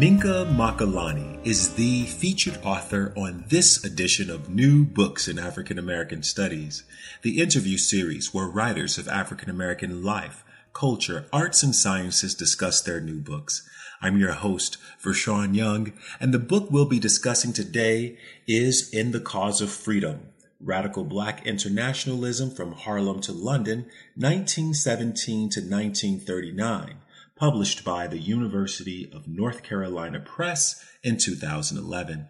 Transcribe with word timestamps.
Minkah 0.00 0.50
Makalani 0.56 1.46
is 1.46 1.74
the 1.74 2.06
featured 2.06 2.58
author 2.64 3.12
on 3.18 3.44
this 3.48 3.84
edition 3.84 4.30
of 4.30 4.48
New 4.48 4.86
Books 4.86 5.28
in 5.28 5.38
African 5.38 5.78
American 5.78 6.22
Studies, 6.22 6.84
the 7.20 7.38
interview 7.38 7.76
series 7.76 8.32
where 8.32 8.46
writers 8.46 8.96
of 8.96 9.08
African 9.08 9.50
American 9.50 10.02
life, 10.02 10.42
culture, 10.72 11.26
arts, 11.34 11.62
and 11.62 11.76
sciences 11.76 12.34
discuss 12.34 12.80
their 12.80 12.98
new 12.98 13.20
books. 13.20 13.68
I'm 14.00 14.16
your 14.16 14.32
host, 14.32 14.78
Vershawn 15.04 15.54
Young, 15.54 15.92
and 16.18 16.32
the 16.32 16.38
book 16.38 16.70
we'll 16.70 16.86
be 16.86 16.98
discussing 16.98 17.52
today 17.52 18.16
is 18.46 18.88
In 18.88 19.12
the 19.12 19.20
Cause 19.20 19.60
of 19.60 19.68
Freedom 19.68 20.28
Radical 20.62 21.04
Black 21.04 21.46
Internationalism 21.46 22.52
from 22.52 22.72
Harlem 22.72 23.20
to 23.20 23.32
London, 23.32 23.80
1917 24.16 25.50
to 25.50 25.60
1939 25.60 26.96
published 27.40 27.82
by 27.86 28.06
the 28.06 28.18
University 28.18 29.10
of 29.14 29.26
North 29.26 29.62
Carolina 29.62 30.20
Press 30.20 30.84
in 31.02 31.16
2011. 31.16 32.28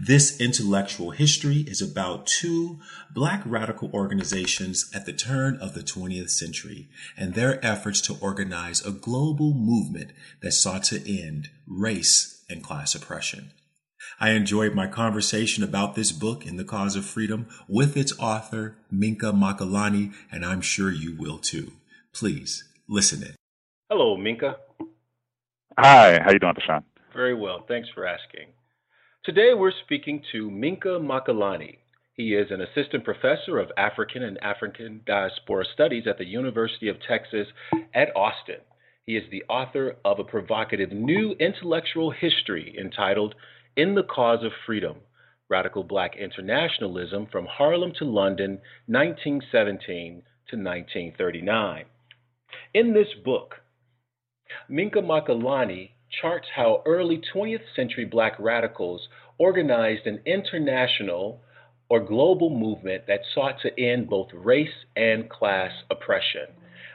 This 0.00 0.40
intellectual 0.40 1.12
history 1.12 1.58
is 1.68 1.80
about 1.80 2.26
two 2.26 2.80
black 3.14 3.40
radical 3.46 3.88
organizations 3.94 4.90
at 4.92 5.06
the 5.06 5.12
turn 5.12 5.56
of 5.58 5.74
the 5.74 5.82
20th 5.82 6.30
century 6.30 6.88
and 7.16 7.34
their 7.34 7.64
efforts 7.64 8.00
to 8.00 8.16
organize 8.20 8.84
a 8.84 8.90
global 8.90 9.54
movement 9.54 10.10
that 10.42 10.52
sought 10.52 10.82
to 10.84 11.08
end 11.08 11.48
race 11.68 12.44
and 12.50 12.64
class 12.64 12.96
oppression. 12.96 13.52
I 14.18 14.30
enjoyed 14.30 14.74
my 14.74 14.88
conversation 14.88 15.62
about 15.62 15.94
this 15.94 16.10
book 16.10 16.44
in 16.44 16.56
the 16.56 16.64
cause 16.64 16.96
of 16.96 17.04
freedom 17.04 17.46
with 17.68 17.96
its 17.96 18.18
author, 18.18 18.76
Minkah 18.92 19.32
Makalani, 19.32 20.14
and 20.32 20.44
I'm 20.44 20.62
sure 20.62 20.90
you 20.90 21.14
will 21.16 21.38
too. 21.38 21.74
Please 22.12 22.64
listen 22.88 23.22
in. 23.22 23.36
Hello, 23.88 24.16
Minkah. 24.16 24.56
Hi, 25.78 26.18
how 26.20 26.32
you 26.32 26.40
doing, 26.40 26.54
Deshaun? 26.54 26.82
Very 27.14 27.36
well, 27.36 27.64
thanks 27.68 27.88
for 27.94 28.04
asking. 28.04 28.48
Today 29.24 29.54
we're 29.54 29.70
speaking 29.84 30.24
to 30.32 30.50
Minkah 30.50 31.00
Makalani. 31.00 31.78
He 32.14 32.34
is 32.34 32.50
an 32.50 32.62
assistant 32.62 33.04
professor 33.04 33.60
of 33.60 33.70
African 33.76 34.24
and 34.24 34.42
African 34.42 35.02
diaspora 35.06 35.64
studies 35.72 36.08
at 36.08 36.18
the 36.18 36.24
University 36.26 36.88
of 36.88 36.96
Texas 37.06 37.46
at 37.94 38.08
Austin. 38.16 38.58
He 39.04 39.16
is 39.16 39.22
the 39.30 39.44
author 39.48 39.94
of 40.04 40.18
a 40.18 40.24
provocative 40.24 40.90
new 40.90 41.36
intellectual 41.38 42.10
history 42.10 42.74
entitled 42.76 43.36
In 43.76 43.94
the 43.94 44.02
Cause 44.02 44.44
of 44.44 44.50
Freedom 44.66 44.96
Radical 45.48 45.84
Black 45.84 46.16
Internationalism 46.16 47.28
from 47.30 47.46
Harlem 47.46 47.92
to 48.00 48.04
London, 48.04 48.58
1917 48.86 50.24
to 50.50 50.56
1939. 50.56 51.84
In 52.74 52.92
this 52.92 53.14
book, 53.24 53.60
Minkah 54.70 55.04
Makalani 55.04 55.90
charts 56.20 56.46
how 56.54 56.82
early 56.86 57.20
20th 57.34 57.64
century 57.74 58.04
black 58.04 58.38
radicals 58.38 59.08
organized 59.38 60.06
an 60.06 60.20
international 60.24 61.40
or 61.88 62.00
global 62.00 62.50
movement 62.50 63.04
that 63.06 63.20
sought 63.34 63.60
to 63.62 63.80
end 63.80 64.08
both 64.08 64.28
race 64.32 64.68
and 64.96 65.28
class 65.30 65.70
oppression. 65.90 66.46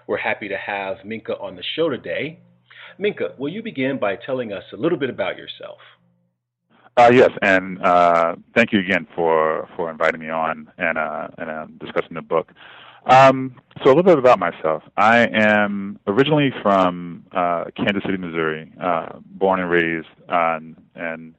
We're 0.08 0.18
happy 0.18 0.50
to 0.50 0.58
have 0.58 0.98
Minkah 1.06 1.42
on 1.42 1.56
the 1.56 1.64
show 1.76 1.90
today. 1.90 2.40
Minkah, 3.00 3.38
will 3.38 3.50
you 3.50 3.64
begin 3.64 4.00
by 4.00 4.16
telling 4.16 4.52
us 4.52 4.64
a 4.74 4.78
little 4.78 4.98
bit 4.98 5.10
about 5.10 5.38
yourself? 5.38 5.78
Uh, 6.98 7.10
yes, 7.14 7.30
and 7.42 7.82
uh, 7.82 8.36
thank 8.54 8.74
you 8.74 8.80
again 8.80 9.08
for, 9.16 9.70
for 9.78 9.90
inviting 9.90 10.20
me 10.20 10.30
on 10.30 10.70
and, 10.78 10.98
uh, 10.98 11.28
and 11.38 11.50
uh, 11.50 11.66
discussing 11.80 12.16
the 12.16 12.22
book. 12.22 12.52
Um, 13.06 13.56
so 13.84 13.88
a 13.88 13.94
little 13.94 14.04
bit 14.04 14.20
about 14.20 14.38
myself. 14.40 14.84
I 14.96 15.28
am 15.34 16.00
originally 16.06 16.52
from 16.62 17.26
uh, 17.32 17.66
Kansas 17.76 18.04
City, 18.06 18.18
Missouri, 18.18 18.72
uh, 18.80 19.20
born 19.26 19.60
and 19.60 19.70
raised 19.70 20.08
on 20.30 20.76
and 20.96 21.34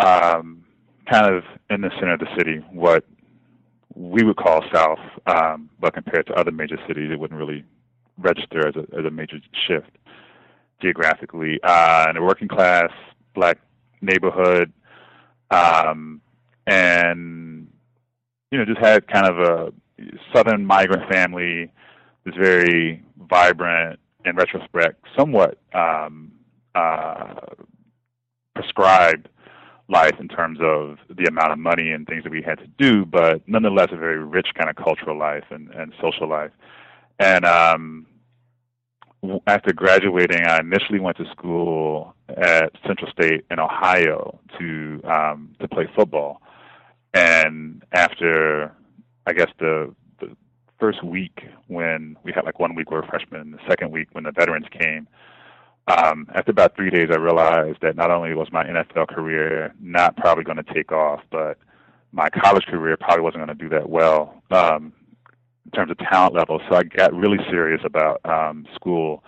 um, 0.00 0.64
kind 1.08 1.34
of 1.34 1.44
in 1.70 1.80
the 1.82 1.90
center 2.00 2.14
of 2.14 2.20
the 2.20 2.26
city, 2.36 2.56
what 2.72 3.04
we 3.94 4.24
would 4.24 4.36
call 4.36 4.64
South, 4.72 4.98
um, 5.26 5.70
but 5.80 5.94
compared 5.94 6.26
to 6.26 6.32
other 6.34 6.50
major 6.50 6.76
cities, 6.88 7.10
it 7.12 7.20
wouldn't 7.20 7.38
really 7.38 7.64
register 8.18 8.66
as 8.66 8.74
a, 8.74 8.98
as 8.98 9.04
a 9.04 9.10
major 9.10 9.38
shift 9.68 9.90
geographically. 10.82 11.60
Uh, 11.62 12.06
in 12.10 12.16
a 12.16 12.22
working 12.22 12.48
class 12.48 12.90
black 13.34 13.58
neighborhood, 14.00 14.72
um, 15.50 16.20
and 16.66 17.68
you 18.50 18.58
know, 18.58 18.64
just 18.64 18.80
had 18.80 19.06
kind 19.06 19.26
of 19.28 19.38
a 19.38 19.72
Southern 20.34 20.64
migrant 20.64 21.10
family 21.10 21.70
is 22.26 22.34
very 22.38 23.02
vibrant 23.28 24.00
in 24.24 24.36
retrospect, 24.36 25.04
somewhat 25.16 25.58
um, 25.74 26.32
uh, 26.74 27.34
prescribed 28.54 29.28
life 29.88 30.14
in 30.18 30.28
terms 30.28 30.58
of 30.62 30.96
the 31.14 31.26
amount 31.28 31.52
of 31.52 31.58
money 31.58 31.90
and 31.90 32.06
things 32.06 32.24
that 32.24 32.30
we 32.30 32.42
had 32.42 32.58
to 32.58 32.66
do, 32.78 33.04
but 33.04 33.42
nonetheless 33.46 33.88
a 33.92 33.96
very 33.96 34.18
rich 34.18 34.48
kind 34.54 34.70
of 34.70 34.76
cultural 34.76 35.18
life 35.18 35.44
and, 35.50 35.70
and 35.72 35.92
social 36.00 36.28
life. 36.28 36.52
And 37.18 37.44
um, 37.44 38.06
after 39.46 39.72
graduating, 39.72 40.46
I 40.46 40.60
initially 40.60 41.00
went 41.00 41.16
to 41.18 41.26
school 41.30 42.14
at 42.28 42.72
Central 42.86 43.10
State 43.10 43.44
in 43.50 43.58
Ohio 43.58 44.40
to 44.58 45.00
um, 45.04 45.54
to 45.60 45.68
play 45.68 45.88
football. 45.94 46.40
And 47.12 47.84
after 47.92 48.72
I 49.26 49.32
guess 49.32 49.50
the 49.58 49.94
the 50.20 50.36
first 50.78 51.02
week 51.02 51.42
when 51.68 52.16
we 52.24 52.32
had 52.32 52.44
like 52.44 52.58
one 52.58 52.74
week 52.74 52.90
we 52.90 52.96
were 52.96 53.06
freshmen, 53.06 53.52
the 53.52 53.58
second 53.68 53.90
week 53.90 54.08
when 54.12 54.24
the 54.24 54.32
veterans 54.32 54.66
came. 54.70 55.08
Um, 55.86 56.26
after 56.34 56.50
about 56.50 56.74
three 56.76 56.90
days, 56.90 57.08
I 57.12 57.16
realized 57.16 57.78
that 57.82 57.94
not 57.94 58.10
only 58.10 58.34
was 58.34 58.48
my 58.50 58.64
NFL 58.64 59.08
career 59.08 59.74
not 59.80 60.16
probably 60.16 60.44
going 60.44 60.56
to 60.56 60.74
take 60.74 60.92
off, 60.92 61.20
but 61.30 61.58
my 62.12 62.30
college 62.30 62.64
career 62.64 62.96
probably 62.96 63.22
wasn't 63.22 63.44
going 63.44 63.58
to 63.58 63.62
do 63.62 63.68
that 63.70 63.90
well 63.90 64.42
um, 64.50 64.92
in 65.66 65.70
terms 65.72 65.90
of 65.90 65.98
talent 65.98 66.34
level. 66.34 66.60
So 66.70 66.76
I 66.76 66.84
got 66.84 67.12
really 67.12 67.38
serious 67.50 67.82
about 67.84 68.20
um, 68.24 68.66
school 68.74 69.24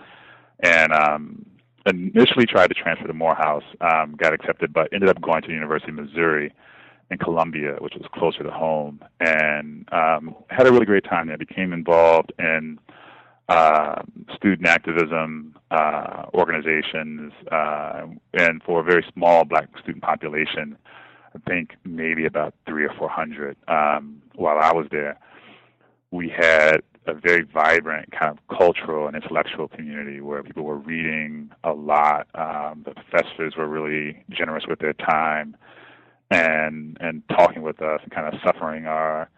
and 0.61 0.91
um, 0.93 1.45
initially 1.85 2.45
tried 2.45 2.67
to 2.67 2.73
transfer 2.73 3.05
to 3.07 3.13
Morehouse, 3.13 3.63
um, 3.81 4.15
got 4.17 4.33
accepted, 4.33 4.73
but 4.73 4.89
ended 4.91 5.09
up 5.09 5.21
going 5.21 5.41
to 5.43 5.47
the 5.47 5.53
University 5.53 5.91
of 5.91 5.95
Missouri 5.95 6.53
in 7.09 7.17
Columbia, 7.17 7.77
which 7.79 7.93
was 7.95 8.05
closer 8.13 8.43
to 8.43 8.51
home, 8.51 8.99
and 9.19 9.87
um, 9.91 10.35
had 10.49 10.67
a 10.67 10.71
really 10.71 10.85
great 10.85 11.05
time 11.05 11.27
there. 11.27 11.37
Became 11.37 11.71
involved 11.73 12.33
in 12.37 12.79
uh, 13.47 14.01
student 14.35 14.67
activism 14.67 15.55
uh, 15.71 16.25
organizations, 16.33 17.31
uh, 17.51 18.05
and 18.33 18.61
for 18.63 18.81
a 18.81 18.83
very 18.83 19.05
small 19.13 19.45
black 19.45 19.69
student 19.81 20.03
population, 20.03 20.77
I 21.33 21.39
think 21.49 21.75
maybe 21.85 22.25
about 22.25 22.53
three 22.65 22.85
or 22.85 22.93
four 22.97 23.09
hundred. 23.09 23.55
Um, 23.67 24.21
while 24.35 24.57
I 24.59 24.73
was 24.73 24.87
there, 24.91 25.17
we 26.11 26.29
had 26.29 26.81
a 27.05 27.13
very 27.13 27.43
vibrant 27.43 28.11
kind 28.11 28.37
of 28.37 28.57
cultural 28.57 29.07
and 29.07 29.15
intellectual 29.15 29.69
community 29.69 30.19
where 30.19 30.43
people 30.43 30.63
were 30.63 30.77
reading 30.77 31.49
a 31.63 31.71
lot. 31.71 32.27
Um, 32.35 32.83
the 32.85 32.93
professors 32.93 33.55
were 33.55 33.67
really 33.67 34.25
generous 34.29 34.65
with 34.67 34.79
their 34.79 34.91
time 34.91 35.55
and 36.29 36.97
and 36.99 37.23
talking 37.29 37.61
with 37.61 37.81
us 37.81 38.01
and 38.03 38.11
kind 38.11 38.33
of 38.33 38.39
suffering 38.45 38.85
our 38.85 39.29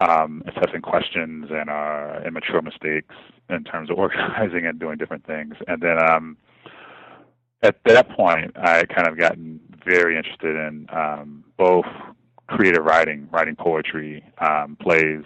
um, 0.00 0.42
assessing 0.46 0.82
questions 0.82 1.46
and 1.50 1.70
our 1.70 2.22
immature 2.26 2.60
mistakes 2.60 3.14
in 3.48 3.64
terms 3.64 3.90
of 3.90 3.98
organizing 3.98 4.66
and 4.66 4.78
doing 4.78 4.98
different 4.98 5.26
things. 5.26 5.54
And 5.66 5.80
then 5.80 5.98
um, 6.02 6.36
at 7.62 7.76
that 7.84 8.10
point, 8.10 8.52
I 8.56 8.84
kind 8.84 9.08
of 9.08 9.18
gotten 9.18 9.60
very 9.84 10.16
interested 10.16 10.56
in 10.56 10.86
um, 10.92 11.44
both 11.56 11.86
creative 12.48 12.84
writing, 12.84 13.28
writing 13.32 13.56
poetry, 13.56 14.24
um, 14.38 14.76
plays, 14.80 15.24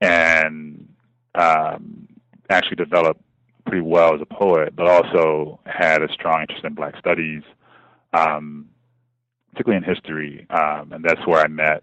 and 0.00 0.88
um, 1.34 2.08
actually 2.50 2.76
developed 2.76 3.20
pretty 3.66 3.82
well 3.82 4.14
as 4.14 4.20
a 4.20 4.26
poet, 4.26 4.74
but 4.76 4.86
also 4.86 5.60
had 5.66 6.02
a 6.02 6.12
strong 6.12 6.42
interest 6.42 6.64
in 6.64 6.74
Black 6.74 6.96
studies. 6.98 7.42
Um, 8.12 8.68
particularly 9.52 9.84
in 9.84 9.94
history, 9.94 10.46
um, 10.50 10.92
and 10.92 11.04
that's 11.04 11.26
where 11.26 11.40
I 11.40 11.48
met 11.48 11.82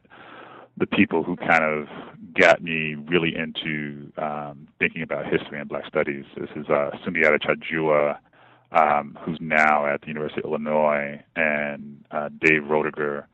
the 0.77 0.87
people 0.87 1.23
who 1.23 1.35
kind 1.37 1.63
of 1.63 1.87
got 2.33 2.61
me 2.61 2.95
really 2.95 3.33
into 3.35 4.11
um, 4.17 4.67
thinking 4.79 5.01
about 5.01 5.25
history 5.25 5.59
and 5.59 5.69
Black 5.69 5.85
studies. 5.87 6.25
This 6.37 6.49
is 6.55 6.67
uh, 6.67 6.91
Sundiata 7.05 7.41
Cha-Jua, 7.41 8.17
um, 8.71 9.17
who's 9.21 9.37
now 9.39 9.85
at 9.85 10.01
the 10.01 10.07
University 10.07 10.41
of 10.41 10.49
Illinois, 10.49 11.21
and 11.35 12.03
uh, 12.11 12.29
Dave 12.41 12.63
Roediger, 12.63 13.25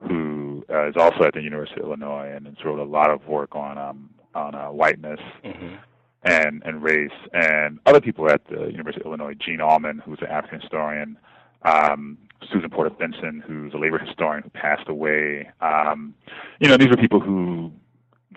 who 0.00 0.64
uh, 0.70 0.88
is 0.88 0.94
also 0.96 1.24
at 1.24 1.34
the 1.34 1.42
University 1.42 1.80
of 1.80 1.86
Illinois 1.88 2.32
and 2.34 2.46
has 2.46 2.56
wrote 2.64 2.78
a 2.78 2.84
lot 2.84 3.10
of 3.10 3.26
work 3.26 3.54
on 3.54 3.76
um, 3.76 4.10
on 4.34 4.54
uh, 4.54 4.68
whiteness 4.68 5.20
mm-hmm. 5.44 5.74
and 6.22 6.62
and 6.64 6.82
race, 6.82 7.10
and 7.34 7.78
other 7.84 8.00
people 8.00 8.30
at 8.30 8.40
the 8.48 8.70
University 8.70 9.02
of 9.02 9.06
Illinois, 9.06 9.34
Jean 9.34 9.60
Allman, 9.60 9.98
who's 9.98 10.20
an 10.22 10.28
African 10.28 10.60
historian, 10.60 11.18
um, 11.62 12.16
Susan 12.52 12.70
Porter 12.70 12.90
Benson, 12.90 13.42
who's 13.46 13.74
a 13.74 13.78
labor 13.78 13.98
historian 13.98 14.42
who 14.42 14.50
passed 14.50 14.88
away. 14.88 15.50
Um, 15.60 16.14
you 16.58 16.68
know, 16.68 16.76
these 16.76 16.88
are 16.88 16.96
people 16.96 17.20
who 17.20 17.72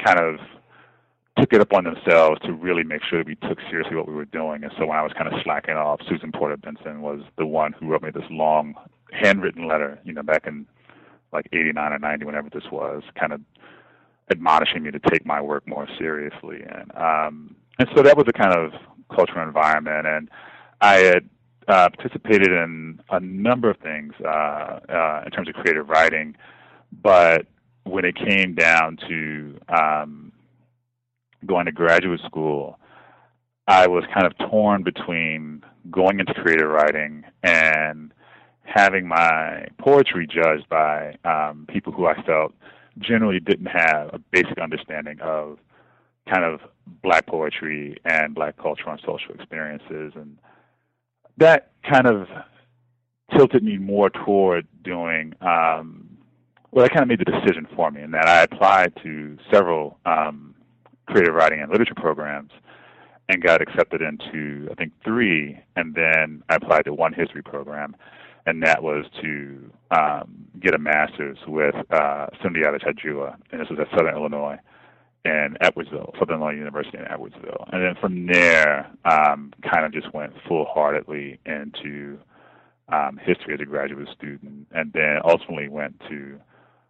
kind 0.03 0.19
of 0.19 0.39
took 1.37 1.53
it 1.53 1.61
upon 1.61 1.83
themselves 1.83 2.39
to 2.41 2.53
really 2.53 2.83
make 2.83 3.01
sure 3.03 3.19
that 3.19 3.27
we 3.27 3.35
took 3.47 3.59
seriously 3.69 3.95
what 3.95 4.07
we 4.07 4.13
were 4.13 4.25
doing. 4.25 4.63
And 4.63 4.71
so 4.77 4.85
when 4.85 4.97
I 4.97 5.01
was 5.01 5.13
kind 5.13 5.31
of 5.33 5.39
slacking 5.43 5.75
off, 5.75 5.99
Susan 6.07 6.31
Porter 6.31 6.57
Benson 6.57 7.01
was 7.01 7.21
the 7.37 7.45
one 7.45 7.73
who 7.73 7.87
wrote 7.87 8.03
me 8.03 8.11
this 8.11 8.23
long 8.29 8.75
handwritten 9.11 9.67
letter, 9.67 9.99
you 10.03 10.13
know, 10.13 10.23
back 10.23 10.45
in 10.45 10.65
like 11.31 11.47
89 11.51 11.93
or 11.93 11.99
90, 11.99 12.25
whenever 12.25 12.49
this 12.49 12.63
was, 12.71 13.01
kind 13.19 13.33
of 13.33 13.41
admonishing 14.31 14.83
me 14.83 14.91
to 14.91 14.99
take 14.99 15.25
my 15.25 15.41
work 15.41 15.67
more 15.67 15.87
seriously. 15.97 16.61
And, 16.61 16.91
um, 16.95 17.55
and 17.79 17.89
so 17.95 18.03
that 18.03 18.15
was 18.15 18.25
the 18.25 18.33
kind 18.33 18.55
of 18.55 18.71
cultural 19.13 19.45
environment. 19.45 20.05
And 20.05 20.29
I 20.81 20.95
had 20.95 21.29
uh, 21.67 21.89
participated 21.89 22.51
in 22.51 22.99
a 23.09 23.19
number 23.19 23.69
of 23.69 23.77
things 23.77 24.13
uh, 24.23 24.79
uh, 24.89 25.23
in 25.25 25.31
terms 25.31 25.47
of 25.47 25.55
creative 25.55 25.89
writing, 25.89 26.35
but 27.01 27.45
when 27.85 28.05
it 28.05 28.15
came 28.15 28.55
down 28.55 28.97
to 29.07 29.57
um, 29.69 30.31
going 31.45 31.65
to 31.65 31.71
graduate 31.71 32.19
school, 32.25 32.79
I 33.67 33.87
was 33.87 34.03
kind 34.13 34.25
of 34.25 34.37
torn 34.49 34.83
between 34.83 35.63
going 35.89 36.19
into 36.19 36.33
creative 36.33 36.69
writing 36.69 37.23
and 37.43 38.13
having 38.63 39.07
my 39.07 39.67
poetry 39.77 40.27
judged 40.27 40.67
by 40.69 41.15
um, 41.25 41.65
people 41.69 41.93
who 41.93 42.05
I 42.05 42.21
felt 42.23 42.53
generally 42.99 43.39
didn't 43.39 43.67
have 43.67 44.13
a 44.13 44.19
basic 44.31 44.57
understanding 44.57 45.19
of 45.21 45.57
kind 46.29 46.43
of 46.43 46.61
black 47.01 47.25
poetry 47.25 47.97
and 48.05 48.33
black 48.33 48.57
cultural 48.57 48.91
and 48.91 49.01
social 49.01 49.33
experiences. 49.33 50.13
And 50.15 50.37
that 51.37 51.71
kind 51.89 52.07
of 52.07 52.27
tilted 53.35 53.63
me 53.63 53.77
more 53.77 54.09
toward 54.09 54.67
doing, 54.83 55.33
um, 55.41 56.17
well, 56.71 56.83
that 56.83 56.91
kind 56.91 57.03
of 57.03 57.07
made 57.07 57.19
the 57.19 57.25
decision 57.25 57.67
for 57.75 57.91
me 57.91 58.01
in 58.01 58.11
that 58.11 58.27
I 58.27 58.43
applied 58.43 58.93
to 59.03 59.37
several 59.51 59.99
um, 60.05 60.55
creative 61.07 61.33
writing 61.33 61.61
and 61.61 61.71
literature 61.71 61.95
programs 61.95 62.51
and 63.29 63.41
got 63.41 63.61
accepted 63.61 64.01
into 64.01 64.67
I 64.71 64.75
think 64.75 64.91
three, 65.03 65.59
and 65.75 65.95
then 65.95 66.43
I 66.49 66.55
applied 66.55 66.85
to 66.85 66.93
one 66.93 67.13
history 67.13 67.41
program, 67.41 67.95
and 68.45 68.61
that 68.63 68.83
was 68.83 69.05
to 69.21 69.71
um, 69.91 70.47
get 70.59 70.75
a 70.75 70.77
master's 70.77 71.37
with 71.47 71.75
uh, 71.91 72.27
Sundiata 72.43 72.81
Cha-Jua, 72.81 73.35
and 73.51 73.61
this 73.61 73.69
was 73.69 73.79
at 73.79 73.89
Southern 73.91 74.15
Illinois 74.15 74.57
in 75.25 75.57
Edwardsville, 75.61 76.17
Southern 76.19 76.41
Illinois 76.41 76.57
University 76.57 76.97
in 76.97 77.05
Edwardsville, 77.05 77.71
and 77.71 77.83
then 77.83 77.95
from 77.99 78.27
there, 78.27 78.91
um, 79.05 79.53
kind 79.63 79.85
of 79.85 79.93
just 79.93 80.13
went 80.13 80.33
full 80.47 80.65
heartedly 80.65 81.39
into 81.45 82.19
um, 82.91 83.19
history 83.23 83.53
as 83.53 83.61
a 83.61 83.65
graduate 83.65 84.09
student, 84.15 84.67
and 84.71 84.91
then 84.93 85.19
ultimately 85.23 85.69
went 85.69 85.99
to 86.09 86.39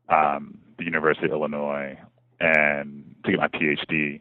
um, 0.10 0.58
the 0.78 0.84
University 0.84 1.26
of 1.28 1.32
Illinois 1.32 1.98
and 2.40 3.16
to 3.24 3.32
get 3.32 3.40
my 3.40 3.48
PhD. 3.48 4.20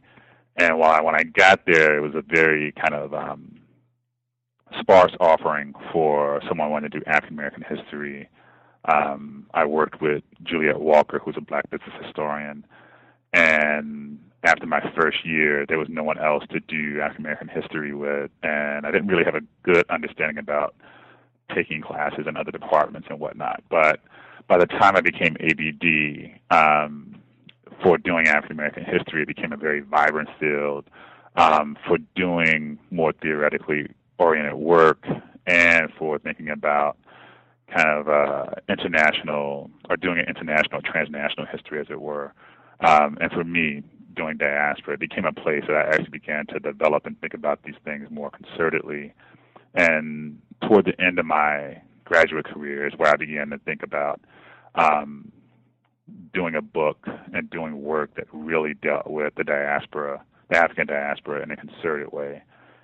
And 0.57 0.79
while 0.79 0.93
I, 0.93 1.01
when 1.01 1.15
I 1.15 1.23
got 1.23 1.61
there, 1.67 1.97
it 1.97 2.01
was 2.01 2.15
a 2.15 2.23
very 2.23 2.73
kind 2.73 2.95
of 2.95 3.15
um, 3.15 3.59
sparse 4.79 5.13
offering 5.21 5.75
for 5.93 6.41
someone 6.49 6.71
wanting 6.71 6.91
to 6.91 6.99
do 7.01 7.05
African 7.07 7.37
American 7.39 7.65
history. 7.69 8.29
Um, 8.85 9.47
I 9.55 9.65
worked 9.65 10.03
with 10.03 10.23
Juliet 10.43 10.81
Walker, 10.81 11.19
who's 11.19 11.37
a 11.39 11.41
black 11.41 11.71
business 11.71 11.95
historian, 12.05 12.67
and 13.33 14.19
after 14.45 14.67
my 14.67 14.81
first 14.97 15.25
year, 15.25 15.65
there 15.67 15.79
was 15.79 15.89
no 15.89 16.03
one 16.03 16.19
else 16.19 16.45
to 16.51 16.61
do 16.61 17.01
African 17.01 17.25
American 17.25 17.49
history 17.49 17.95
with, 17.95 18.31
and 18.43 18.87
I 18.87 18.91
didn't 18.91 19.09
really 19.09 19.25
have 19.25 19.37
a 19.37 19.43
good 19.63 19.85
understanding 19.89 20.39
about 20.39 20.75
taking 21.55 21.81
classes 21.81 22.27
in 22.27 22.37
other 22.37 22.51
departments 22.51 23.09
and 23.11 23.21
whatnot. 23.21 23.63
But 23.71 24.01
by 24.49 24.59
the 24.59 24.67
time 24.67 24.97
I 24.97 25.01
became 25.01 25.37
ABD, 25.41 26.41
um, 26.51 27.17
for 27.83 27.99
doing 27.99 28.27
African 28.27 28.53
American 28.53 28.85
history, 28.85 29.23
it 29.23 29.29
became 29.29 29.53
a 29.53 29.57
very 29.57 29.81
vibrant 29.81 30.29
field. 30.39 30.87
Um, 31.35 31.79
for 31.89 31.97
doing 32.15 32.79
more 32.91 33.15
theoretically 33.15 33.89
oriented 34.19 34.53
work 34.53 35.07
and 35.47 35.91
for 35.99 36.19
thinking 36.19 36.51
about 36.51 36.99
kind 37.75 37.89
of 37.89 38.09
uh, 38.09 38.55
international 38.69 39.71
or 39.89 39.97
doing 39.97 40.19
an 40.19 40.27
international 40.29 40.83
transnational 40.83 41.47
history, 41.47 41.81
as 41.81 41.87
it 41.89 42.01
were. 42.01 42.35
Um, 42.83 43.17
and 43.21 43.31
for 43.33 43.45
me, 43.45 43.83
doing 44.15 44.37
diaspora, 44.37 44.95
it 44.95 45.01
became 45.01 45.25
a 45.25 45.33
place 45.33 45.65
that 45.69 45.77
I 45.77 45.89
actually 45.89 46.11
began 46.11 46.47
to 46.47 46.59
develop 46.59 47.07
and 47.07 47.19
think 47.21 47.35
about 47.35 47.63
these 47.63 47.77
things 47.85 48.09
more 48.11 48.31
concertedly. 48.31 49.13
And 49.75 50.41
toward 50.67 50.85
the 50.87 51.01
end 51.01 51.19
of 51.19 51.27
my 51.27 51.81
graduate 52.05 52.45
career 52.45 52.87
is 52.87 52.95
where 52.97 53.13
I 53.13 53.17
began 53.17 53.51
to 53.51 53.59
think 53.59 53.83
about 53.83 54.21
um, 54.75 55.31
doing 56.35 56.55
a 56.55 56.63
book 56.63 57.07
and 57.33 57.49
doing 57.51 57.83
work 57.83 58.15
that 58.17 58.27
really 58.33 58.75
dealt 58.75 59.07
with 59.07 59.35
the 59.37 59.45
diaspora, 59.45 60.23
the 60.51 60.59
African 60.59 60.87
diaspora, 60.89 61.43
in 61.43 61.51
a 61.51 61.57
concerted 61.57 62.13
way, 62.13 62.43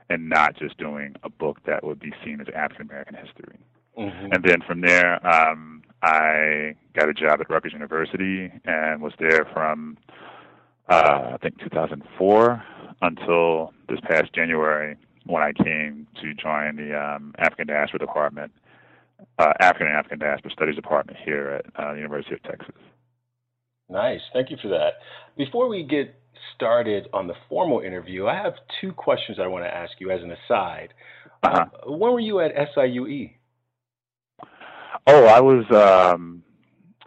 and 0.08 0.28
not 0.28 0.56
just 0.56 0.78
doing 0.78 1.14
a 1.22 1.28
book 1.28 1.58
that 1.66 1.84
would 1.84 1.98
be 1.98 2.12
seen 2.24 2.40
as 2.40 2.46
African 2.54 2.86
American 2.86 3.14
history. 3.14 3.58
Mm-hmm. 3.98 4.32
And 4.32 4.44
then 4.44 4.60
from 4.66 4.80
there, 4.80 5.26
um, 5.26 5.82
I 6.02 6.74
got 6.94 7.08
a 7.08 7.14
job 7.14 7.40
at 7.40 7.50
Rutgers 7.50 7.72
University 7.72 8.50
and 8.64 9.02
was 9.02 9.12
there 9.18 9.44
from 9.52 9.98
uh, 10.88 11.32
I 11.34 11.36
think 11.42 11.58
2004 11.58 12.62
until 13.02 13.72
this 13.88 13.98
past 14.08 14.32
January 14.34 14.96
when 15.26 15.42
I 15.42 15.52
came 15.52 16.06
to 16.22 16.34
join 16.34 16.76
the 16.76 16.98
um, 16.98 17.34
African 17.38 17.66
Diaspora 17.66 17.98
Department, 17.98 18.52
uh, 19.38 19.52
African 19.60 19.88
and 19.88 19.96
African 19.96 20.18
Diaspora 20.20 20.50
Studies 20.52 20.76
Department 20.76 21.18
here 21.22 21.60
at 21.62 21.66
uh, 21.82 21.92
the 21.92 21.98
University 21.98 22.34
of 22.34 22.42
Texas. 22.44 22.74
Nice. 23.90 24.20
Thank 24.32 24.50
you 24.50 24.56
for 24.62 24.68
that. 24.68 24.94
Before 25.36 25.68
we 25.68 25.82
get 25.82 26.14
started 26.54 27.08
on 27.12 27.26
the 27.26 27.34
formal 27.48 27.80
interview, 27.80 28.26
I 28.26 28.36
have 28.36 28.54
two 28.80 28.92
questions 28.92 29.38
I 29.40 29.46
want 29.46 29.64
to 29.64 29.74
ask 29.74 29.92
you 29.98 30.10
as 30.10 30.22
an 30.22 30.32
aside. 30.32 30.94
Uh-huh. 31.42 31.66
Uh, 31.86 31.92
when 31.92 32.12
were 32.12 32.20
you 32.20 32.40
at 32.40 32.52
SIUE? 32.76 33.32
Oh, 35.10 35.24
I 35.24 35.40
was 35.40 35.64
um, 35.70 36.42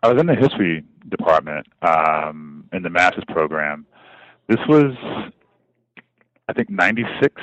I 0.02 0.12
was 0.12 0.20
in 0.20 0.26
the 0.26 0.36
history 0.36 0.84
department 1.10 1.68
um, 1.84 2.66
in 2.74 2.82
the 2.82 2.90
master's 2.90 3.24
program. 3.28 3.86
This 4.48 4.60
was, 4.68 4.94
I 6.50 6.54
think, 6.54 6.70
'96. 6.70 7.42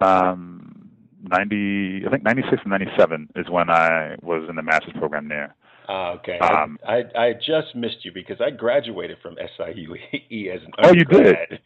Um, 0.00 0.90
90, 1.22 2.04
I 2.06 2.10
think 2.10 2.22
96 2.22 2.62
and 2.62 2.70
97 2.70 3.28
is 3.34 3.50
when 3.50 3.68
I 3.68 4.14
was 4.22 4.46
in 4.48 4.54
the 4.54 4.62
master's 4.62 4.92
program 4.94 5.28
there. 5.28 5.54
Uh, 5.88 6.12
okay. 6.12 6.38
Um, 6.38 6.78
I, 6.86 7.02
I, 7.16 7.26
I 7.26 7.32
just 7.32 7.74
missed 7.74 8.04
you 8.04 8.12
because 8.12 8.36
I 8.40 8.50
graduated 8.50 9.18
from 9.22 9.36
SIUE 9.36 10.54
as 10.54 10.62
an 10.62 10.72
Oh, 10.78 10.92
you 10.92 11.04
did. 11.04 11.60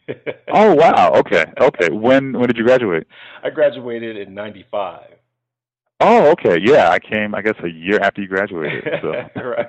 oh, 0.51 0.73
wow. 0.73 1.11
Okay. 1.17 1.45
Okay. 1.59 1.89
When 1.91 2.33
when 2.33 2.47
did 2.47 2.57
you 2.57 2.63
graduate? 2.63 3.05
I 3.43 3.49
graduated 3.49 4.17
in 4.17 4.33
'95. 4.33 5.01
Oh, 6.05 6.31
okay. 6.31 6.59
Yeah, 6.61 6.89
I 6.89 6.99
came. 6.99 7.33
I 7.33 7.41
guess 7.41 7.55
a 7.63 7.69
year 7.69 7.99
after 8.01 8.21
you 8.21 8.27
graduated. 8.27 8.83
So. 9.01 9.11
right. 9.11 9.67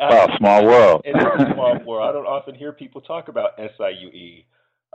wow, 0.00 0.26
small 0.38 0.64
world. 0.64 1.02
it 1.04 1.16
is 1.16 1.22
a 1.22 1.52
small 1.54 1.78
world. 1.84 2.08
I 2.08 2.12
don't 2.12 2.26
often 2.26 2.54
hear 2.54 2.72
people 2.72 3.00
talk 3.00 3.28
about 3.28 3.58
SIUE. 3.58 4.44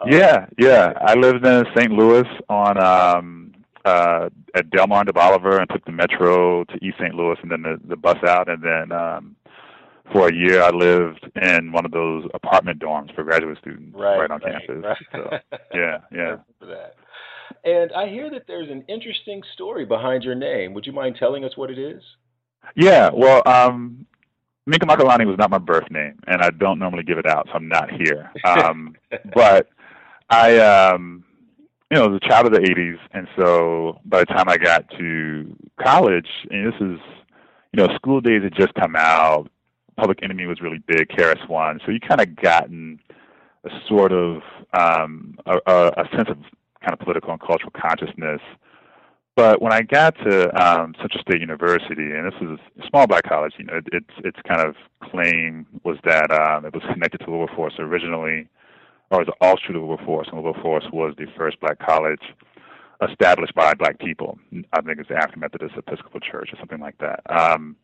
Um, 0.02 0.12
yeah, 0.12 0.46
yeah. 0.58 0.94
I 1.00 1.14
lived 1.16 1.46
in 1.46 1.66
St. 1.76 1.92
Louis 1.92 2.28
on 2.50 2.78
um 2.78 3.54
uh, 3.86 4.30
at 4.56 4.70
Delmar 4.72 5.02
and 5.02 5.10
DeBaliviere 5.10 5.60
and 5.60 5.70
took 5.70 5.86
the 5.86 5.92
metro 5.92 6.64
to 6.66 6.76
East 6.82 6.98
St. 7.00 7.14
Louis 7.14 7.38
and 7.42 7.52
then 7.52 7.62
the, 7.62 7.80
the 7.88 7.96
bus 7.96 8.18
out. 8.28 8.50
And 8.50 8.62
then 8.64 8.92
um, 8.92 9.36
for 10.12 10.28
a 10.28 10.34
year, 10.34 10.62
I 10.62 10.72
lived 10.72 11.30
in 11.42 11.72
one 11.72 11.86
of 11.86 11.92
those 11.92 12.26
apartment 12.34 12.82
dorms 12.82 13.14
for 13.14 13.24
graduate 13.24 13.60
students 13.62 13.96
right, 13.96 14.18
right 14.18 14.32
on 14.32 14.42
right, 14.42 14.66
campus. 14.68 14.84
Right. 14.84 14.98
So, 15.12 15.58
yeah, 15.74 16.00
yeah. 16.12 16.38
And 17.66 17.92
I 17.94 18.08
hear 18.08 18.30
that 18.30 18.44
there's 18.48 18.70
an 18.70 18.84
interesting 18.88 19.42
story 19.54 19.86
behind 19.86 20.24
your 20.24 20.36
name. 20.36 20.74
Would 20.76 20.86
you 20.86 20.94
mind 20.94 21.18
telling 21.20 21.44
us 21.44 21.58
what 21.58 21.72
it 21.72 21.80
is? 21.80 22.02
Yeah, 22.76 23.10
well, 23.12 23.42
um, 23.48 24.06
Minkah 24.70 24.88
Makalani 24.88 25.26
was 25.26 25.38
not 25.40 25.50
my 25.50 25.58
birth 25.58 25.90
name, 25.90 26.20
and 26.28 26.42
I 26.42 26.52
don't 26.52 26.78
normally 26.78 27.04
give 27.04 27.18
it 27.18 27.26
out, 27.26 27.48
so 27.48 27.54
I'm 27.54 27.68
not 27.68 27.90
here. 27.92 28.32
Um, 28.44 28.96
but 29.34 29.70
I, 30.30 30.58
um, 30.58 31.24
you 31.90 31.98
know, 31.98 32.10
was 32.10 32.22
a 32.24 32.28
child 32.28 32.46
of 32.46 32.54
the 32.54 32.60
'80s, 32.60 32.98
and 33.14 33.28
so 33.36 34.00
by 34.06 34.20
the 34.20 34.26
time 34.26 34.48
I 34.48 34.58
got 34.58 34.88
to 35.00 35.56
college, 35.84 36.28
and 36.52 36.68
this 36.72 36.80
is, 36.80 37.00
you 37.74 37.78
know, 37.84 37.96
School 37.96 38.22
days 38.22 38.44
had 38.44 38.56
just 38.56 38.74
come 38.76 38.96
out. 38.96 39.50
Public 39.98 40.22
Enemy 40.22 40.46
was 40.46 40.62
really 40.62 40.84
big. 40.88 41.08
KRS 41.10 41.48
One, 41.48 41.80
so 41.86 41.92
you 41.92 42.00
kind 42.00 42.22
of 42.22 42.36
gotten 42.36 43.00
a 43.64 43.70
sort 43.88 44.12
of 44.12 44.42
um, 44.78 45.38
a, 45.46 45.58
a 45.68 46.10
sense 46.16 46.30
of 46.30 46.38
kind 46.86 46.94
of 46.94 47.00
political 47.00 47.32
and 47.32 47.42
cultural 47.42 47.72
consciousness 47.76 48.42
but 49.36 49.62
when 49.62 49.74
I 49.74 49.82
got 49.82 50.16
to 50.20 50.48
um, 50.56 50.96
Central 51.02 51.22
State 51.22 51.42
University, 51.42 52.12
and 52.12 52.26
this 52.26 52.40
is 52.42 52.58
a 52.82 52.88
small 52.88 53.06
black 53.06 53.24
college, 53.24 53.54
you 53.58 53.66
know, 53.66 53.76
it, 53.76 53.88
its 53.92 54.12
its 54.24 54.40
kind 54.48 54.66
of 54.66 54.76
claim 55.04 55.68
was 55.84 55.98
that 56.06 56.32
um, 56.32 56.66
it 56.66 56.74
was 56.74 56.84
connected 56.94 57.18
to 57.20 57.30
Wilberforce 57.30 57.74
originally, 57.78 58.48
or 59.12 59.20
was 59.20 59.28
all 59.42 59.58
true 59.58 59.74
to 59.74 59.82
Wilberforce, 59.82 60.30
and 60.32 60.42
Wilberforce 60.42 60.86
was 60.94 61.14
the 61.18 61.26
first 61.38 61.60
black 61.60 61.80
college 61.80 62.22
established 63.10 63.54
by 63.56 63.74
black 63.74 64.00
people. 64.00 64.40
I 64.72 64.82
think 64.82 65.00
it's 65.00 65.10
the 65.10 65.18
African 65.18 65.42
Methodist 65.42 65.76
Episcopal 65.76 66.22
Church 66.22 66.54
or 66.54 66.58
something 66.58 66.80
like 66.80 66.98
that. 67.00 67.20
Um, 67.30 67.76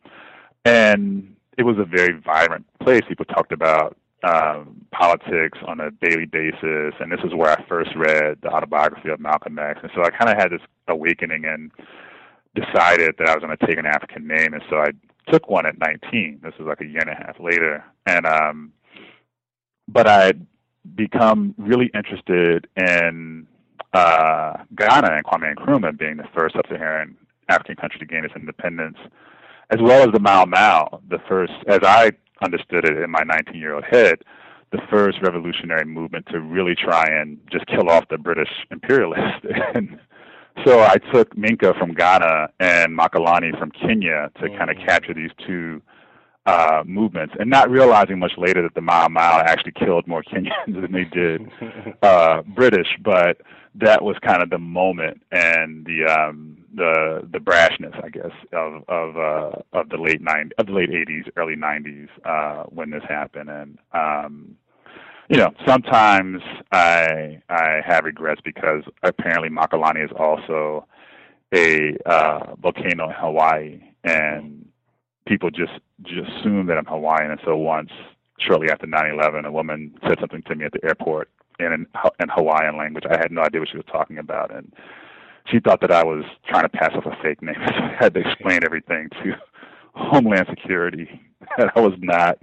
and 0.64 1.36
it 1.58 1.64
was 1.64 1.76
a 1.78 1.84
very 1.84 2.18
vibrant 2.18 2.64
place. 2.80 3.02
People 3.06 3.26
talked 3.26 3.52
about 3.52 3.94
um, 4.22 4.86
politics 4.92 5.58
on 5.66 5.80
a 5.80 5.90
daily 5.90 6.26
basis, 6.26 6.94
and 7.00 7.10
this 7.10 7.20
is 7.24 7.34
where 7.34 7.50
I 7.50 7.64
first 7.68 7.90
read 7.96 8.38
the 8.42 8.50
autobiography 8.50 9.08
of 9.08 9.20
Malcolm 9.20 9.58
X. 9.58 9.80
And 9.82 9.90
so 9.94 10.02
I 10.02 10.10
kind 10.10 10.30
of 10.30 10.36
had 10.36 10.52
this 10.52 10.60
awakening 10.88 11.44
and 11.44 11.70
decided 12.54 13.14
that 13.18 13.28
I 13.28 13.34
was 13.34 13.42
going 13.42 13.56
to 13.56 13.66
take 13.66 13.78
an 13.78 13.86
African 13.86 14.26
name, 14.26 14.54
and 14.54 14.62
so 14.70 14.76
I 14.76 14.90
took 15.30 15.48
one 15.48 15.66
at 15.66 15.78
19. 15.78 16.40
This 16.42 16.52
was 16.58 16.68
like 16.68 16.80
a 16.80 16.86
year 16.86 17.00
and 17.00 17.10
a 17.10 17.14
half 17.14 17.40
later, 17.40 17.84
and 18.06 18.26
um, 18.26 18.72
but 19.88 20.06
I'd 20.06 20.46
become 20.94 21.54
really 21.58 21.90
interested 21.94 22.66
in 22.76 23.46
uh, 23.92 24.54
Ghana 24.76 25.12
and 25.12 25.24
Kwame 25.24 25.54
Nkrumah 25.54 25.98
being 25.98 26.16
the 26.16 26.28
first 26.34 26.54
sub-Saharan 26.54 27.16
African 27.48 27.76
country 27.76 27.98
to 28.00 28.06
gain 28.06 28.24
its 28.24 28.34
independence, 28.34 28.98
as 29.70 29.80
well 29.80 30.02
as 30.02 30.12
the 30.12 30.20
Mau 30.20 30.44
Mau, 30.44 31.00
the 31.08 31.18
first, 31.28 31.52
as 31.68 31.80
I 31.82 32.12
understood 32.42 32.84
it 32.84 32.96
in 32.96 33.10
my 33.10 33.22
19 33.24 33.54
year 33.54 33.74
old 33.74 33.84
head, 33.84 34.22
the 34.70 34.80
first 34.90 35.20
revolutionary 35.22 35.84
movement 35.84 36.26
to 36.30 36.40
really 36.40 36.74
try 36.74 37.06
and 37.06 37.38
just 37.50 37.66
kill 37.66 37.90
off 37.90 38.08
the 38.08 38.18
British 38.18 38.48
imperialists. 38.70 39.46
and 39.74 39.98
so 40.64 40.80
I 40.80 40.96
took 41.12 41.34
Minkah 41.36 41.78
from 41.78 41.92
Ghana 41.94 42.48
and 42.60 42.96
Makalani 42.98 43.58
from 43.58 43.70
Kenya 43.70 44.30
to 44.40 44.48
mm. 44.48 44.58
kind 44.58 44.70
of 44.70 44.76
capture 44.86 45.14
these 45.14 45.30
two 45.46 45.82
uh, 46.46 46.82
movements, 46.84 47.34
and 47.38 47.48
not 47.48 47.70
realizing 47.70 48.18
much 48.18 48.32
later 48.36 48.62
that 48.62 48.74
the 48.74 48.80
Mau 48.80 49.08
Mau 49.08 49.40
actually 49.40 49.72
killed 49.72 50.06
more 50.06 50.22
Kenyans 50.32 50.80
than 50.80 50.92
they 50.92 51.04
did 51.04 51.50
uh, 52.02 52.42
British. 52.42 52.88
But 53.02 53.40
that 53.74 54.02
was 54.02 54.16
kind 54.22 54.42
of 54.42 54.50
the 54.50 54.58
moment 54.58 55.22
and 55.30 55.86
the 55.86 56.04
um, 56.04 56.58
the 56.74 57.26
the 57.30 57.38
brashness, 57.38 58.02
I 58.02 58.08
guess, 58.08 58.32
of 58.52 58.84
of 58.88 59.16
uh, 59.16 59.50
of 59.72 59.88
the 59.88 59.98
late 59.98 60.22
'90s, 60.22 60.50
of 60.58 60.66
the 60.66 60.72
late 60.72 60.90
'80s, 60.90 61.30
early 61.36 61.56
'90s 61.56 62.08
uh, 62.24 62.64
when 62.64 62.90
this 62.90 63.02
happened, 63.08 63.48
and 63.48 63.78
um, 63.92 64.56
you 65.28 65.38
know, 65.38 65.52
sometimes 65.66 66.42
I 66.72 67.40
I 67.48 67.80
have 67.86 68.04
regrets 68.04 68.40
because 68.44 68.82
apparently 69.02 69.48
Makalani 69.48 70.04
is 70.04 70.10
also 70.18 70.86
a 71.54 71.96
uh, 72.06 72.54
volcano 72.56 73.08
in 73.08 73.14
Hawaii, 73.14 73.80
and 74.04 74.68
people 75.26 75.50
just 75.50 75.72
just 76.02 76.30
assume 76.38 76.66
that 76.66 76.78
I'm 76.78 76.86
Hawaiian. 76.86 77.30
And 77.30 77.40
so 77.44 77.56
once, 77.56 77.90
shortly 78.38 78.68
after 78.70 78.86
9/11, 78.86 79.46
a 79.46 79.52
woman 79.52 79.94
said 80.06 80.18
something 80.20 80.42
to 80.42 80.54
me 80.54 80.64
at 80.64 80.72
the 80.72 80.84
airport 80.84 81.28
in 81.58 81.86
in 82.20 82.28
Hawaiian 82.28 82.76
language. 82.76 83.04
I 83.08 83.16
had 83.16 83.30
no 83.30 83.42
idea 83.42 83.60
what 83.60 83.70
she 83.70 83.76
was 83.76 83.86
talking 83.90 84.18
about, 84.18 84.54
and 84.54 84.72
she 85.50 85.60
thought 85.60 85.80
that 85.80 85.92
I 85.92 86.04
was 86.04 86.24
trying 86.48 86.62
to 86.62 86.68
pass 86.68 86.90
off 86.94 87.06
a 87.06 87.16
fake 87.22 87.42
name. 87.42 87.54
So 87.66 87.74
I 87.74 87.96
had 87.98 88.14
to 88.14 88.20
explain 88.20 88.60
everything 88.64 89.08
to 89.22 89.32
Homeland 89.94 90.46
Security 90.50 91.08
that 91.58 91.72
I 91.76 91.80
was 91.80 91.94
not 91.98 92.38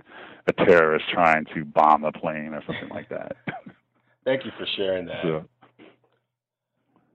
a 0.48 0.54
terrorist 0.54 1.06
trying 1.12 1.46
to 1.54 1.66
bomb 1.66 2.04
a 2.04 2.12
plane 2.12 2.54
or 2.54 2.64
something 2.66 2.90
like 2.90 3.10
that. 3.10 3.38
Thank 4.26 4.46
you 4.46 4.52
for 4.58 4.66
sharing 4.76 5.06
that. 5.06 5.22
So, 5.24 5.46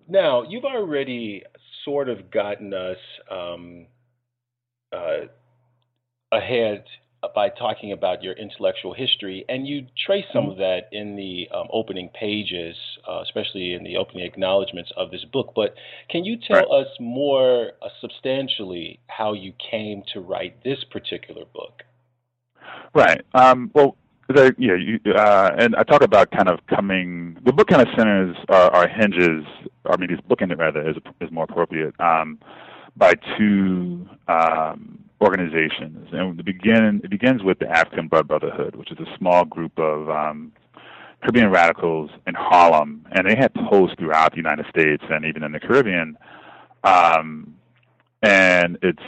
now, 0.09 0.43
you've 0.43 0.65
already 0.65 1.43
sort 1.85 2.09
of 2.09 2.31
gotten 2.31 2.75
us 2.75 2.97
um, 3.31 3.87
uh, 4.93 5.27
ahead 6.35 6.85
by 7.35 7.49
talking 7.49 7.93
about 7.93 8.23
your 8.23 8.35
intellectual 8.35 8.93
history, 8.93 9.45
and 9.49 9.67
you 9.67 9.87
trace 10.07 10.25
some 10.33 10.49
of 10.51 10.57
that 10.59 10.89
in 10.93 11.17
the 11.17 11.49
um, 11.55 11.69
opening 11.73 12.11
pages, 12.11 12.77
uh, 13.09 13.21
especially 13.23 13.73
in 13.75 13.85
the 13.85 13.97
opening 13.97 14.27
acknowledgments 14.27 14.91
of 14.97 15.11
this 15.11 15.25
book. 15.33 15.53
But 15.55 15.75
can 16.11 16.25
you 16.25 16.37
tell 16.37 16.59
right. 16.59 16.83
us 16.83 16.89
more 17.01 17.73
uh, 17.81 17.89
substantially 18.01 19.01
how 19.07 19.33
you 19.33 19.53
came 19.71 20.03
to 20.13 20.21
write 20.21 20.63
this 20.65 20.85
particular 20.91 21.45
book? 21.55 21.83
Right. 22.95 23.23
Um, 23.35 23.71
well, 23.75 23.97
the, 24.29 24.55
yeah, 24.59 24.75
you, 24.75 24.99
uh, 25.13 25.51
and 25.59 25.77
I 25.77 25.83
talk 25.83 26.03
about 26.03 26.31
kind 26.31 26.49
of 26.49 26.59
coming. 26.67 27.37
The 27.45 27.53
book 27.53 27.69
kind 27.69 27.83
of 27.83 27.89
centers 27.97 28.37
our, 28.49 28.71
our 28.71 28.89
hinges. 28.89 29.45
I 29.87 29.97
mean, 29.97 30.11
this 30.11 30.21
bookend 30.29 30.57
rather 30.59 30.89
is 30.89 30.97
is 31.21 31.31
more 31.31 31.45
appropriate 31.45 31.95
um, 32.01 32.39
by 32.97 33.15
two. 33.37 34.09
Um, 34.29 35.04
organizations, 35.21 36.09
and 36.13 36.39
it 36.39 36.45
begin 36.45 37.01
it 37.05 37.11
begins 37.11 37.43
with 37.43 37.59
the 37.59 37.69
African 37.69 38.09
Blood 38.09 38.29
Brotherhood, 38.29 38.77
which 38.77 38.91
is 38.91 38.99
a 38.99 39.17
small 39.19 39.45
group 39.45 39.79
of 39.79 40.09
um, 40.11 40.53
Caribbean 41.23 41.51
radicals 41.51 42.11
in 42.27 42.35
Harlem, 42.35 43.07
and 43.13 43.29
they 43.29 43.37
had 43.37 43.55
posts 43.55 43.97
throughout 43.99 44.33
the 44.33 44.37
United 44.37 44.67
States 44.69 45.03
and 45.09 45.25
even 45.25 45.43
in 45.43 45.53
the 45.53 45.61
Caribbean. 45.61 46.19
Um, 46.83 47.57
and 48.23 48.79
it's 48.83 49.03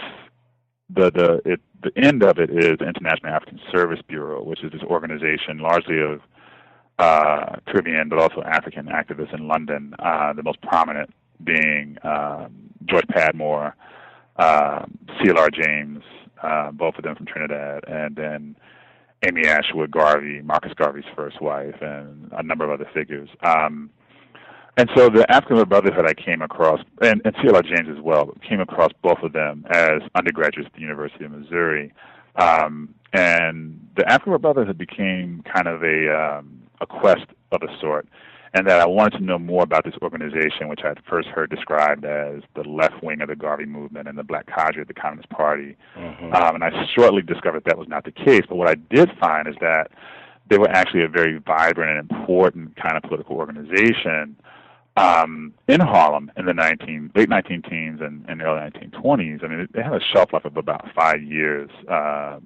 the 0.89 1.11
the 1.11 1.41
it, 1.45 1.61
the 1.83 1.93
end 1.97 2.23
of 2.23 2.39
it 2.39 2.51
is 2.51 2.79
the 2.79 2.87
International 2.87 3.33
African 3.33 3.61
Service 3.71 4.01
Bureau, 4.09 4.43
which 4.43 4.63
is 4.65 4.73
this 4.73 4.83
organization 4.83 5.59
largely 5.59 6.01
of 6.01 6.21
uh, 6.99 7.57
Caribbean 7.67 8.09
but 8.09 8.19
also 8.19 8.43
African 8.43 8.87
activists 8.87 9.35
in 9.35 9.49
London. 9.49 9.95
Uh, 9.99 10.33
the 10.33 10.43
most 10.43 10.61
prominent 10.63 11.13
being 11.45 11.99
um, 12.03 12.71
George 12.87 13.07
Padmore, 13.09 13.75
uh, 14.39 14.85
CLR 15.21 15.53
James, 15.53 16.03
uh, 16.43 16.71
both 16.73 16.97
of 16.97 17.05
them 17.05 17.17
from 17.17 17.27
Trinidad, 17.27 17.85
and 17.87 18.17
then 18.17 18.57
Amy 19.27 19.47
Ashwood 19.47 19.91
Garvey, 19.91 20.43
Marcus 20.43 20.73
Garvey's 20.75 21.05
first 21.15 21.41
wife, 21.41 21.77
and 21.81 22.31
a 22.33 22.43
number 22.43 22.65
of 22.65 22.71
other 22.79 22.89
figures. 22.93 23.29
Um, 23.43 23.91
and 24.77 24.91
so 24.95 25.09
the 25.09 25.25
African 25.31 25.67
Brotherhood 25.69 26.05
I 26.07 26.13
came 26.13 26.43
across, 26.43 26.81
and, 27.01 27.23
and 27.25 27.35
CLR 27.37 27.65
James 27.65 27.89
as 27.97 28.03
well, 28.03 28.37
came 28.47 28.61
across 28.61 28.93
both 29.03 29.19
of 29.23 29.33
them 29.33 29.65
as 29.71 30.03
undergraduates 30.15 30.67
at 30.67 30.75
the 30.75 30.83
University 30.83 31.25
of 31.25 31.31
Missouri. 31.31 31.95
Um, 32.37 32.95
and 33.15 33.81
the 33.97 34.07
African 34.07 34.39
Brotherhood 34.39 34.77
became 34.77 35.43
kind 35.51 35.67
of 35.67 35.83
a, 35.83 36.15
um, 36.15 36.63
a 36.83 36.87
quest 36.87 37.25
of 37.53 37.63
a 37.63 37.81
sort 37.81 38.07
and 38.57 38.67
that 38.67 38.81
I 38.81 38.87
wanted 38.87 39.19
to 39.19 39.25
know 39.25 39.39
more 39.39 39.63
about 39.63 39.85
this 39.85 39.93
organization, 40.01 40.69
which 40.69 40.81
I 40.83 40.89
had 40.89 40.99
first 41.07 41.29
heard 41.29 41.51
described 41.51 42.07
as 42.07 42.41
the 42.55 42.63
left 42.63 43.03
wing 43.03 43.21
of 43.21 43.29
the 43.29 43.37
Garvey 43.37 43.67
movement 43.67 44.09
and 44.09 44.17
the 44.17 44.25
Black 44.25 44.47
Cadre 44.47 44.81
of 44.81 44.89
the 44.89 44.95
Communist 44.95 45.29
Party. 45.29 45.77
Mm-hmm. 45.95 46.33
Um, 46.33 46.55
and 46.55 46.65
I 46.65 46.71
shortly 46.95 47.21
discovered 47.21 47.65
that 47.67 47.77
was 47.77 47.87
not 47.87 48.05
the 48.05 48.13
case. 48.13 48.45
But 48.49 48.57
what 48.57 48.69
I 48.69 48.77
did 48.77 49.11
find 49.21 49.47
is 49.47 49.57
that 49.61 49.91
they 50.49 50.57
were 50.57 50.71
actually 50.71 51.03
a 51.03 51.09
very 51.09 51.37
vibrant 51.37 51.99
and 51.99 52.11
important 52.11 52.77
kind 52.77 52.97
of 52.97 53.03
political 53.03 53.37
organization 53.37 54.37
um, 54.97 55.53
in 55.69 55.81
Harlem 55.81 56.33
in 56.39 56.47
the 56.47 56.55
19, 56.55 57.13
late 57.15 57.29
19 57.29 57.61
teens 57.61 58.01
and, 58.01 58.25
and 58.27 58.41
early 58.41 58.71
1920s. 58.71 59.45
I 59.45 59.49
mean, 59.49 59.69
they 59.75 59.83
had 59.83 59.93
a 59.93 60.01
shelf 60.15 60.33
life 60.33 60.47
of 60.47 60.57
about 60.57 60.89
five 60.95 61.23
years, 61.23 61.69
uh, 61.91 62.39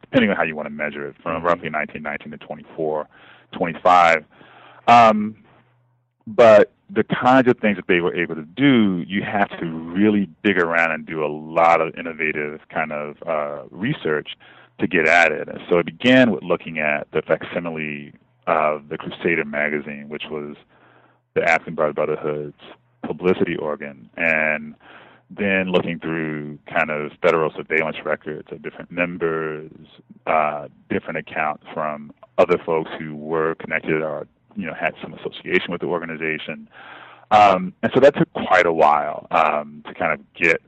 depending 0.00 0.30
on 0.30 0.36
how 0.36 0.42
you 0.42 0.56
want 0.56 0.66
to 0.66 0.74
measure 0.74 1.06
it, 1.06 1.14
from 1.22 1.36
mm-hmm. 1.36 1.46
roughly 1.46 1.70
1919 1.70 2.32
to 2.32 2.38
24, 2.38 3.06
25. 3.52 4.24
Um, 4.88 5.36
but 6.26 6.72
the 6.90 7.04
kinds 7.04 7.48
of 7.48 7.58
things 7.58 7.76
that 7.76 7.86
they 7.88 8.00
were 8.00 8.14
able 8.14 8.34
to 8.34 8.44
do, 8.44 9.04
you 9.06 9.22
have 9.22 9.48
to 9.58 9.66
really 9.66 10.28
dig 10.44 10.58
around 10.58 10.90
and 10.90 11.06
do 11.06 11.24
a 11.24 11.28
lot 11.28 11.80
of 11.80 11.94
innovative 11.98 12.60
kind 12.68 12.92
of 12.92 13.16
uh, 13.26 13.62
research 13.70 14.36
to 14.78 14.86
get 14.86 15.08
at 15.08 15.32
it. 15.32 15.48
And 15.48 15.60
so 15.70 15.78
it 15.78 15.86
began 15.86 16.30
with 16.30 16.42
looking 16.42 16.78
at 16.78 17.10
the 17.12 17.22
facsimile 17.22 18.12
of 18.46 18.88
the 18.88 18.98
Crusader 18.98 19.44
magazine, 19.44 20.08
which 20.08 20.24
was 20.30 20.56
the 21.34 21.42
African 21.42 21.74
Brotherhood's 21.74 22.60
publicity 23.06 23.56
organ, 23.56 24.10
and 24.16 24.74
then 25.30 25.72
looking 25.72 25.98
through 25.98 26.58
kind 26.66 26.90
of 26.90 27.12
federal 27.22 27.50
surveillance 27.56 27.96
records 28.04 28.48
of 28.50 28.62
different 28.62 28.90
members, 28.90 29.70
uh, 30.26 30.68
different 30.90 31.18
accounts 31.18 31.64
from 31.72 32.12
other 32.38 32.58
folks 32.66 32.90
who 32.98 33.16
were 33.16 33.54
connected 33.54 34.02
or 34.02 34.26
you 34.56 34.66
know 34.66 34.74
had 34.74 34.94
some 35.02 35.14
association 35.14 35.70
with 35.70 35.80
the 35.80 35.86
organization, 35.86 36.68
um, 37.30 37.72
and 37.82 37.92
so 37.94 38.00
that 38.00 38.16
took 38.16 38.32
quite 38.32 38.66
a 38.66 38.72
while 38.72 39.26
um, 39.30 39.82
to 39.86 39.94
kind 39.94 40.12
of 40.12 40.20
get 40.34 40.60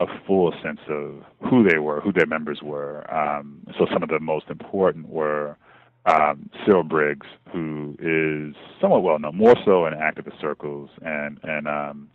a 0.00 0.06
full 0.26 0.52
sense 0.62 0.80
of 0.88 1.22
who 1.48 1.66
they 1.66 1.78
were, 1.78 2.00
who 2.00 2.12
their 2.12 2.26
members 2.26 2.60
were. 2.62 3.10
Um, 3.12 3.66
so 3.78 3.86
some 3.92 4.02
of 4.02 4.10
the 4.10 4.20
most 4.20 4.46
important 4.50 5.08
were 5.08 5.56
um, 6.04 6.48
Cyril 6.64 6.84
Briggs, 6.84 7.26
who 7.52 7.96
is 7.98 8.54
somewhat 8.80 9.02
well 9.02 9.18
known, 9.18 9.36
more 9.36 9.56
so 9.64 9.86
in 9.86 9.94
activist 9.94 10.40
circles, 10.40 10.90
and 11.02 11.38
and 11.42 11.66
um, 11.66 12.08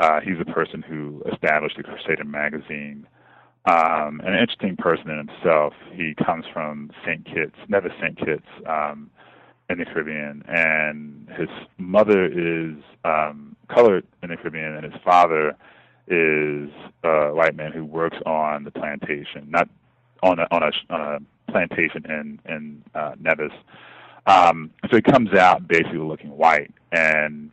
uh, 0.00 0.20
he's 0.20 0.36
a 0.40 0.52
person 0.52 0.82
who 0.82 1.22
established 1.32 1.76
the 1.76 1.82
Crusader 1.82 2.24
magazine. 2.24 3.06
Um, 3.66 4.20
an 4.22 4.34
interesting 4.34 4.76
person 4.76 5.08
in 5.08 5.16
himself. 5.16 5.72
He 5.94 6.14
comes 6.22 6.44
from 6.52 6.90
St. 7.02 7.24
Kitts, 7.24 7.56
Nevis 7.68 7.92
St. 7.98 8.18
Kitts, 8.18 8.44
um, 8.68 9.10
in 9.70 9.78
the 9.78 9.84
Caribbean, 9.84 10.42
and 10.46 11.28
his 11.38 11.48
mother 11.78 12.26
is 12.26 12.76
um, 13.04 13.56
colored 13.68 14.06
in 14.22 14.30
the 14.30 14.36
Caribbean, 14.36 14.74
and 14.76 14.84
his 14.84 15.02
father 15.02 15.56
is 16.06 16.70
a 17.02 17.32
white 17.32 17.56
man 17.56 17.72
who 17.72 17.84
works 17.84 18.18
on 18.26 18.64
the 18.64 18.70
plantation, 18.70 19.46
not 19.48 19.68
on 20.22 20.38
a 20.38 20.46
on 20.50 20.62
a, 20.62 20.70
on 20.92 21.00
a 21.00 21.50
plantation 21.50 22.04
in 22.06 22.40
in 22.46 22.82
uh, 22.94 23.14
Nevis. 23.20 23.52
Um, 24.26 24.70
so 24.90 24.96
he 24.96 25.02
comes 25.02 25.34
out 25.34 25.66
basically 25.68 25.98
looking 25.98 26.36
white, 26.36 26.70
and 26.92 27.50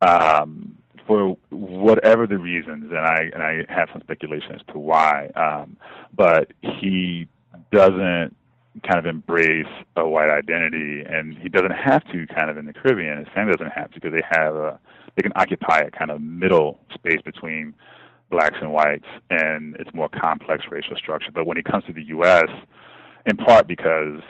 um, 0.00 0.76
for 1.06 1.36
whatever 1.50 2.26
the 2.26 2.38
reasons, 2.38 2.90
and 2.90 2.98
I 2.98 3.30
and 3.32 3.42
I 3.42 3.64
have 3.68 3.88
some 3.92 4.02
speculation 4.02 4.52
as 4.52 4.60
to 4.72 4.78
why, 4.78 5.28
um, 5.34 5.76
but 6.14 6.52
he 6.60 7.28
doesn't 7.72 8.36
kind 8.82 8.98
of 8.98 9.06
embrace 9.06 9.66
a 9.96 10.08
white 10.08 10.30
identity, 10.30 11.02
and 11.08 11.36
he 11.38 11.48
doesn't 11.48 11.72
have 11.72 12.04
to 12.12 12.26
kind 12.26 12.50
of 12.50 12.56
in 12.56 12.66
the 12.66 12.72
Caribbean. 12.72 13.18
His 13.18 13.28
family 13.34 13.52
doesn't 13.52 13.72
have 13.72 13.90
to 13.92 14.00
because 14.00 14.12
they 14.12 14.24
have 14.30 14.54
a 14.54 14.78
they 15.16 15.22
can 15.22 15.32
occupy 15.34 15.80
a 15.80 15.90
kind 15.90 16.10
of 16.10 16.20
middle 16.20 16.78
space 16.92 17.22
between 17.24 17.74
blacks 18.30 18.56
and 18.60 18.72
whites, 18.72 19.06
and 19.30 19.76
it's 19.76 19.92
more 19.94 20.08
complex 20.08 20.64
racial 20.70 20.96
structure. 20.96 21.30
But 21.32 21.46
when 21.46 21.56
he 21.56 21.62
comes 21.62 21.84
to 21.84 21.92
the 21.92 22.02
U.S., 22.04 22.48
in 23.24 23.36
part 23.36 23.66
because 23.66 24.20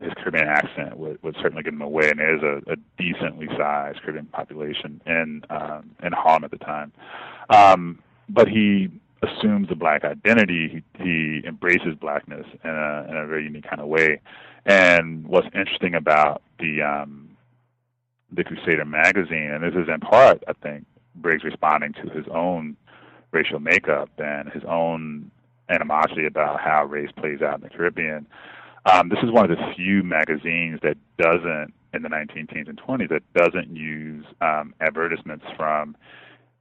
his 0.00 0.12
Caribbean 0.16 0.46
accent 0.46 0.96
would, 0.98 1.22
would 1.22 1.36
certainly 1.40 1.62
get 1.62 1.72
him 1.72 1.82
away, 1.82 2.10
and 2.10 2.18
there's 2.18 2.42
a, 2.42 2.72
a 2.72 2.76
decently 2.98 3.48
sized 3.56 4.02
Caribbean 4.02 4.26
population 4.26 5.00
in 5.06 5.42
um, 5.50 5.90
in 6.02 6.12
Harlem 6.12 6.44
at 6.44 6.50
the 6.50 6.58
time. 6.58 6.92
Um, 7.48 8.00
but 8.28 8.48
he 8.48 8.90
assumes 9.24 9.68
a 9.70 9.74
black 9.74 10.04
identity. 10.04 10.82
He, 10.98 11.04
he 11.04 11.46
embraces 11.46 11.94
blackness 12.00 12.46
in 12.62 12.70
a, 12.70 13.06
in 13.08 13.16
a 13.16 13.26
very 13.26 13.44
unique 13.44 13.68
kind 13.68 13.80
of 13.80 13.88
way. 13.88 14.20
And 14.66 15.26
what's 15.26 15.48
interesting 15.54 15.94
about 15.94 16.42
the 16.58 16.82
um, 16.82 17.30
the 18.32 18.44
Crusader 18.44 18.84
magazine, 18.84 19.50
and 19.52 19.62
this 19.62 19.74
is 19.74 19.88
in 19.88 20.00
part, 20.00 20.42
I 20.48 20.52
think, 20.54 20.86
Briggs 21.14 21.44
responding 21.44 21.92
to 21.94 22.10
his 22.10 22.26
own 22.32 22.76
racial 23.30 23.60
makeup 23.60 24.10
and 24.18 24.50
his 24.50 24.62
own 24.66 25.30
animosity 25.68 26.26
about 26.26 26.60
how 26.60 26.84
race 26.84 27.10
plays 27.16 27.42
out 27.42 27.56
in 27.56 27.60
the 27.62 27.68
Caribbean. 27.68 28.26
Um, 28.86 29.08
this 29.08 29.18
is 29.22 29.30
one 29.30 29.50
of 29.50 29.56
the 29.56 29.74
few 29.74 30.02
magazines 30.02 30.80
that 30.82 30.96
doesn't, 31.18 31.72
in 31.92 32.02
the 32.02 32.08
19 32.08 32.46
teens 32.48 32.68
and 32.68 32.80
20s, 32.80 33.08
that 33.08 33.22
doesn't 33.34 33.74
use 33.74 34.24
um, 34.40 34.74
advertisements 34.80 35.44
from 35.56 35.96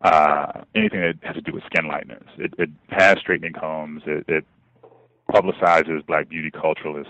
uh, 0.04 0.62
anything 0.76 1.02
that 1.02 1.16
has 1.24 1.36
to 1.36 1.42
do 1.42 1.54
with 1.54 1.64
skin 1.66 1.86
lighteners. 1.86 2.28
It, 2.38 2.54
it 2.58 2.70
has 2.90 3.18
straightening 3.20 3.54
combs. 3.54 4.04
It, 4.06 4.26
it 4.28 4.46
publicizes 5.32 6.06
black 6.06 6.30
beauty 6.30 6.52
culturalist 6.52 7.08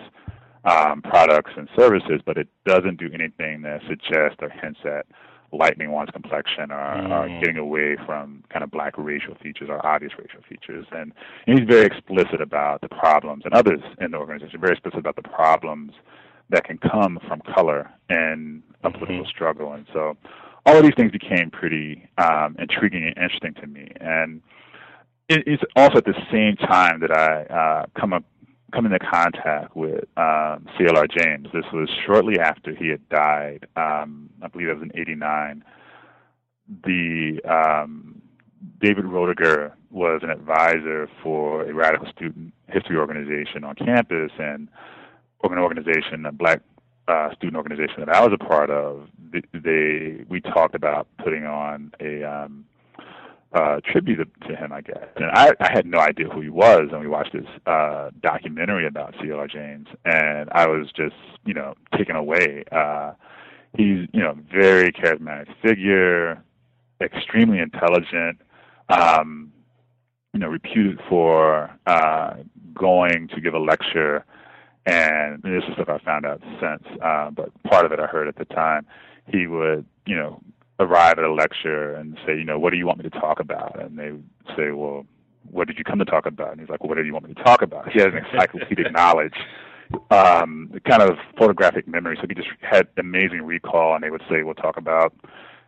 um, 0.65 1.01
products 1.01 1.51
and 1.57 1.67
services, 1.75 2.21
but 2.25 2.37
it 2.37 2.47
doesn't 2.65 2.97
do 2.97 3.09
anything 3.13 3.63
that 3.63 3.81
suggests 3.87 4.37
or 4.41 4.49
hints 4.49 4.79
at 4.85 5.05
lightening 5.51 5.91
one's 5.91 6.09
complexion 6.11 6.71
or, 6.71 6.95
mm. 6.95 7.11
or 7.11 7.39
getting 7.39 7.57
away 7.57 7.95
from 8.05 8.43
kind 8.49 8.63
of 8.63 8.71
black 8.71 8.93
racial 8.97 9.35
features 9.35 9.69
or 9.69 9.85
obvious 9.85 10.13
racial 10.17 10.41
features. 10.47 10.85
And, 10.91 11.11
and 11.45 11.59
he's 11.59 11.67
very 11.67 11.85
explicit 11.85 12.41
about 12.41 12.81
the 12.81 12.89
problems, 12.89 13.43
and 13.45 13.53
others 13.53 13.81
in 13.99 14.11
the 14.11 14.17
organization 14.17 14.59
very 14.59 14.73
explicit 14.73 14.99
about 14.99 15.15
the 15.15 15.23
problems 15.23 15.93
that 16.49 16.63
can 16.63 16.77
come 16.77 17.19
from 17.27 17.41
color 17.53 17.89
in 18.09 18.63
a 18.83 18.89
mm-hmm. 18.89 18.99
political 18.99 19.25
struggle. 19.25 19.73
And 19.73 19.85
so 19.93 20.17
all 20.65 20.77
of 20.77 20.83
these 20.83 20.93
things 20.95 21.11
became 21.11 21.51
pretty 21.51 22.07
um, 22.17 22.55
intriguing 22.59 23.03
and 23.03 23.17
interesting 23.17 23.53
to 23.55 23.67
me. 23.67 23.91
And 23.99 24.41
it, 25.29 25.43
it's 25.45 25.63
also 25.75 25.97
at 25.97 26.05
the 26.05 26.15
same 26.31 26.55
time 26.55 26.99
that 27.01 27.11
I 27.11 27.43
uh, 27.53 27.85
come 27.99 28.13
up 28.13 28.23
come 28.73 28.85
into 28.87 28.97
contact 28.97 29.75
with 29.75 30.05
um, 30.17 30.65
C.L.R. 30.77 31.05
James. 31.05 31.47
This 31.53 31.65
was 31.71 31.87
shortly 32.07 32.39
after 32.39 32.73
he 32.73 32.87
had 32.87 33.07
died. 33.09 33.67
Um, 33.75 34.31
I 34.41 34.47
believe 34.47 34.69
it 34.69 34.79
was 34.79 34.83
in 34.83 34.99
'89. 34.99 35.63
The 36.83 37.39
um, 37.47 38.21
David 38.79 39.05
Roediger 39.05 39.73
was 39.91 40.21
an 40.23 40.31
advisor 40.31 41.07
for 41.21 41.69
a 41.69 41.73
radical 41.73 42.07
student 42.07 42.53
history 42.67 42.97
organization 42.97 43.63
on 43.63 43.75
campus, 43.75 44.31
and 44.39 44.67
an 45.43 45.59
organization, 45.59 46.25
a 46.25 46.31
black 46.31 46.61
uh, 47.07 47.33
student 47.33 47.55
organization 47.55 47.95
that 47.99 48.09
I 48.09 48.23
was 48.25 48.33
a 48.33 48.43
part 48.43 48.69
of. 48.69 49.07
They, 49.31 49.41
they 49.53 50.25
we 50.29 50.41
talked 50.41 50.75
about 50.75 51.07
putting 51.17 51.45
on 51.45 51.91
a 51.99 52.23
um, 52.23 52.65
uh, 53.53 53.79
tribute 53.85 54.31
to 54.47 54.55
him, 54.55 54.71
I 54.71 54.81
guess. 54.81 55.05
And 55.15 55.25
I, 55.31 55.51
I 55.59 55.71
had 55.71 55.85
no 55.85 55.99
idea 55.99 56.27
who 56.27 56.41
he 56.41 56.49
was, 56.49 56.89
and 56.91 57.01
we 57.01 57.07
watched 57.07 57.33
this 57.33 57.45
uh, 57.65 58.09
documentary 58.21 58.87
about 58.87 59.15
C.L.R. 59.21 59.47
James, 59.47 59.87
and 60.05 60.49
I 60.51 60.67
was 60.67 60.87
just, 60.95 61.15
you 61.45 61.53
know, 61.53 61.75
taken 61.95 62.15
away. 62.15 62.63
Uh, 62.71 63.13
he's, 63.77 64.07
you 64.11 64.21
know, 64.21 64.31
a 64.31 64.53
very 64.53 64.91
charismatic 64.91 65.47
figure, 65.61 66.43
extremely 66.99 67.59
intelligent, 67.59 68.41
um, 68.89 69.51
you 70.33 70.39
know, 70.39 70.47
reputed 70.47 70.99
for 71.07 71.69
uh, 71.85 72.33
going 72.73 73.27
to 73.35 73.41
give 73.41 73.53
a 73.53 73.59
lecture, 73.59 74.25
and 74.85 75.41
this 75.43 75.63
is 75.67 75.73
stuff 75.73 75.89
I 75.89 75.97
found 75.99 76.25
out 76.25 76.41
since, 76.59 76.83
uh, 77.01 77.29
but 77.31 77.51
part 77.63 77.85
of 77.85 77.91
it 77.91 77.99
I 77.99 78.05
heard 78.05 78.27
at 78.27 78.35
the 78.35 78.45
time. 78.45 78.85
He 79.27 79.47
would, 79.47 79.85
you 80.05 80.15
know, 80.15 80.41
arrive 80.79 81.17
at 81.17 81.23
a 81.23 81.33
lecture 81.33 81.95
and 81.95 82.17
say, 82.25 82.35
you 82.35 82.43
know, 82.43 82.59
what 82.59 82.71
do 82.71 82.77
you 82.77 82.85
want 82.85 82.97
me 82.97 83.09
to 83.09 83.19
talk 83.19 83.39
about? 83.39 83.81
And 83.81 83.97
they 83.97 84.11
would 84.11 84.27
say, 84.57 84.71
well, 84.71 85.05
what 85.49 85.67
did 85.67 85.77
you 85.77 85.83
come 85.83 85.99
to 85.99 86.05
talk 86.05 86.25
about? 86.25 86.51
And 86.51 86.59
he's 86.59 86.69
like, 86.69 86.81
well, 86.81 86.89
what 86.89 86.97
do 86.97 87.03
you 87.03 87.13
want 87.13 87.27
me 87.27 87.33
to 87.33 87.43
talk 87.43 87.61
about? 87.61 87.91
He 87.91 87.99
has 87.99 88.09
an 88.09 88.25
encyclopedic 88.25 88.91
knowledge, 88.91 89.35
um, 90.11 90.71
kind 90.87 91.01
of 91.01 91.17
photographic 91.37 91.87
memory. 91.87 92.17
So 92.19 92.27
he 92.27 92.35
just 92.35 92.49
had 92.61 92.87
amazing 92.97 93.43
recall. 93.43 93.95
And 93.95 94.03
they 94.03 94.09
would 94.09 94.23
say, 94.29 94.43
we'll 94.43 94.55
talk 94.55 94.77
about 94.77 95.13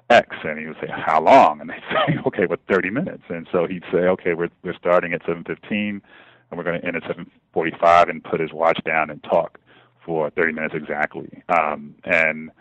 X, 0.10 0.36
and 0.44 0.60
he 0.60 0.68
would 0.68 0.78
say, 0.82 0.88
how 0.90 1.22
long? 1.22 1.62
And 1.62 1.70
they'd 1.70 1.76
say, 2.08 2.18
okay, 2.26 2.46
well, 2.48 2.60
30 2.70 2.90
minutes. 2.90 3.24
And 3.30 3.48
so 3.52 3.68
he'd 3.68 3.84
say, 3.92 4.00
okay, 4.00 4.34
we're 4.34 4.50
we're 4.64 4.76
starting 4.76 5.14
at 5.14 5.24
7:15, 5.24 6.02
and 6.50 6.58
we're 6.58 6.64
going 6.64 6.80
to 6.80 6.88
end 6.88 6.96
at 6.96 7.04
7:45, 7.04 8.10
and 8.10 8.24
put 8.24 8.40
his 8.40 8.54
watch 8.54 8.80
down 8.86 9.10
and 9.10 9.24
talk 9.24 9.60
for 10.06 10.30
30 10.30 10.54
minutes 10.54 10.76
exactly. 10.76 11.44
Um, 11.50 11.96
and 12.04 12.52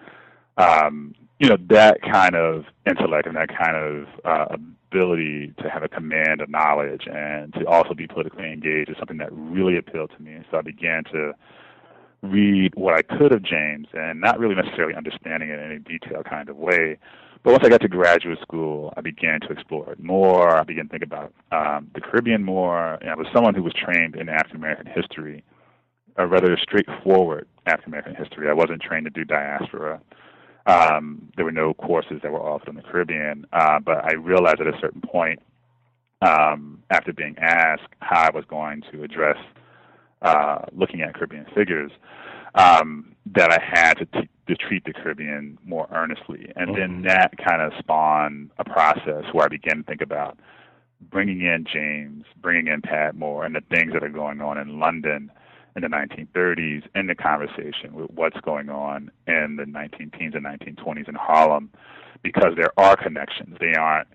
um, 0.57 1.15
you 1.39 1.49
know 1.49 1.57
that 1.69 2.01
kind 2.03 2.37
of 2.37 2.65
intellect 2.87 3.27
and 3.27 3.37
that 3.37 3.49
kind 3.49 3.77
of 3.77 4.07
uh, 4.25 4.57
ability 4.91 5.53
to 5.63 5.69
have 5.69 5.83
a 5.83 5.89
command 5.89 6.41
of 6.41 6.49
knowledge 6.49 7.03
and 7.07 7.53
to 7.55 7.67
also 7.67 7.95
be 7.95 8.07
politically 8.07 8.51
engaged 8.51 8.91
is 8.91 8.97
something 8.99 9.19
that 9.19 9.33
really 9.33 9.77
appealed 9.77 10.11
to 10.17 10.23
me. 10.23 10.39
So 10.51 10.59
I 10.59 10.63
began 10.63 11.05
to 11.13 11.33
read 12.23 12.73
what 12.77 12.95
I 12.95 13.03
could 13.03 13.33
of 13.33 13.43
James 13.43 13.89
and 13.93 14.21
not 14.21 14.39
really 14.39 14.55
necessarily 14.55 14.95
understanding 14.95 15.51
it 15.51 15.59
in 15.59 15.71
any 15.71 15.79
detailed 15.81 16.25
kind 16.25 16.49
of 16.49 16.57
way. 16.57 16.99
But 17.45 17.53
once 17.53 17.65
I 17.65 17.69
got 17.69 17.83
to 17.83 17.89
graduate 17.89 18.39
school, 18.41 18.93
I 18.97 19.03
began 19.03 19.39
to 19.41 19.53
explore 19.53 19.93
it 19.93 20.03
more. 20.03 20.57
I 20.57 20.65
began 20.65 20.87
to 20.87 20.91
think 20.91 21.05
about 21.05 21.33
um, 21.53 21.91
the 21.95 22.01
Caribbean 22.01 22.43
more. 22.43 22.95
And 22.95 23.11
I 23.11 23.15
was 23.15 23.27
someone 23.35 23.55
who 23.55 23.63
was 23.63 23.75
trained 23.75 24.17
in 24.17 24.31
African 24.31 24.57
American 24.57 24.87
history, 24.87 25.45
a 26.17 26.27
rather 26.27 26.57
straightforward 26.57 27.47
African 27.67 27.93
American 27.93 28.15
history. 28.15 28.49
I 28.49 28.55
wasn't 28.55 28.81
trained 28.81 29.05
to 29.05 29.11
do 29.11 29.25
diaspora. 29.25 30.01
Um, 30.67 31.31
there 31.37 31.45
were 31.45 31.53
no 31.53 31.75
courses 31.75 32.21
that 32.23 32.33
were 32.33 32.41
offered 32.41 32.69
in 32.69 32.77
the 32.77 32.83
Caribbean, 32.83 33.45
uh, 33.53 33.79
but 33.79 34.03
I 34.03 34.15
realized 34.15 34.63
at 34.63 34.67
a 34.67 34.79
certain 34.81 35.03
point, 35.03 35.41
um, 36.23 36.83
after 36.89 37.13
being 37.13 37.37
asked 37.39 37.93
how 37.99 38.23
I 38.23 38.31
was 38.31 38.47
going 38.49 38.83
to 38.91 39.03
address 39.03 39.37
uh, 40.23 40.61
looking 40.73 41.03
at 41.03 41.13
Caribbean 41.13 41.45
figures, 41.55 41.93
um, 42.55 43.15
that 43.35 43.53
I 43.53 43.59
had 43.63 43.95
to, 43.99 44.07
t- 44.07 44.29
to 44.47 44.57
treat 44.57 44.85
the 44.85 44.93
Caribbean 44.93 45.59
more 45.65 45.89
earnestly. 45.93 46.53
And 46.57 46.71
mm-hmm. 46.71 46.81
then 46.81 47.03
that 47.03 47.37
kind 47.39 47.63
of 47.63 47.73
spawned 47.79 48.51
a 48.59 48.65
process 48.65 49.25
where 49.33 49.47
I 49.47 49.49
began 49.49 49.79
to 49.79 49.83
think 49.85 50.01
about 50.03 50.39
bringing 51.11 51.41
in 51.41 51.67
James, 51.71 52.25
bringing 52.41 52.69
in 52.73 52.83
Padmore, 52.83 53.47
and 53.47 53.55
the 53.55 53.63
things 53.71 53.93
that 53.93 54.03
are 54.03 54.09
going 54.09 54.41
on 54.41 54.59
in 54.59 54.79
London 54.79 55.31
in 55.77 55.83
the 55.83 55.89
1930s 55.89 56.85
in 56.95 57.07
the 57.07 57.15
conversation 57.15 57.95
with 57.95 58.11
what's 58.11 58.41
going 58.43 58.69
on 58.69 59.11
in 59.27 59.57
the 59.57 59.67
19 59.67 60.11
teens 60.19 60.35
and 60.35 60.45
1920s 60.45 61.09
in 61.09 61.15
Harlem 61.15 61.71
because 62.23 62.55
there 62.57 62.73
are 62.77 62.97
connections. 62.97 63.57
They 63.61 63.75
aren't 63.75 64.09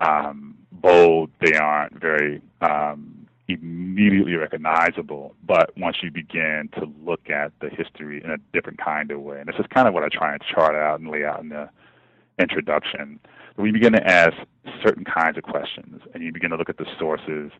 um, 0.00 0.56
bold, 0.72 1.30
they 1.40 1.54
aren't 1.54 2.00
very 2.00 2.42
um, 2.60 3.23
immediately 3.48 4.34
recognizable, 4.34 5.34
but 5.46 5.76
once 5.76 5.98
you 6.02 6.10
begin 6.10 6.68
to 6.78 6.90
look 7.04 7.28
at 7.28 7.52
the 7.60 7.68
history 7.68 8.22
in 8.24 8.30
a 8.30 8.38
different 8.52 8.78
kind 8.78 9.10
of 9.10 9.20
way, 9.20 9.38
and 9.38 9.48
this 9.48 9.56
is 9.58 9.66
kind 9.72 9.86
of 9.86 9.94
what 9.94 10.02
I 10.02 10.08
try 10.08 10.32
and 10.32 10.42
chart 10.42 10.74
out 10.74 11.00
and 11.00 11.10
lay 11.10 11.24
out 11.24 11.40
in 11.40 11.50
the 11.50 11.68
introduction, 12.38 13.20
we 13.56 13.70
begin 13.70 13.92
to 13.92 14.06
ask 14.06 14.34
certain 14.82 15.04
kinds 15.04 15.36
of 15.36 15.44
questions 15.44 16.02
and 16.12 16.22
you 16.22 16.32
begin 16.32 16.50
to 16.50 16.56
look 16.56 16.68
at 16.68 16.78
the 16.78 16.86
sources 16.98 17.52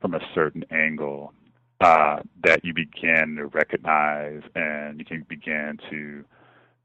from 0.00 0.14
a 0.14 0.20
certain 0.34 0.64
angle 0.70 1.32
uh, 1.80 2.20
that 2.42 2.64
you 2.64 2.72
begin 2.72 3.36
to 3.36 3.46
recognize 3.46 4.42
and 4.54 4.98
you 4.98 5.04
can 5.04 5.24
begin 5.28 5.78
to 5.90 6.24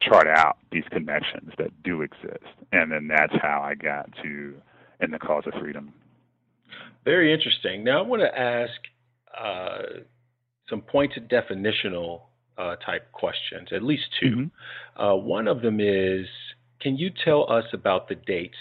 chart 0.02 0.28
out 0.28 0.58
these 0.72 0.84
connections 0.92 1.52
that 1.58 1.72
do 1.84 2.02
exist. 2.02 2.44
And 2.72 2.92
then 2.92 3.08
that's 3.08 3.34
how 3.42 3.62
I 3.64 3.76
got 3.76 4.10
to 4.24 4.56
in 5.00 5.12
the 5.12 5.20
cause 5.20 5.44
of 5.48 5.54
freedom. 5.60 5.94
Very 7.06 7.34
interesting. 7.34 7.84
Now 7.84 8.00
I 8.00 8.08
want 8.08 8.22
to 8.22 8.40
ask 8.40 8.74
uh, 9.38 10.02
some 10.70 10.82
pointed 10.82 11.30
definitional 11.30 12.22
uh, 12.58 12.76
type 12.76 13.12
questions, 13.12 13.70
at 13.72 13.82
least 13.82 14.04
2 14.20 14.26
mm-hmm. 14.28 15.02
uh, 15.02 15.16
one 15.16 15.48
of 15.48 15.62
them 15.62 15.80
is 15.80 16.28
Can 16.82 16.98
you 16.98 17.10
tell 17.24 17.52
us 17.52 17.66
about 17.74 18.08
the 18.08 18.16
dates 18.16 18.58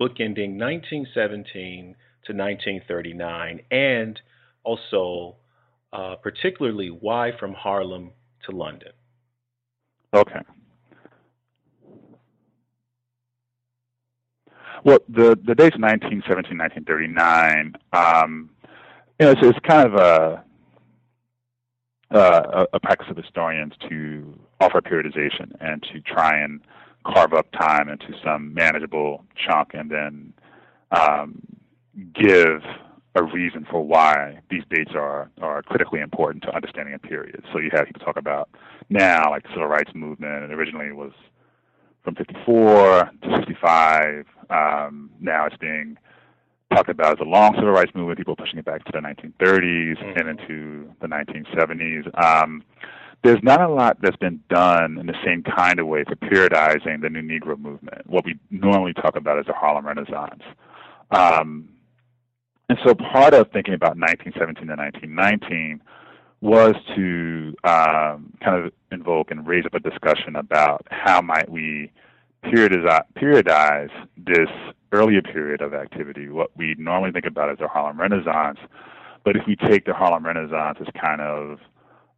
bookending 0.00 0.58
1917 0.58 1.96
to 2.24 2.32
1939, 2.32 3.60
and 3.70 4.20
also 4.64 5.36
uh, 5.92 6.16
particularly 6.16 6.88
why 6.88 7.30
from 7.38 7.54
Harlem 7.54 8.10
to 8.44 8.54
London. 8.54 8.92
Okay. 10.14 10.40
Well, 14.84 14.98
the 15.08 15.38
the 15.44 15.54
dates 15.54 15.76
1917, 15.78 16.58
1939. 16.58 17.76
Um, 17.92 18.50
you 19.18 19.26
know, 19.26 19.32
it's, 19.32 19.40
it's 19.42 19.58
kind 19.66 19.86
of 19.86 19.94
a, 19.94 20.44
a 22.10 22.66
a 22.74 22.80
practice 22.80 23.08
of 23.10 23.16
historians 23.16 23.74
to 23.88 24.38
offer 24.60 24.80
periodization 24.80 25.54
and 25.60 25.82
to 25.92 26.00
try 26.00 26.38
and 26.38 26.60
carve 27.04 27.32
up 27.32 27.50
time 27.52 27.88
into 27.88 28.12
some 28.24 28.52
manageable 28.52 29.24
chunk, 29.36 29.70
and 29.74 29.90
then 29.90 30.32
um, 30.90 31.40
give 32.14 32.62
a 33.14 33.22
reason 33.22 33.66
for 33.70 33.82
why 33.82 34.38
these 34.50 34.62
dates 34.70 34.92
are 34.94 35.30
are 35.40 35.62
critically 35.62 36.00
important 36.00 36.44
to 36.44 36.54
understanding 36.54 36.94
a 36.94 36.98
period. 36.98 37.44
So 37.52 37.58
you 37.58 37.70
have 37.72 37.86
people 37.86 38.04
talk 38.04 38.16
about 38.18 38.50
now, 38.90 39.30
like 39.30 39.44
the 39.44 39.48
civil 39.50 39.66
rights 39.66 39.90
movement, 39.94 40.44
and 40.44 40.52
originally 40.52 40.92
was 40.92 41.12
from 42.06 42.14
54 42.14 43.10
to 43.22 43.36
65. 43.36 44.26
Um, 44.48 45.10
now 45.20 45.46
it's 45.46 45.56
being 45.56 45.98
talked 46.72 46.88
about 46.88 47.20
as 47.20 47.26
a 47.26 47.28
long 47.28 47.52
civil 47.56 47.72
rights 47.72 47.90
movement, 47.96 48.16
people 48.16 48.36
pushing 48.36 48.60
it 48.60 48.64
back 48.64 48.84
to 48.84 48.92
the 48.92 48.98
1930s 48.98 49.98
mm-hmm. 49.98 50.18
and 50.18 50.28
into 50.28 50.88
the 51.00 51.08
1970s. 51.08 52.24
Um, 52.24 52.62
there's 53.24 53.42
not 53.42 53.60
a 53.60 53.68
lot 53.68 53.98
that's 54.00 54.16
been 54.16 54.40
done 54.48 54.98
in 54.98 55.06
the 55.06 55.16
same 55.24 55.42
kind 55.42 55.80
of 55.80 55.88
way 55.88 56.04
for 56.04 56.14
periodizing 56.14 57.02
the 57.02 57.10
New 57.10 57.22
Negro 57.22 57.58
movement, 57.58 58.06
what 58.06 58.24
we 58.24 58.38
normally 58.50 58.92
talk 58.92 59.16
about 59.16 59.40
as 59.40 59.46
the 59.46 59.52
Harlem 59.52 59.84
Renaissance. 59.84 60.42
Um, 61.10 61.68
and 62.68 62.78
so 62.86 62.94
part 62.94 63.34
of 63.34 63.50
thinking 63.50 63.74
about 63.74 63.96
1917 63.96 64.68
to 64.68 64.74
1919 64.74 65.82
was 66.40 66.74
to 66.94 67.54
um, 67.64 68.32
kind 68.42 68.64
of 68.64 68.72
invoke 68.92 69.30
and 69.30 69.46
raise 69.46 69.64
up 69.64 69.74
a 69.74 69.80
discussion 69.80 70.36
about 70.36 70.86
how 70.90 71.20
might 71.20 71.50
we 71.50 71.90
periodize, 72.44 73.04
periodize 73.16 73.90
this 74.16 74.48
earlier 74.92 75.22
period 75.22 75.60
of 75.60 75.74
activity, 75.74 76.28
what 76.28 76.50
we 76.56 76.74
normally 76.78 77.10
think 77.10 77.26
about 77.26 77.50
as 77.50 77.58
the 77.58 77.68
Harlem 77.68 77.98
Renaissance. 77.98 78.58
But 79.24 79.36
if 79.36 79.46
we 79.46 79.56
take 79.56 79.86
the 79.86 79.94
Harlem 79.94 80.24
Renaissance 80.24 80.78
as 80.80 80.86
kind 81.00 81.20
of 81.20 81.58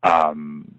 um, 0.02 0.74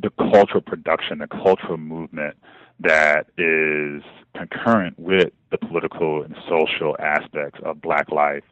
the 0.00 0.10
cultural 0.10 0.60
production, 0.60 1.18
the 1.18 1.26
cultural 1.26 1.78
movement 1.78 2.36
that 2.80 3.26
is 3.38 4.02
concurrent 4.36 4.98
with 4.98 5.30
the 5.50 5.58
political 5.58 6.22
and 6.22 6.36
social 6.48 6.94
aspects 6.98 7.58
of 7.64 7.80
black 7.80 8.10
life 8.10 8.44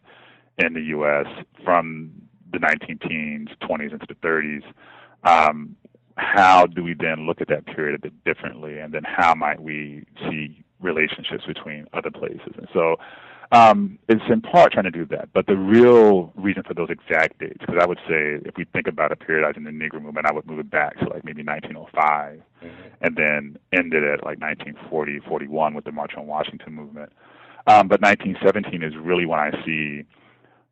in 0.58 0.72
the 0.72 0.80
U.S. 0.80 1.26
from 1.64 2.10
the 2.54 2.66
19 2.66 2.98
teens, 3.08 3.48
20s 3.62 3.92
into 3.92 4.06
the 4.08 4.14
30s. 4.14 4.64
Um, 5.24 5.76
how 6.16 6.66
do 6.66 6.84
we 6.84 6.94
then 6.94 7.26
look 7.26 7.40
at 7.40 7.48
that 7.48 7.66
period 7.66 7.94
a 7.94 7.98
bit 7.98 8.24
differently, 8.24 8.78
and 8.78 8.92
then 8.94 9.02
how 9.04 9.34
might 9.34 9.60
we 9.60 10.04
see 10.28 10.64
relationships 10.80 11.44
between 11.46 11.86
other 11.92 12.10
places? 12.10 12.52
And 12.56 12.68
so 12.72 12.96
um, 13.52 13.98
it's 14.08 14.22
in 14.28 14.40
part 14.40 14.72
trying 14.72 14.84
to 14.84 14.90
do 14.90 15.06
that. 15.06 15.32
But 15.32 15.46
the 15.46 15.56
real 15.56 16.32
reason 16.36 16.62
for 16.66 16.74
those 16.74 16.88
exact 16.90 17.38
dates, 17.38 17.58
because 17.60 17.76
I 17.80 17.86
would 17.86 17.98
say 18.08 18.40
if 18.44 18.56
we 18.56 18.64
think 18.72 18.86
about 18.86 19.12
a 19.12 19.16
periodizing 19.16 19.64
the 19.64 19.70
Negro 19.70 20.02
movement, 20.02 20.26
I 20.26 20.32
would 20.32 20.46
move 20.46 20.58
it 20.58 20.70
back 20.70 20.98
to 20.98 21.08
like 21.08 21.24
maybe 21.24 21.42
1905 21.42 22.42
mm-hmm. 22.62 22.68
and 23.00 23.16
then 23.16 23.58
ended 23.72 24.04
at 24.04 24.24
like 24.24 24.40
1940, 24.40 25.20
41 25.28 25.74
with 25.74 25.84
the 25.84 25.92
March 25.92 26.12
on 26.16 26.26
Washington 26.26 26.74
movement. 26.74 27.12
Um, 27.66 27.88
but 27.88 28.00
1917 28.00 28.82
is 28.82 28.92
really 29.00 29.24
when 29.26 29.40
I 29.40 29.50
see 29.64 30.04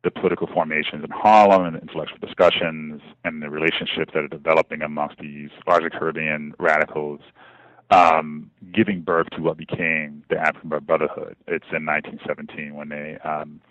the 0.03 0.11
political 0.11 0.47
formations 0.47 1.03
in 1.03 1.09
Harlem 1.11 1.65
and 1.65 1.75
the 1.75 1.81
intellectual 1.81 2.17
discussions 2.19 3.01
and 3.23 3.41
the 3.41 3.49
relationships 3.49 4.11
that 4.13 4.23
are 4.23 4.27
developing 4.27 4.81
amongst 4.81 5.17
these 5.19 5.49
larger 5.65 5.89
Caribbean 5.89 6.53
radicals, 6.59 7.21
um, 7.89 8.51
giving 8.73 9.01
birth 9.01 9.29
to 9.31 9.41
what 9.41 9.57
became 9.57 10.23
the 10.29 10.37
African 10.37 10.69
Brotherhood. 10.69 11.37
It's 11.47 11.65
in 11.71 11.85
1917 11.85 12.75
when 12.75 12.89
they 12.89 13.17
um, 13.23 13.61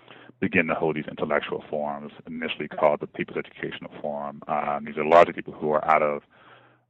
begin 0.40 0.66
to 0.68 0.74
hold 0.74 0.96
these 0.96 1.06
intellectual 1.06 1.62
forums, 1.68 2.12
initially 2.26 2.68
called 2.68 3.00
the 3.00 3.06
People's 3.06 3.38
Educational 3.38 3.90
Forum. 4.00 4.42
Um, 4.48 4.84
these 4.86 4.96
are 4.96 5.04
largely 5.04 5.34
people 5.34 5.52
who 5.52 5.70
are 5.72 5.84
out 5.84 6.02
of 6.02 6.22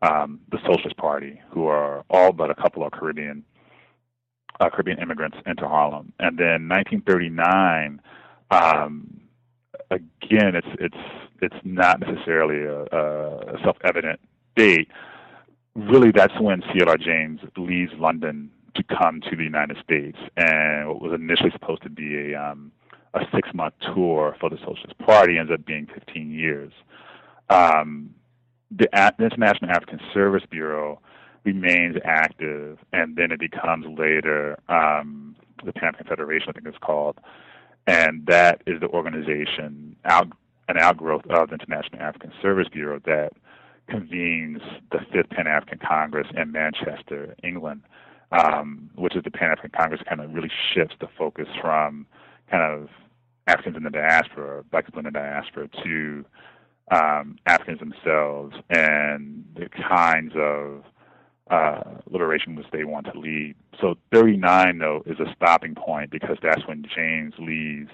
um, 0.02 0.40
the 0.50 0.58
Socialist 0.66 0.96
Party, 0.96 1.40
who 1.50 1.66
are 1.66 2.04
all 2.10 2.32
but 2.32 2.50
a 2.50 2.54
couple 2.54 2.84
of 2.84 2.92
Caribbean 2.92 3.44
uh, 4.60 4.70
Caribbean 4.70 4.98
immigrants 4.98 5.38
into 5.46 5.66
Harlem. 5.66 6.12
And 6.20 6.38
then 6.38 6.68
1939, 6.68 8.00
um, 8.50 9.21
again, 9.94 10.54
it's 10.54 10.66
it's 10.78 10.96
it's 11.40 11.56
not 11.64 12.00
necessarily 12.00 12.64
a, 12.64 12.82
a 12.84 13.58
self-evident 13.64 14.20
date. 14.56 14.88
Really, 15.74 16.12
that's 16.12 16.38
when 16.40 16.62
C.L.R. 16.72 16.98
James 16.98 17.40
leaves 17.56 17.92
London 17.98 18.50
to 18.76 18.82
come 18.82 19.20
to 19.28 19.36
the 19.36 19.42
United 19.42 19.76
States, 19.82 20.18
and 20.36 20.88
what 20.88 21.02
was 21.02 21.12
initially 21.14 21.50
supposed 21.52 21.82
to 21.82 21.90
be 21.90 22.32
a 22.32 22.40
um, 22.40 22.72
a 23.14 23.20
six-month 23.34 23.74
tour 23.94 24.36
for 24.40 24.48
the 24.48 24.56
Socialist 24.58 24.96
Party 24.98 25.38
ends 25.38 25.52
up 25.52 25.66
being 25.66 25.86
15 25.92 26.30
years. 26.30 26.72
Um, 27.50 28.14
the, 28.70 28.88
the 28.92 29.24
International 29.24 29.70
African 29.70 30.00
Service 30.14 30.44
Bureau 30.48 30.98
remains 31.44 31.96
active, 32.04 32.78
and 32.92 33.16
then 33.16 33.30
it 33.30 33.38
becomes 33.38 33.84
later 33.98 34.58
um, 34.68 35.36
the 35.64 35.72
Pan 35.72 35.88
African 35.88 36.06
Federation, 36.06 36.48
I 36.50 36.52
think 36.52 36.66
it's 36.66 36.78
called, 36.78 37.18
and 37.86 38.26
that 38.26 38.62
is 38.66 38.80
the 38.80 38.88
organization, 38.88 39.96
out, 40.04 40.28
an 40.68 40.78
outgrowth 40.78 41.26
of 41.30 41.48
the 41.48 41.54
International 41.54 42.00
African 42.00 42.32
Service 42.40 42.68
Bureau 42.68 43.00
that 43.06 43.32
convenes 43.88 44.60
the 44.90 45.00
Fifth 45.12 45.30
Pan 45.30 45.46
African 45.46 45.78
Congress 45.78 46.28
in 46.36 46.52
Manchester, 46.52 47.34
England, 47.42 47.82
um, 48.30 48.90
which 48.94 49.16
is 49.16 49.22
the 49.24 49.30
Pan 49.30 49.50
African 49.50 49.72
Congress 49.76 50.00
kind 50.08 50.20
of 50.20 50.32
really 50.32 50.50
shifts 50.72 50.94
the 51.00 51.08
focus 51.18 51.48
from 51.60 52.06
kind 52.50 52.62
of 52.62 52.88
Africans 53.46 53.76
in 53.76 53.82
the 53.82 53.90
diaspora, 53.90 54.62
black 54.70 54.86
people 54.86 55.00
in 55.00 55.04
the 55.04 55.10
diaspora, 55.10 55.68
to 55.82 56.24
um, 56.90 57.38
Africans 57.46 57.80
themselves 57.80 58.54
and 58.70 59.44
the 59.54 59.68
kinds 59.68 60.32
of 60.36 60.84
uh, 61.52 61.82
liberation 62.10 62.56
which 62.56 62.66
they 62.72 62.84
want 62.84 63.06
to 63.12 63.18
lead. 63.18 63.54
So 63.80 63.94
39, 64.12 64.78
though, 64.78 65.02
is 65.04 65.18
a 65.20 65.32
stopping 65.36 65.74
point 65.74 66.10
because 66.10 66.38
that's 66.42 66.66
when 66.66 66.84
James 66.96 67.34
leaves 67.38 67.90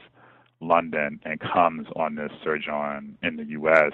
London 0.60 1.20
and 1.24 1.40
comes 1.40 1.88
on 1.96 2.14
this 2.14 2.30
sojourn 2.44 3.18
in 3.22 3.36
the 3.36 3.44
U.S. 3.46 3.92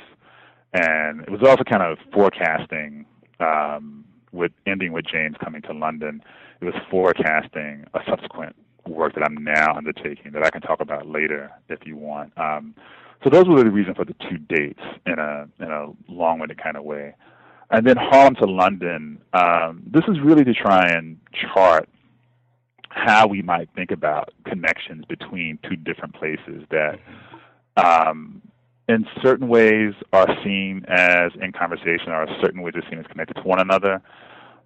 And 0.74 1.22
it 1.22 1.30
was 1.30 1.40
also 1.42 1.64
kind 1.64 1.82
of 1.82 1.98
forecasting, 2.12 3.06
um, 3.40 4.04
with 4.32 4.52
ending 4.66 4.92
with 4.92 5.06
James 5.06 5.36
coming 5.42 5.62
to 5.62 5.72
London, 5.72 6.22
it 6.60 6.64
was 6.64 6.74
forecasting 6.90 7.86
a 7.94 8.00
subsequent 8.08 8.56
work 8.86 9.14
that 9.14 9.24
I'm 9.24 9.42
now 9.42 9.74
undertaking 9.74 10.32
that 10.32 10.44
I 10.44 10.50
can 10.50 10.60
talk 10.60 10.80
about 10.80 11.06
later 11.06 11.50
if 11.70 11.86
you 11.86 11.96
want. 11.96 12.36
Um, 12.36 12.74
so 13.22 13.30
those 13.30 13.48
were 13.48 13.62
the 13.62 13.70
reason 13.70 13.94
for 13.94 14.04
the 14.04 14.14
two 14.28 14.36
dates 14.36 14.82
in 15.06 15.18
a 15.18 15.48
in 15.58 15.70
a 15.70 15.92
long-winded 16.08 16.62
kind 16.62 16.76
of 16.76 16.84
way. 16.84 17.14
And 17.74 17.84
then 17.84 17.96
Harlem 17.96 18.36
to 18.36 18.46
London, 18.46 19.18
um, 19.32 19.82
this 19.92 20.04
is 20.06 20.20
really 20.20 20.44
to 20.44 20.54
try 20.54 20.86
and 20.90 21.18
chart 21.52 21.88
how 22.90 23.26
we 23.26 23.42
might 23.42 23.68
think 23.74 23.90
about 23.90 24.32
connections 24.44 25.04
between 25.06 25.58
two 25.68 25.74
different 25.74 26.14
places 26.14 26.62
that, 26.70 27.00
um, 27.76 28.40
in 28.88 29.04
certain 29.20 29.48
ways, 29.48 29.92
are 30.12 30.28
seen 30.44 30.84
as 30.86 31.32
in 31.42 31.50
conversation, 31.50 32.10
or 32.10 32.28
certain 32.40 32.62
ways 32.62 32.74
are 32.76 32.88
seen 32.88 33.00
as 33.00 33.06
connected 33.08 33.34
to 33.34 33.42
one 33.42 33.58
another, 33.58 34.00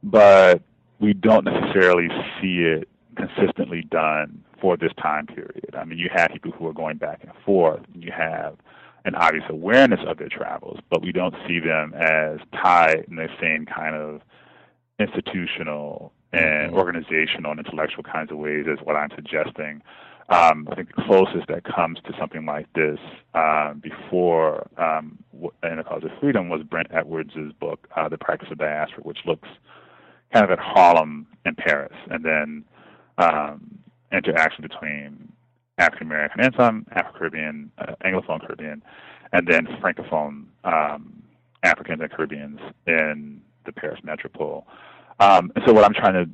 but 0.02 0.60
we 1.00 1.14
don't 1.14 1.46
necessarily 1.46 2.08
see 2.42 2.58
it 2.58 2.90
consistently 3.16 3.84
done 3.90 4.44
for 4.60 4.76
this 4.76 4.92
time 5.00 5.26
period. 5.26 5.74
I 5.74 5.86
mean, 5.86 5.98
you 5.98 6.10
have 6.14 6.28
people 6.30 6.50
who 6.50 6.66
are 6.66 6.74
going 6.74 6.98
back 6.98 7.20
and 7.22 7.32
forth. 7.46 7.80
You 7.94 8.12
have 8.12 8.56
an 9.04 9.14
obvious 9.14 9.44
awareness 9.48 10.00
of 10.06 10.18
their 10.18 10.28
travels, 10.28 10.78
but 10.90 11.02
we 11.02 11.12
don't 11.12 11.34
see 11.46 11.60
them 11.60 11.94
as 11.94 12.38
tied 12.52 13.04
in 13.08 13.16
the 13.16 13.28
same 13.40 13.66
kind 13.66 13.94
of 13.94 14.20
institutional 14.98 16.12
and 16.32 16.70
mm-hmm. 16.70 16.76
organizational 16.76 17.52
and 17.52 17.60
intellectual 17.60 18.02
kinds 18.02 18.30
of 18.30 18.38
ways 18.38 18.66
as 18.70 18.78
what 18.84 18.96
I'm 18.96 19.10
suggesting. 19.14 19.82
Um, 20.30 20.68
I 20.70 20.74
think 20.74 20.94
the 20.94 21.02
closest 21.02 21.48
that 21.48 21.64
comes 21.64 21.98
to 22.04 22.12
something 22.18 22.44
like 22.44 22.70
this 22.74 22.98
um, 23.32 23.80
before 23.82 24.68
um, 24.76 25.18
in 25.62 25.78
the 25.78 25.84
cause 25.84 26.04
of 26.04 26.10
freedom 26.20 26.50
was 26.50 26.62
Brent 26.62 26.88
Edwards' 26.92 27.32
book, 27.58 27.88
uh, 27.96 28.10
The 28.10 28.18
Practice 28.18 28.50
of 28.50 28.58
Diaspora, 28.58 29.04
which 29.04 29.20
looks 29.24 29.48
kind 30.32 30.44
of 30.44 30.50
at 30.50 30.58
Harlem 30.58 31.26
and 31.46 31.56
Paris, 31.56 31.96
and 32.10 32.22
then 32.22 32.64
um, 33.16 33.78
interaction 34.12 34.62
between 34.62 35.27
African 35.78 36.06
American 36.06 36.40
and 36.40 36.54
some 36.56 36.86
Afro 36.92 37.12
Caribbean, 37.12 37.70
uh, 37.78 37.94
Anglophone 38.04 38.40
Caribbean, 38.40 38.82
and 39.32 39.46
then 39.46 39.66
Francophone 39.80 40.46
um, 40.64 41.22
Africans 41.62 42.00
and 42.00 42.10
Caribbeans 42.10 42.60
in 42.86 43.40
the 43.64 43.72
Paris 43.72 44.00
metropole. 44.02 44.66
Um, 45.20 45.52
so 45.66 45.72
what 45.72 45.84
I'm 45.84 45.94
trying 45.94 46.14
to 46.14 46.30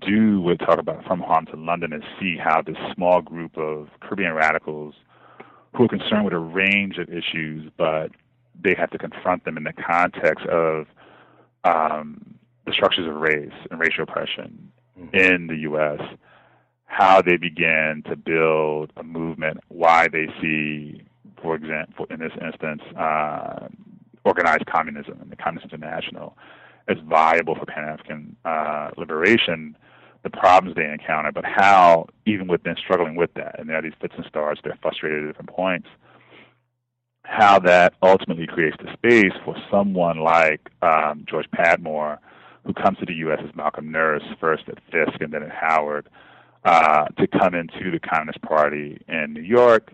do 0.00 0.40
would 0.40 0.58
talk 0.58 0.78
about 0.78 1.04
From 1.04 1.20
Harlem 1.20 1.46
to 1.46 1.56
London 1.56 1.92
and 1.92 2.02
see 2.20 2.36
how 2.36 2.62
this 2.62 2.76
small 2.94 3.22
group 3.22 3.56
of 3.56 3.88
Caribbean 4.00 4.34
radicals 4.34 4.94
who 5.74 5.84
are 5.84 5.88
concerned 5.88 6.24
with 6.24 6.34
a 6.34 6.38
range 6.38 6.98
of 6.98 7.08
issues, 7.08 7.70
but 7.76 8.10
they 8.60 8.74
have 8.74 8.90
to 8.90 8.98
confront 8.98 9.44
them 9.44 9.56
in 9.56 9.64
the 9.64 9.72
context 9.72 10.46
of 10.46 10.86
um, 11.64 12.38
the 12.66 12.72
structures 12.72 13.06
of 13.06 13.14
race 13.14 13.52
and 13.70 13.78
racial 13.78 14.02
oppression 14.02 14.72
mm-hmm. 14.98 15.14
in 15.14 15.46
the 15.46 15.56
U.S., 15.58 16.00
how 16.88 17.22
they 17.22 17.36
began 17.36 18.02
to 18.08 18.16
build 18.16 18.92
a 18.96 19.02
movement, 19.02 19.58
why 19.68 20.08
they 20.08 20.26
see, 20.40 21.02
for 21.40 21.54
example, 21.54 22.06
in 22.10 22.18
this 22.18 22.32
instance, 22.42 22.82
uh, 22.98 23.68
organized 24.24 24.66
communism 24.66 25.18
and 25.20 25.30
the 25.30 25.36
Communist 25.36 25.72
International 25.72 26.36
as 26.88 26.96
viable 27.06 27.54
for 27.54 27.66
Pan 27.66 27.84
African 27.84 28.34
uh, 28.44 28.90
liberation, 28.96 29.76
the 30.24 30.30
problems 30.30 30.74
they 30.74 30.90
encounter, 30.90 31.30
but 31.30 31.44
how, 31.44 32.06
even 32.26 32.48
with 32.48 32.62
within 32.62 32.76
struggling 32.82 33.14
with 33.14 33.32
that, 33.34 33.60
and 33.60 33.68
there 33.68 33.76
are 33.76 33.82
these 33.82 33.92
fits 34.00 34.14
and 34.16 34.24
starts, 34.26 34.60
they're 34.64 34.78
frustrated 34.80 35.24
at 35.24 35.26
different 35.28 35.50
points, 35.50 35.88
how 37.22 37.58
that 37.58 37.92
ultimately 38.02 38.46
creates 38.46 38.78
the 38.78 38.90
space 38.94 39.38
for 39.44 39.54
someone 39.70 40.20
like 40.20 40.70
um, 40.80 41.24
George 41.28 41.46
Padmore, 41.54 42.18
who 42.64 42.72
comes 42.72 42.96
to 42.98 43.04
the 43.04 43.14
U.S. 43.14 43.40
as 43.46 43.54
Malcolm 43.54 43.92
Nurse, 43.92 44.22
first 44.40 44.64
at 44.68 44.78
Fisk 44.90 45.20
and 45.20 45.32
then 45.32 45.42
at 45.42 45.50
Howard, 45.50 46.08
uh, 46.68 47.06
to 47.18 47.26
come 47.26 47.54
into 47.54 47.90
the 47.90 47.98
Communist 47.98 48.42
Party 48.42 49.00
in 49.08 49.32
New 49.32 49.42
York, 49.42 49.92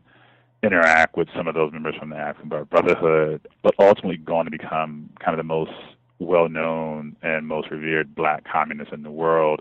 interact 0.63 1.17
with 1.17 1.29
some 1.37 1.47
of 1.47 1.55
those 1.55 1.73
members 1.73 1.95
from 1.97 2.11
the 2.11 2.17
African 2.17 2.49
Brotherhood, 2.49 3.47
but 3.63 3.75
ultimately 3.79 4.17
going 4.17 4.47
to 4.47 4.51
become 4.51 5.09
kind 5.21 5.35
of 5.35 5.39
the 5.39 5.45
most 5.45 5.73
well-known 6.19 7.17
and 7.23 7.47
most 7.47 7.71
revered 7.71 8.15
black 8.15 8.45
communist 8.51 8.93
in 8.93 9.03
the 9.05 9.11
world 9.11 9.61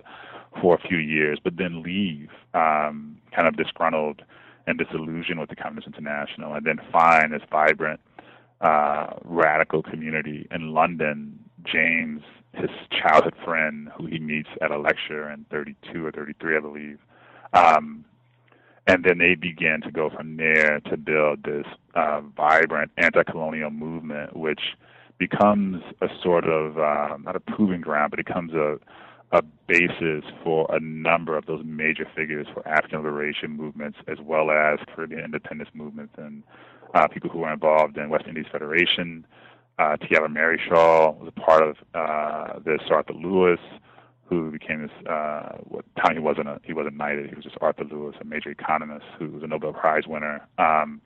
for 0.60 0.76
a 0.76 0.88
few 0.88 0.98
years, 0.98 1.40
but 1.44 1.58
then 1.58 1.84
leave 1.84 2.30
um, 2.56 3.18
kind 3.36 3.48
of 3.48 3.58
disgruntled 3.58 4.24
and 4.66 4.80
disillusioned 4.80 5.40
with 5.40 5.50
the 5.50 5.56
Communist 5.56 5.88
International, 5.88 6.54
and 6.54 6.66
then 6.66 6.80
find 6.92 7.32
this 7.34 7.42
vibrant 7.52 8.00
uh, 8.62 9.08
radical 9.24 9.84
community 9.84 10.48
in 10.50 10.74
London. 10.74 11.38
James, 11.64 12.22
his 12.54 12.70
childhood 12.92 13.36
friend, 13.44 13.90
who 13.98 14.06
he 14.06 14.20
meets 14.20 14.50
at 14.62 14.72
a 14.72 14.78
lecture 14.78 15.30
in 15.30 15.46
32 15.52 16.06
or 16.06 16.12
33, 16.12 16.58
I 16.58 16.60
believe. 16.60 17.00
Um, 17.54 18.06
and 18.86 19.04
then 19.04 19.18
they 19.18 19.36
begin 19.36 19.82
to 19.82 19.92
go 19.92 20.10
from 20.10 20.38
there 20.38 20.82
to 20.82 20.98
build 20.98 21.44
this 21.44 21.66
uh, 21.96 22.22
vibrant 22.36 22.92
anti-colonial 22.98 23.72
movement, 23.72 24.36
which 24.36 24.62
becomes 25.18 25.82
a 26.02 26.08
sort 26.22 26.46
of 26.46 26.78
uh, 26.78 27.18
not 27.24 27.36
a 27.36 27.40
proving 27.40 27.82
ground, 27.82 28.12
but 28.12 28.20
it 28.20 28.26
becomes 28.26 28.54
a 28.54 28.78
a 29.34 29.42
basis 29.68 30.24
for 30.44 30.68
a 30.70 30.80
number 30.80 31.36
of 31.36 31.48
those 31.48 31.64
major 31.66 32.08
figures 32.16 32.46
for 32.54 32.66
African 32.68 33.02
liberation 33.02 33.50
movements, 33.50 33.98
as 34.08 34.20
well 34.22 34.52
as 34.52 34.78
Caribbean 34.96 35.26
independence 35.26 35.72
movements 35.74 36.14
and 36.18 36.44
uh, 36.94 37.08
people 37.08 37.32
who 37.32 37.40
were 37.40 37.52
involved 37.52 37.98
in 37.98 38.10
West 38.10 38.26
Indies 38.28 38.46
Federation. 38.52 39.26
Uh, 39.80 39.98
T.L. 39.98 40.28
Marryshow 40.28 41.18
was 41.18 41.32
a 41.36 41.40
part 41.40 41.64
of 41.64 41.78
uh, 41.96 42.60
this. 42.60 42.82
Arthur 42.92 43.14
Lewis, 43.14 43.60
who 44.26 44.52
became 44.52 44.84
this. 44.84 45.08
Uh, 45.08 45.58
what 45.64 45.86
time 45.96 46.14
he 46.14 46.20
wasn't 46.20 46.48
a, 46.48 46.60
he 46.64 46.74
wasn't 46.74 46.96
knighted. 46.96 47.30
He 47.30 47.36
was 47.36 47.44
just 47.44 47.58
Arthur 47.60 47.86
Lewis, 47.86 48.16
a 48.22 48.26
major 48.26 48.50
economist 48.50 49.06
who 49.18 49.30
was 49.30 49.44
a 49.44 49.48
Nobel 49.48 49.74
Prize 49.74 50.08
winner, 50.08 50.46
um, 50.58 51.02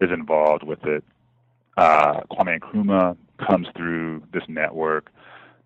is 0.00 0.10
involved 0.12 0.62
with 0.62 0.84
it. 0.84 1.02
Uh, 1.76 2.20
Kwame 2.30 2.58
Nkrumah 2.60 3.16
comes 3.44 3.66
through 3.76 4.22
this 4.32 4.44
network. 4.48 5.10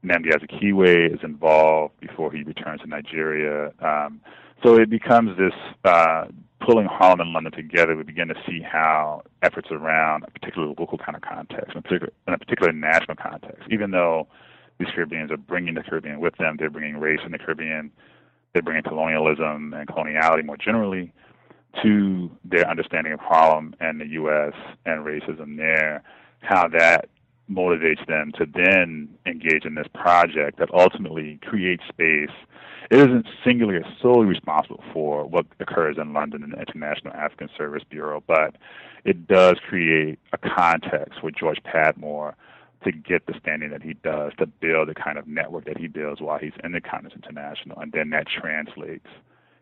Nnamdi 0.04 0.32
Azikiwe 0.32 1.14
is 1.14 1.20
involved 1.22 2.00
before 2.00 2.32
he 2.32 2.42
returns 2.42 2.80
to 2.80 2.86
Nigeria. 2.86 3.72
Um, 3.80 4.20
so 4.62 4.76
it 4.76 4.90
becomes 4.90 5.36
this 5.36 5.54
uh, 5.84 6.26
pulling 6.60 6.86
Harlem 6.86 7.20
and 7.20 7.32
London 7.32 7.52
together. 7.52 7.96
We 7.96 8.02
begin 8.02 8.28
to 8.28 8.34
see 8.46 8.60
how 8.60 9.22
efforts 9.42 9.68
around 9.70 10.24
a 10.24 10.30
particular 10.30 10.68
local 10.68 10.98
kind 10.98 11.16
of 11.16 11.22
context, 11.22 11.72
in 11.72 11.78
a 11.78 11.82
particular, 11.82 12.12
in 12.28 12.34
a 12.34 12.38
particular 12.38 12.72
national 12.72 13.16
context, 13.16 13.62
even 13.70 13.90
though 13.90 14.28
these 14.78 14.88
Caribbeans 14.94 15.30
are 15.30 15.36
bringing 15.36 15.74
the 15.74 15.82
Caribbean 15.82 16.20
with 16.20 16.36
them, 16.36 16.56
they're 16.58 16.70
bringing 16.70 16.98
race 16.98 17.20
in 17.24 17.32
the 17.32 17.38
Caribbean, 17.38 17.90
they're 18.52 18.62
bringing 18.62 18.82
colonialism 18.82 19.74
and 19.74 19.88
coloniality 19.88 20.44
more 20.44 20.56
generally 20.56 21.12
to 21.82 22.30
their 22.44 22.68
understanding 22.68 23.12
of 23.12 23.20
Harlem 23.20 23.74
and 23.80 24.00
the 24.00 24.06
U.S. 24.08 24.54
and 24.86 25.04
racism 25.06 25.56
there, 25.56 26.02
how 26.40 26.68
that 26.68 27.08
motivates 27.50 28.04
them 28.06 28.32
to 28.38 28.46
then 28.46 29.08
engage 29.26 29.64
in 29.64 29.74
this 29.74 29.86
project 29.94 30.58
that 30.58 30.72
ultimately 30.72 31.38
creates 31.42 31.82
space. 31.88 32.34
It 32.90 32.98
isn't 32.98 33.26
singularly 33.44 33.78
or 33.78 33.84
solely 34.02 34.26
responsible 34.26 34.82
for 34.92 35.24
what 35.24 35.46
occurs 35.60 35.96
in 35.96 36.12
London 36.12 36.42
in 36.42 36.50
the 36.50 36.58
International 36.58 37.14
African 37.14 37.48
Service 37.56 37.84
Bureau, 37.88 38.22
but 38.26 38.56
it 39.04 39.28
does 39.28 39.56
create 39.68 40.18
a 40.32 40.38
context 40.38 41.20
for 41.20 41.30
George 41.30 41.58
Padmore 41.62 42.34
to 42.84 42.92
get 42.92 43.26
the 43.26 43.34
standing 43.40 43.70
that 43.70 43.82
he 43.82 43.94
does, 43.94 44.32
to 44.38 44.46
build 44.46 44.88
the 44.88 44.94
kind 44.94 45.18
of 45.18 45.26
network 45.28 45.66
that 45.66 45.78
he 45.78 45.86
builds 45.86 46.20
while 46.20 46.38
he's 46.38 46.52
in 46.64 46.72
the 46.72 46.80
Communist 46.80 47.16
International, 47.16 47.78
and 47.78 47.92
then 47.92 48.10
that 48.10 48.26
translates 48.26 49.06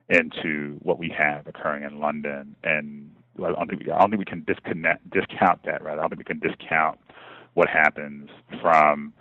into 0.09 0.79
what 0.83 0.99
we 0.99 1.11
have 1.11 1.47
occurring 1.47 1.83
in 1.83 2.01
London. 2.01 2.57
And 2.65 3.11
I 3.39 3.53
don't 3.53 3.69
think 3.69 3.85
we, 3.85 3.93
I 3.93 3.99
don't 3.99 4.11
think 4.11 4.21
we 4.21 4.25
can 4.25 4.45
disconnect, 4.45 5.11
discount 5.11 5.65
that. 5.65 5.83
Right? 5.83 5.99
I 5.99 6.01
don't 6.01 6.09
think 6.09 6.21
we 6.21 6.25
can 6.25 6.39
discount 6.39 6.99
what 7.55 7.69
happens 7.69 8.31
from 8.63 9.13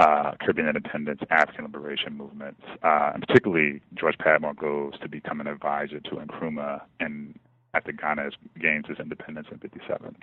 uh, 0.00 0.32
Caribbean 0.40 0.68
independence, 0.68 1.20
African 1.30 1.64
liberation 1.64 2.16
movements, 2.16 2.62
uh, 2.82 3.12
and 3.14 3.26
particularly 3.26 3.82
George 3.94 4.16
Padmore 4.18 4.56
goes 4.56 4.98
to 5.00 5.08
become 5.08 5.40
an 5.40 5.46
advisor 5.46 6.00
to 6.00 6.10
Nkrumah 6.10 6.82
and 7.00 7.38
after 7.74 7.92
Ghana 7.92 8.30
gains 8.60 8.86
its 8.88 8.98
independence 8.98 9.48
in 9.50 9.58
'57. 9.58 10.16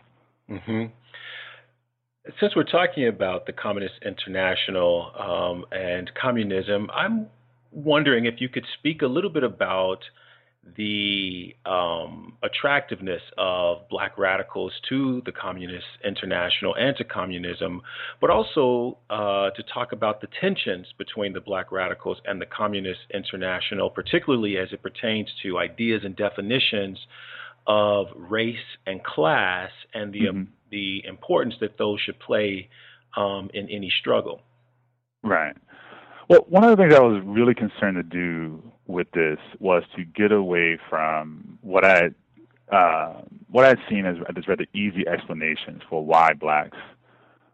Mm-hmm. 0.49 0.85
Since 2.39 2.55
we're 2.55 2.63
talking 2.63 3.07
about 3.07 3.45
the 3.45 3.53
Communist 3.53 3.95
International 4.05 5.11
um, 5.17 5.65
and 5.71 6.11
communism, 6.21 6.89
I'm 6.93 7.27
wondering 7.71 8.25
if 8.25 8.41
you 8.41 8.49
could 8.49 8.65
speak 8.77 9.01
a 9.01 9.07
little 9.07 9.29
bit 9.29 9.43
about 9.43 9.99
the 10.75 11.55
um, 11.65 12.33
attractiveness 12.43 13.21
of 13.37 13.87
black 13.89 14.17
radicals 14.17 14.71
to 14.89 15.21
the 15.25 15.31
Communist 15.31 15.85
International 16.03 16.75
and 16.75 16.95
to 16.97 17.03
communism, 17.03 17.81
but 18.19 18.29
also 18.29 18.97
uh, 19.09 19.49
to 19.51 19.63
talk 19.73 19.91
about 19.91 20.21
the 20.21 20.27
tensions 20.41 20.87
between 20.97 21.33
the 21.33 21.41
black 21.41 21.71
radicals 21.71 22.17
and 22.25 22.41
the 22.41 22.45
Communist 22.45 22.99
International, 23.13 23.89
particularly 23.89 24.57
as 24.57 24.67
it 24.71 24.81
pertains 24.81 25.29
to 25.43 25.57
ideas 25.57 26.01
and 26.03 26.15
definitions 26.15 26.97
of 27.65 28.07
race 28.15 28.55
and 28.85 29.03
class 29.03 29.69
and 29.93 30.13
the, 30.13 30.21
mm-hmm. 30.21 30.37
um, 30.37 30.47
the 30.71 31.03
importance 31.05 31.55
that 31.59 31.77
those 31.77 31.99
should 31.99 32.19
play 32.19 32.69
um, 33.15 33.49
in 33.53 33.69
any 33.69 33.91
struggle. 33.99 34.41
Right. 35.23 35.55
Well, 36.29 36.45
one 36.49 36.63
of 36.63 36.71
the 36.71 36.83
things 36.83 36.93
I 36.93 36.99
was 36.99 37.21
really 37.25 37.53
concerned 37.53 37.95
to 37.95 38.03
do 38.03 38.61
with 38.87 39.11
this 39.11 39.37
was 39.59 39.83
to 39.95 40.03
get 40.03 40.31
away 40.31 40.77
from 40.89 41.59
what 41.61 41.85
I 41.85 42.09
uh, 42.73 43.21
what 43.49 43.65
I'd 43.65 43.79
seen 43.89 44.05
as, 44.05 44.17
as 44.35 44.47
rather 44.47 44.65
easy 44.73 45.07
explanations 45.07 45.81
for 45.89 46.05
why 46.05 46.33
blacks 46.33 46.77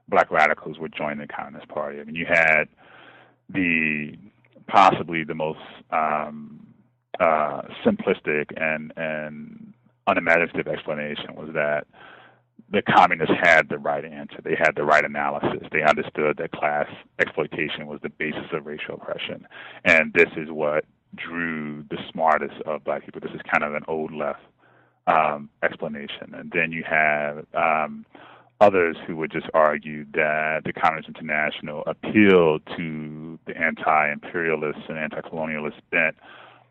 black 0.08 0.32
radicals 0.32 0.80
would 0.80 0.94
join 0.96 1.18
the 1.18 1.28
Communist 1.28 1.68
Party. 1.70 2.00
I 2.00 2.04
mean, 2.04 2.16
you 2.16 2.26
had 2.26 2.66
the 3.50 4.14
possibly 4.68 5.24
the 5.24 5.36
most 5.36 5.60
um, 5.92 6.68
uh, 7.20 7.62
simplistic 7.86 8.52
and 8.56 8.94
and 8.96 9.74
unimaginative 10.08 10.68
explanation 10.68 11.36
was 11.36 11.50
that 11.54 11.88
the 12.72 12.82
communists 12.82 13.36
had 13.42 13.70
the 13.70 13.78
right 13.78 14.04
answer. 14.04 14.38
They 14.44 14.56
had 14.56 14.76
the 14.76 14.84
right 14.84 15.06
analysis. 15.06 15.68
They 15.72 15.84
understood 15.84 16.38
that 16.38 16.52
class 16.52 16.88
exploitation 17.20 17.88
was 17.88 18.00
the 18.02 18.10
basis 18.10 18.46
of 18.52 18.66
racial 18.66 18.96
oppression. 18.96 19.48
And 19.86 20.12
this 20.14 20.30
is 20.36 20.50
what 20.50 20.86
drew 21.16 21.84
the 21.90 21.98
smartest 22.12 22.62
of 22.66 22.84
black 22.84 23.06
people. 23.06 23.22
This 23.22 23.32
is 23.32 23.42
kind 23.52 23.64
of 23.64 23.76
an 23.76 23.84
old 23.88 24.14
left 24.14 24.42
um, 25.08 25.50
explanation. 25.62 26.34
And 26.34 26.52
then 26.54 26.72
you 26.72 26.84
have 26.90 27.46
um, 27.54 28.06
others 28.62 28.98
who 29.06 29.16
would 29.18 29.32
just 29.32 29.48
argue 29.54 30.06
that 30.14 30.62
the 30.66 30.74
Communist 30.74 31.10
International 31.10 31.84
appealed 31.86 32.62
to 32.78 33.40
the 33.46 33.58
anti 33.58 34.12
imperialist 34.12 34.80
and 34.88 34.98
anti 34.98 35.22
colonialist 35.22 35.80
bent 35.92 36.16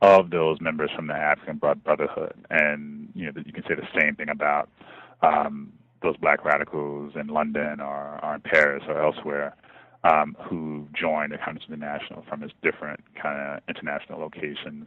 of 0.00 0.30
those 0.30 0.60
members 0.60 0.90
from 0.94 1.06
the 1.06 1.14
African 1.14 1.58
Brotherhood. 1.58 2.34
And 2.50 3.08
you 3.14 3.26
know, 3.26 3.42
you 3.44 3.52
can 3.52 3.62
say 3.64 3.74
the 3.74 4.00
same 4.00 4.16
thing 4.16 4.28
about 4.28 4.68
um, 5.22 5.72
those 6.02 6.16
black 6.16 6.44
radicals 6.44 7.12
in 7.14 7.28
London 7.28 7.80
or, 7.80 8.18
or 8.22 8.34
in 8.34 8.40
Paris 8.40 8.82
or 8.88 9.00
elsewhere 9.00 9.54
um, 10.04 10.36
who 10.40 10.88
joined 10.92 11.32
the 11.32 11.38
Communist 11.38 11.68
International 11.68 12.24
from 12.28 12.42
its 12.42 12.52
different 12.62 13.00
kind 13.20 13.40
of 13.40 13.62
international 13.68 14.20
locations. 14.20 14.86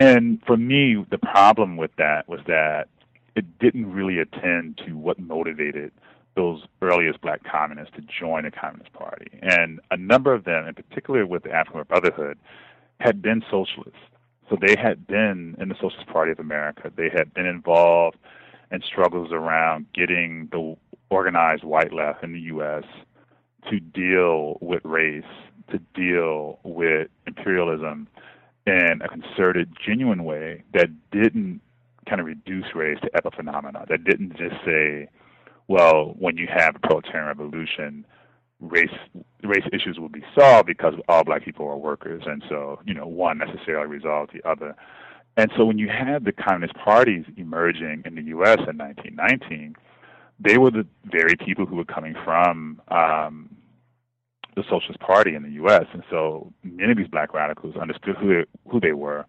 And 0.00 0.40
for 0.46 0.56
me, 0.56 1.04
the 1.10 1.18
problem 1.18 1.76
with 1.76 1.90
that 1.96 2.28
was 2.28 2.40
that 2.46 2.88
it 3.34 3.58
didn't 3.58 3.92
really 3.92 4.18
attend 4.18 4.80
to 4.86 4.96
what 4.96 5.18
motivated 5.18 5.92
those 6.36 6.62
earliest 6.82 7.20
black 7.20 7.42
communists 7.44 7.94
to 7.96 8.02
join 8.02 8.44
the 8.44 8.50
Communist 8.50 8.92
Party. 8.92 9.26
And 9.42 9.80
a 9.90 9.96
number 9.96 10.34
of 10.34 10.44
them, 10.44 10.66
in 10.66 10.74
particular 10.74 11.26
with 11.26 11.42
the 11.42 11.52
African 11.52 11.82
Brotherhood, 11.84 12.38
had 13.00 13.22
been 13.22 13.42
socialists. 13.50 14.00
So 14.48 14.56
they 14.60 14.76
had 14.80 15.06
been 15.06 15.56
in 15.58 15.68
the 15.68 15.74
Socialist 15.74 16.06
Party 16.08 16.32
of 16.32 16.38
America. 16.38 16.90
They 16.94 17.08
had 17.08 17.34
been 17.34 17.46
involved 17.46 18.16
in 18.70 18.82
struggles 18.82 19.32
around 19.32 19.86
getting 19.92 20.48
the 20.52 20.76
organized 21.10 21.64
white 21.64 21.92
left 21.92 22.22
in 22.22 22.32
the 22.32 22.40
U.S. 22.40 22.84
to 23.70 23.80
deal 23.80 24.58
with 24.60 24.84
race, 24.84 25.24
to 25.70 25.78
deal 25.94 26.58
with 26.62 27.08
imperialism 27.26 28.08
in 28.66 29.00
a 29.02 29.08
concerted, 29.08 29.72
genuine 29.84 30.24
way 30.24 30.62
that 30.74 30.88
didn't 31.10 31.60
kind 32.08 32.20
of 32.20 32.26
reduce 32.26 32.74
race 32.74 32.98
to 33.02 33.10
epiphenomena, 33.10 33.86
that 33.88 34.04
didn't 34.04 34.36
just 34.36 34.54
say, 34.64 35.08
well, 35.68 36.14
when 36.18 36.36
you 36.36 36.46
have 36.46 36.76
a 36.76 36.78
proletarian 36.78 37.26
revolution, 37.26 38.06
race 38.60 38.88
race 39.42 39.64
issues 39.72 39.98
will 39.98 40.08
be 40.08 40.22
solved 40.38 40.66
because 40.66 40.94
all 41.08 41.24
black 41.24 41.44
people 41.44 41.66
are 41.66 41.76
workers, 41.76 42.22
and 42.26 42.42
so 42.48 42.80
you 42.84 42.94
know 42.94 43.06
one 43.06 43.38
necessarily 43.38 43.86
resolves 43.86 44.32
the 44.32 44.48
other. 44.48 44.74
And 45.36 45.50
so 45.56 45.66
when 45.66 45.78
you 45.78 45.88
had 45.88 46.24
the 46.24 46.32
communist 46.32 46.74
parties 46.74 47.24
emerging 47.36 48.04
in 48.06 48.14
the 48.14 48.22
U.S. 48.22 48.58
in 48.66 48.78
1919, 48.78 49.76
they 50.38 50.58
were 50.58 50.70
the 50.70 50.86
very 51.04 51.36
people 51.36 51.66
who 51.66 51.76
were 51.76 51.84
coming 51.84 52.14
from 52.24 52.80
um, 52.88 53.50
the 54.54 54.62
Socialist 54.64 55.00
Party 55.00 55.34
in 55.34 55.42
the 55.42 55.50
U.S. 55.50 55.84
And 55.92 56.02
so 56.10 56.52
many 56.62 56.92
of 56.92 56.98
these 56.98 57.08
black 57.08 57.32
radicals 57.32 57.76
understood 57.76 58.16
who 58.16 58.28
they, 58.28 58.44
who 58.70 58.80
they 58.80 58.92
were. 58.92 59.24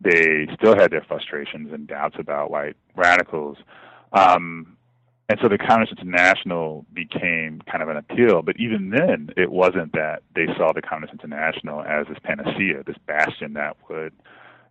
They 0.00 0.46
still 0.54 0.76
had 0.76 0.90
their 0.90 1.04
frustrations 1.06 1.72
and 1.72 1.86
doubts 1.86 2.16
about 2.18 2.50
white 2.50 2.76
radicals. 2.94 3.58
Um, 4.12 4.76
and 5.28 5.38
so 5.42 5.48
the 5.48 5.58
Communist 5.58 5.92
International 5.92 6.86
became 6.94 7.60
kind 7.70 7.82
of 7.82 7.88
an 7.88 7.96
appeal. 7.98 8.40
But 8.42 8.56
even 8.58 8.90
then, 8.90 9.30
it 9.36 9.50
wasn't 9.50 9.92
that 9.92 10.22
they 10.34 10.46
saw 10.56 10.72
the 10.72 10.80
Communist 10.80 11.12
International 11.12 11.82
as 11.82 12.06
this 12.06 12.18
panacea, 12.22 12.82
this 12.86 12.96
bastion 13.06 13.52
that 13.54 13.76
would 13.90 14.12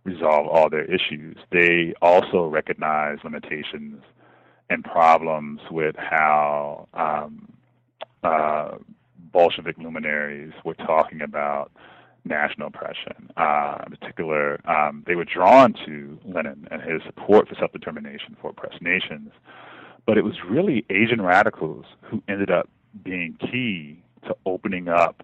resolve 0.04 0.48
all 0.48 0.68
their 0.70 0.84
issues. 0.84 1.36
They 1.52 1.94
also 2.02 2.46
recognized 2.46 3.22
limitations 3.22 4.02
and 4.70 4.84
problems 4.84 5.60
with 5.70 5.96
how 5.96 6.88
um, 6.94 7.52
uh, 8.22 8.76
Bolshevik 9.32 9.78
luminaries 9.78 10.52
were 10.64 10.74
talking 10.74 11.20
about 11.22 11.70
national 12.24 12.68
oppression. 12.68 13.30
Uh, 13.36 13.78
in 13.86 13.96
particular, 13.96 14.60
um, 14.68 15.04
they 15.06 15.14
were 15.14 15.24
drawn 15.24 15.74
to 15.86 16.18
Lenin 16.24 16.68
and 16.70 16.82
his 16.82 17.02
support 17.06 17.48
for 17.48 17.54
self 17.54 17.72
determination 17.72 18.36
for 18.40 18.50
oppressed 18.50 18.82
nations. 18.82 19.30
But 20.06 20.16
it 20.16 20.24
was 20.24 20.34
really 20.48 20.84
Asian 20.90 21.20
radicals 21.20 21.84
who 22.02 22.22
ended 22.28 22.50
up 22.50 22.68
being 23.02 23.36
key 23.40 24.02
to 24.26 24.36
opening 24.46 24.88
up 24.88 25.22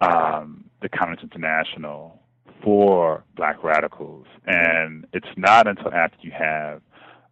um, 0.00 0.64
the 0.82 0.88
Communist 0.88 1.22
International 1.22 2.20
for 2.62 3.22
black 3.36 3.62
radicals. 3.62 4.26
And 4.46 5.06
it's 5.12 5.28
not 5.36 5.66
until 5.66 5.92
after 5.92 6.18
you 6.20 6.32
have 6.32 6.82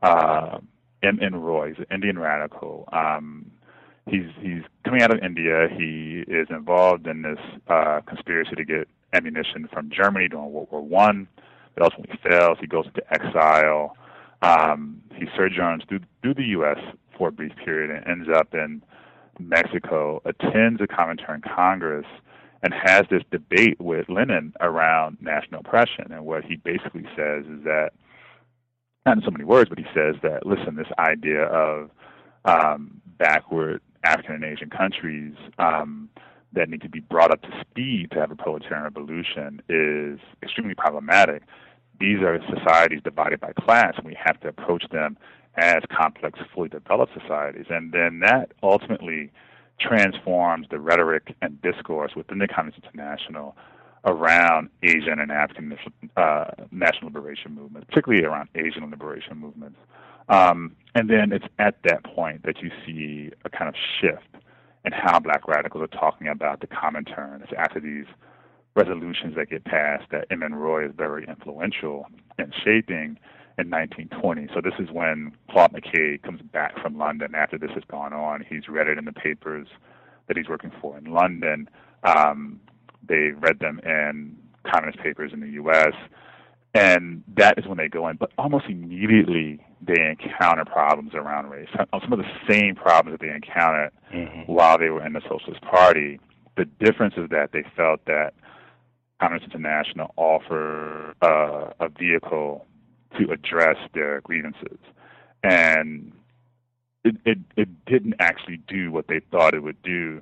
uh, 0.02 0.58
M. 1.04 1.18
N. 1.22 1.36
Roy, 1.36 1.68
he's 1.68 1.78
an 1.78 1.86
Indian 1.90 2.18
radical. 2.18 2.88
Um, 2.92 3.50
he's 4.08 4.26
he's 4.40 4.62
coming 4.84 5.02
out 5.02 5.12
of 5.14 5.22
India. 5.22 5.68
He 5.70 6.24
is 6.26 6.48
involved 6.50 7.06
in 7.06 7.22
this 7.22 7.38
uh, 7.68 8.00
conspiracy 8.06 8.54
to 8.56 8.64
get 8.64 8.88
ammunition 9.12 9.68
from 9.72 9.90
Germany 9.90 10.28
during 10.28 10.52
World 10.52 10.68
War 10.70 10.82
One. 10.82 11.28
It 11.76 11.82
ultimately 11.82 12.18
fails. 12.22 12.58
He 12.60 12.66
goes 12.66 12.86
into 12.86 13.02
exile. 13.12 13.96
Um, 14.42 15.02
he 15.14 15.26
sojourns 15.36 15.84
through, 15.88 16.00
through 16.22 16.34
the 16.34 16.44
U.S. 16.58 16.78
for 17.16 17.28
a 17.28 17.32
brief 17.32 17.52
period 17.64 17.90
and 17.90 18.06
ends 18.06 18.28
up 18.34 18.54
in 18.54 18.82
Mexico, 19.38 20.20
attends 20.24 20.80
a 20.80 20.86
Comintern 20.86 21.42
Congress, 21.42 22.06
and 22.62 22.72
has 22.72 23.02
this 23.10 23.22
debate 23.30 23.80
with 23.80 24.08
Lenin 24.08 24.52
around 24.60 25.18
national 25.20 25.60
oppression. 25.60 26.12
And 26.12 26.24
what 26.24 26.44
he 26.44 26.56
basically 26.56 27.04
says 27.16 27.44
is 27.46 27.64
that, 27.64 27.90
not 29.06 29.18
in 29.18 29.22
so 29.24 29.30
many 29.30 29.44
words, 29.44 29.68
but 29.68 29.78
he 29.78 29.84
says 29.94 30.16
that, 30.22 30.46
listen, 30.46 30.76
this 30.76 30.88
idea 30.98 31.44
of 31.44 31.90
um, 32.44 33.00
backward 33.18 33.80
African 34.04 34.34
and 34.34 34.44
Asian 34.44 34.70
countries 34.70 35.34
um, 35.58 36.08
that 36.52 36.68
need 36.68 36.82
to 36.82 36.88
be 36.88 37.00
brought 37.00 37.30
up 37.30 37.42
to 37.42 37.48
speed 37.60 38.10
to 38.12 38.20
have 38.20 38.30
a 38.30 38.36
proletarian 38.36 38.84
revolution 38.84 39.60
is 39.68 40.20
extremely 40.42 40.74
problematic 40.74 41.42
these 42.00 42.20
are 42.20 42.38
societies 42.48 43.00
divided 43.02 43.40
by 43.40 43.52
class, 43.52 43.94
and 43.96 44.06
we 44.06 44.16
have 44.22 44.40
to 44.40 44.48
approach 44.48 44.84
them 44.90 45.16
as 45.56 45.82
complex, 45.96 46.38
fully 46.54 46.68
developed 46.68 47.12
societies. 47.18 47.66
And 47.70 47.92
then 47.92 48.20
that 48.20 48.52
ultimately 48.62 49.30
transforms 49.80 50.66
the 50.70 50.80
rhetoric 50.80 51.34
and 51.42 51.60
discourse 51.62 52.12
within 52.16 52.38
the 52.38 52.48
Communist 52.48 52.82
International 52.84 53.56
around 54.04 54.68
Asian 54.82 55.18
and 55.18 55.30
African 55.30 55.76
uh, 56.16 56.44
national 56.70 57.10
liberation 57.12 57.54
movements, 57.54 57.86
particularly 57.88 58.24
around 58.24 58.48
Asian 58.54 58.90
liberation 58.90 59.38
movements. 59.38 59.78
Um, 60.28 60.76
and 60.94 61.08
then 61.08 61.32
it's 61.32 61.46
at 61.58 61.76
that 61.84 62.04
point 62.04 62.44
that 62.44 62.62
you 62.62 62.70
see 62.86 63.30
a 63.44 63.50
kind 63.50 63.68
of 63.68 63.74
shift 64.00 64.44
in 64.84 64.92
how 64.92 65.18
black 65.18 65.48
radicals 65.48 65.82
are 65.82 65.98
talking 65.98 66.28
about 66.28 66.60
the 66.60 66.66
Comintern. 66.66 67.42
It's 67.42 67.52
after 67.56 67.80
these 67.80 68.06
resolutions 68.74 69.36
that 69.36 69.50
get 69.50 69.64
passed 69.64 70.04
that 70.10 70.26
M. 70.30 70.42
N. 70.42 70.54
Roy 70.54 70.86
is 70.86 70.92
very 70.96 71.26
influential 71.26 72.06
in 72.38 72.52
shaping 72.64 73.18
in 73.56 73.70
1920. 73.70 74.48
So 74.52 74.60
this 74.60 74.74
is 74.78 74.90
when 74.90 75.32
Claude 75.50 75.72
McKay 75.72 76.20
comes 76.22 76.42
back 76.42 76.78
from 76.80 76.98
London 76.98 77.34
after 77.34 77.56
this 77.56 77.70
has 77.74 77.84
gone 77.88 78.12
on. 78.12 78.44
He's 78.48 78.68
read 78.68 78.88
it 78.88 78.98
in 78.98 79.04
the 79.04 79.12
papers 79.12 79.68
that 80.26 80.36
he's 80.36 80.48
working 80.48 80.72
for 80.80 80.98
in 80.98 81.04
London. 81.04 81.68
Um, 82.02 82.60
they 83.08 83.32
read 83.38 83.60
them 83.60 83.80
in 83.84 84.36
communist 84.70 84.98
papers 84.98 85.32
in 85.32 85.40
the 85.40 85.50
U.S. 85.50 85.92
And 86.74 87.22
that 87.36 87.58
is 87.58 87.66
when 87.66 87.78
they 87.78 87.88
go 87.88 88.08
in. 88.08 88.16
But 88.16 88.32
almost 88.36 88.66
immediately, 88.68 89.64
they 89.80 90.00
encounter 90.00 90.64
problems 90.64 91.14
around 91.14 91.50
race. 91.50 91.68
Some 91.76 92.12
of 92.12 92.18
the 92.18 92.30
same 92.48 92.74
problems 92.74 93.18
that 93.18 93.24
they 93.24 93.32
encountered 93.32 93.92
mm-hmm. 94.12 94.52
while 94.52 94.78
they 94.78 94.90
were 94.90 95.04
in 95.04 95.12
the 95.12 95.22
Socialist 95.28 95.62
Party. 95.62 96.18
The 96.56 96.64
difference 96.64 97.14
is 97.16 97.28
that 97.30 97.50
they 97.52 97.64
felt 97.76 98.04
that 98.06 98.34
Communist 99.20 99.46
International 99.46 100.12
offered 100.16 101.14
uh, 101.22 101.70
a 101.80 101.88
vehicle 101.88 102.66
to 103.18 103.30
address 103.30 103.76
their 103.94 104.20
grievances, 104.22 104.78
and 105.42 106.12
it, 107.04 107.16
it 107.24 107.38
it 107.56 107.84
didn't 107.86 108.14
actually 108.18 108.58
do 108.68 108.90
what 108.90 109.06
they 109.08 109.20
thought 109.30 109.54
it 109.54 109.62
would 109.62 109.80
do. 109.82 110.20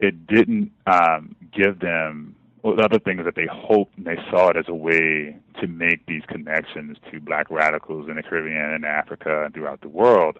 It 0.00 0.26
didn't 0.26 0.72
um, 0.86 1.36
give 1.52 1.80
them 1.80 2.34
well, 2.62 2.76
the 2.76 2.84
other 2.84 2.98
thing 2.98 3.18
is 3.18 3.24
that 3.24 3.36
they 3.36 3.48
hoped 3.50 3.96
and 3.96 4.06
they 4.06 4.18
saw 4.30 4.48
it 4.48 4.56
as 4.56 4.66
a 4.68 4.74
way 4.74 5.36
to 5.60 5.66
make 5.66 6.04
these 6.06 6.22
connections 6.28 6.98
to 7.10 7.20
black 7.20 7.50
radicals 7.50 8.08
in 8.08 8.16
the 8.16 8.22
Caribbean 8.22 8.74
and 8.74 8.84
Africa 8.84 9.44
and 9.44 9.54
throughout 9.54 9.80
the 9.80 9.88
world, 9.88 10.38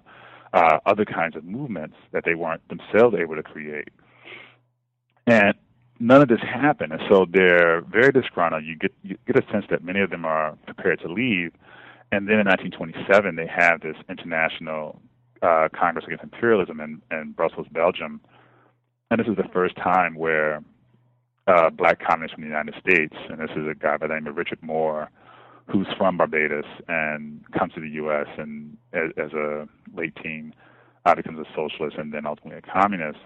uh, 0.52 0.78
other 0.84 1.04
kinds 1.04 1.34
of 1.34 1.44
movements 1.44 1.96
that 2.12 2.24
they 2.24 2.34
weren't 2.34 2.66
themselves 2.68 3.16
able 3.18 3.36
to 3.36 3.42
create. 3.42 3.88
And 5.26 5.54
none 5.98 6.20
of 6.20 6.28
this 6.28 6.40
happened, 6.40 6.92
and 6.92 7.00
so 7.08 7.26
they're 7.30 7.82
very 7.82 8.12
disgruntled. 8.12 8.64
You 8.64 8.76
get 8.76 8.92
you 9.02 9.16
get 9.26 9.36
a 9.36 9.52
sense 9.52 9.64
that 9.70 9.84
many 9.84 10.00
of 10.00 10.10
them 10.10 10.24
are 10.24 10.58
prepared 10.66 11.00
to 11.00 11.08
leave, 11.08 11.52
and 12.12 12.28
then 12.28 12.40
in 12.40 12.46
1927 12.46 13.36
they 13.36 13.46
have 13.46 13.80
this 13.80 13.96
international 14.08 15.00
uh, 15.42 15.68
Congress 15.72 16.04
Against 16.06 16.24
Imperialism 16.24 16.80
in, 16.80 17.00
in 17.10 17.32
Brussels, 17.32 17.66
Belgium, 17.70 18.20
and 19.10 19.20
this 19.20 19.26
is 19.26 19.36
the 19.36 19.48
first 19.52 19.76
time 19.76 20.14
where 20.14 20.62
uh, 21.46 21.70
black 21.70 22.00
communists 22.00 22.34
from 22.34 22.42
the 22.42 22.48
United 22.48 22.74
States, 22.80 23.14
and 23.28 23.40
this 23.40 23.50
is 23.56 23.66
a 23.68 23.74
guy 23.74 23.96
by 23.96 24.06
the 24.06 24.14
name 24.14 24.26
of 24.26 24.36
Richard 24.36 24.62
Moore, 24.62 25.10
who's 25.66 25.86
from 25.96 26.16
Barbados 26.16 26.64
and 26.88 27.44
comes 27.52 27.72
to 27.74 27.80
the 27.80 27.88
U.S. 27.90 28.26
and 28.38 28.76
as, 28.92 29.10
as 29.16 29.32
a 29.32 29.68
late 29.94 30.16
teen 30.22 30.54
uh, 31.06 31.14
becomes 31.14 31.38
a 31.38 31.44
socialist 31.54 31.96
and 31.96 32.12
then 32.12 32.26
ultimately 32.26 32.58
a 32.58 32.72
communist 32.72 33.18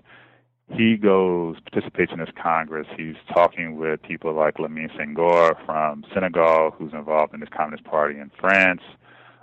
he 0.73 0.97
goes, 0.97 1.57
participates 1.71 2.13
in 2.13 2.19
this 2.19 2.31
Congress. 2.43 2.87
He's 2.97 3.17
talking 3.33 3.77
with 3.77 4.03
people 4.03 4.33
like 4.33 4.57
Lamine 4.57 4.91
Senghor 4.97 5.55
from 5.67 6.05
Senegal, 6.13 6.71
who's 6.71 6.93
involved 6.93 7.35
in 7.35 7.41
this 7.41 7.51
Communist 7.55 7.85
Party 7.85 8.19
in 8.19 8.31
France, 8.41 8.81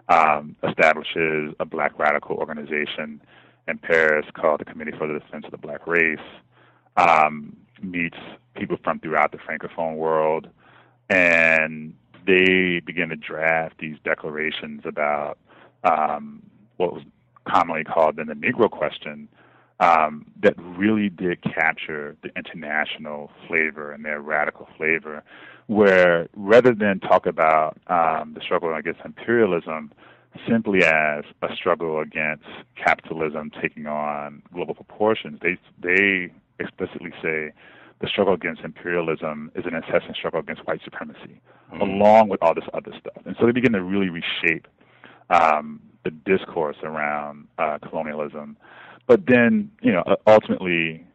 um, 0.10 0.56
establishes 0.68 1.54
a 1.60 1.66
black 1.66 1.98
radical 2.00 2.38
organization 2.38 3.22
in 3.68 3.78
Paris 3.78 4.26
called 4.34 4.60
the 4.60 4.66
Committee 4.66 4.92
for 4.98 5.08
the 5.08 5.20
Defense 5.20 5.46
of 5.46 5.52
the 5.52 5.58
Black 5.58 5.88
Race, 5.88 6.20
um, 6.98 7.56
meets 7.82 8.18
people 8.56 8.78
from 8.84 9.00
throughout 9.00 9.32
the 9.32 9.38
Francophone 9.38 9.96
world, 9.96 10.48
and 11.10 11.94
they 12.26 12.82
begin 12.86 13.10
to 13.10 13.16
draft 13.16 13.76
these 13.80 13.98
declarations 14.04 14.82
about 14.86 15.38
um, 15.84 16.44
what 16.78 16.94
was 16.94 17.04
commonly 17.46 17.84
called 17.84 18.18
then 18.18 18.28
the 18.28 18.34
Negro 18.34 18.70
question, 18.70 19.28
um, 19.80 20.26
that 20.42 20.54
really 20.58 21.10
did 21.10 21.42
capture 21.42 22.16
the 22.22 22.30
international 22.38 23.32
flavor 23.48 23.92
and 23.92 24.06
their 24.06 24.22
radical 24.22 24.68
flavor, 24.78 25.24
where 25.66 26.28
rather 26.36 26.74
than 26.74 27.00
talk 27.00 27.26
about 27.26 27.78
um, 27.88 28.34
the 28.36 28.42
struggle 28.42 28.74
against 28.76 29.02
imperialism 29.04 29.92
simply 30.48 30.84
as 30.84 31.24
a 31.42 31.56
struggle 31.56 32.00
against 32.00 32.46
capitalism 32.76 33.52
taking 33.62 33.88
on 33.88 34.42
global 34.54 34.74
proportions, 34.74 35.40
they 35.42 35.58
they 35.82 36.32
explicitly 36.60 37.12
say 37.22 37.52
the 38.00 38.08
struggle 38.08 38.34
against 38.34 38.62
imperialism 38.62 39.52
is 39.56 39.66
an 39.66 39.76
incessant 39.76 40.16
struggle 40.16 40.40
against 40.40 40.66
white 40.66 40.82
supremacy, 40.84 41.40
mm-hmm. 41.72 41.82
along 41.82 42.30
with 42.30 42.42
all 42.42 42.54
this 42.54 42.64
other 42.74 42.92
stuff. 43.00 43.24
And 43.26 43.36
so 43.40 43.46
they 43.46 43.52
begin 43.52 43.74
to 43.74 43.84
really 43.84 44.10
reshape 44.10 44.68
um, 45.30 45.80
the 46.04 46.12
discourse 46.12 46.78
around 46.84 47.48
uh, 47.58 47.78
colonialism. 47.88 48.58
But 49.08 49.28
then, 49.28 49.72
you 49.82 49.92
know, 49.92 50.04
ultimately, 50.26 51.06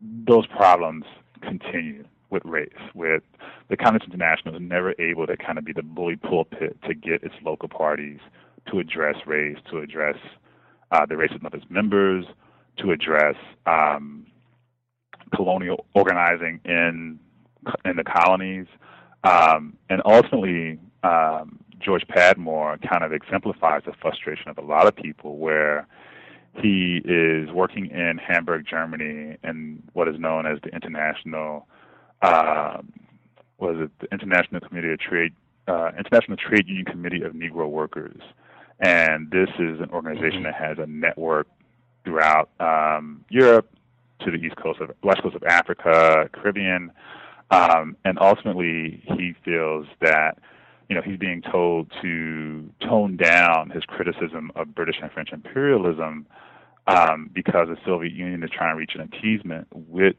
those 0.00 0.46
problems 0.46 1.04
continue 1.42 2.04
with 2.30 2.42
race, 2.44 2.68
with 2.94 3.22
the 3.68 3.76
Communist 3.76 4.06
International 4.06 4.54
is 4.56 4.60
never 4.60 4.94
able 5.00 5.26
to 5.26 5.36
kind 5.36 5.58
of 5.58 5.64
be 5.64 5.72
the 5.72 5.82
bully 5.82 6.16
pulpit 6.16 6.76
to 6.86 6.94
get 6.94 7.22
its 7.22 7.34
local 7.44 7.68
parties 7.68 8.18
to 8.70 8.78
address 8.78 9.16
race, 9.26 9.58
to 9.70 9.78
address 9.78 10.16
uh, 10.90 11.06
the 11.06 11.14
racism 11.14 11.44
of 11.44 11.54
its 11.54 11.64
members, 11.68 12.24
to 12.78 12.90
address 12.90 13.36
um, 13.66 14.26
colonial 15.34 15.86
organizing 15.94 16.60
in 16.64 17.18
in 17.84 17.96
the 17.96 18.04
colonies, 18.04 18.66
um, 19.24 19.76
and 19.88 20.00
ultimately 20.04 20.78
um, 21.02 21.58
George 21.80 22.06
Padmore 22.08 22.78
kind 22.88 23.02
of 23.02 23.12
exemplifies 23.12 23.82
the 23.84 23.92
frustration 24.00 24.48
of 24.48 24.58
a 24.58 24.62
lot 24.62 24.86
of 24.86 24.94
people 24.94 25.36
where 25.38 25.86
he 26.62 27.02
is 27.04 27.50
working 27.50 27.86
in 27.86 28.18
Hamburg, 28.18 28.66
Germany, 28.68 29.36
in 29.44 29.82
what 29.92 30.08
is 30.08 30.18
known 30.18 30.46
as 30.46 30.58
the 30.62 30.70
International, 30.74 31.66
uh, 32.22 32.78
was 33.58 33.76
it? 33.78 33.90
The 34.00 34.08
International 34.12 34.60
Committee 34.60 34.92
of 34.92 34.98
Trade, 34.98 35.34
uh, 35.68 35.90
International 35.98 36.36
Trade 36.36 36.68
Union 36.68 36.84
Committee 36.84 37.22
of 37.22 37.32
Negro 37.32 37.68
Workers, 37.68 38.20
and 38.80 39.30
this 39.30 39.48
is 39.58 39.80
an 39.80 39.90
organization 39.90 40.42
mm-hmm. 40.42 40.44
that 40.44 40.54
has 40.54 40.78
a 40.78 40.86
network 40.86 41.46
throughout 42.04 42.50
um, 42.60 43.24
Europe 43.30 43.68
to 44.20 44.30
the 44.30 44.38
east 44.38 44.56
coast 44.56 44.80
of 44.80 44.90
west 45.02 45.22
coast 45.22 45.36
of 45.36 45.42
Africa, 45.44 46.28
Caribbean, 46.32 46.90
um, 47.50 47.96
and 48.04 48.18
ultimately 48.18 49.02
he 49.16 49.34
feels 49.44 49.86
that 50.00 50.38
you 50.88 50.96
know 50.96 51.02
he's 51.02 51.18
being 51.18 51.42
told 51.42 51.90
to 52.02 52.70
tone 52.80 53.16
down 53.16 53.70
his 53.70 53.84
criticism 53.84 54.50
of 54.54 54.74
British 54.74 54.96
and 55.02 55.10
French 55.12 55.30
imperialism 55.32 56.26
um, 56.86 57.30
because 57.32 57.68
the 57.68 57.76
Soviet 57.84 58.12
Union 58.12 58.42
is 58.42 58.50
trying 58.50 58.74
to 58.74 58.78
reach 58.78 58.94
an 58.94 59.00
appeasement 59.00 59.66
with 59.72 60.16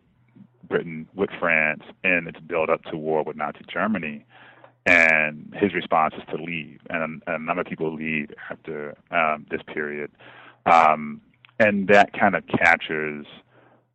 Britain, 0.68 1.08
with 1.16 1.30
France, 1.40 1.84
in 2.04 2.28
its 2.28 2.40
build 2.40 2.70
up 2.70 2.84
to 2.86 2.98
war 2.98 3.24
with 3.24 3.36
Nazi 3.36 3.62
Germany. 3.72 4.26
And 4.86 5.54
his 5.60 5.74
response 5.74 6.14
is 6.18 6.24
to 6.32 6.42
leave, 6.42 6.80
and, 6.90 7.22
and 7.28 7.36
a 7.36 7.40
number 7.40 7.62
of 7.62 7.68
people 7.68 7.94
leave 7.94 8.30
after 8.50 8.96
um, 9.12 9.46
this 9.52 9.62
period. 9.74 10.12
Um, 10.66 11.22
and 11.60 11.88
that 11.90 12.14
kind 12.14 12.36
of 12.36 12.46
captures 12.48 13.26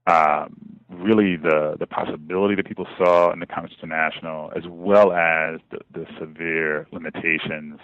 um, 0.06 0.80
really 0.90 1.36
the 1.36 1.76
the 1.78 1.86
possibility 1.86 2.54
that 2.56 2.66
people 2.66 2.86
saw 2.98 3.32
in 3.32 3.38
the 3.38 3.46
Communist 3.46 3.78
International, 3.82 4.52
as 4.56 4.64
well 4.66 5.12
as 5.12 5.60
the, 5.70 5.78
the 5.92 6.06
severe 6.18 6.86
limitations. 6.92 7.78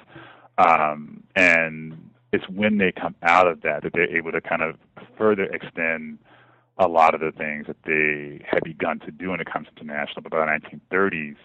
Um, 0.58 1.22
and 1.36 2.10
it's 2.32 2.48
when 2.48 2.78
they 2.78 2.92
come 2.92 3.14
out 3.22 3.46
of 3.46 3.62
that 3.62 3.84
that 3.84 3.92
they're 3.94 4.16
able 4.16 4.32
to 4.32 4.40
kind 4.40 4.62
of 4.62 4.76
further 5.16 5.44
extend 5.44 6.18
a 6.78 6.88
lot 6.88 7.14
of 7.14 7.20
the 7.20 7.32
things 7.32 7.66
that 7.66 7.76
they 7.84 8.44
had 8.48 8.62
begun 8.62 9.00
to 9.00 9.10
do 9.10 9.30
when 9.30 9.40
it 9.40 9.50
comes 9.50 9.66
to 9.74 9.82
International. 9.82 10.22
But 10.22 10.32
by 10.32 10.38
the 10.38 10.78
1930s, 10.94 11.36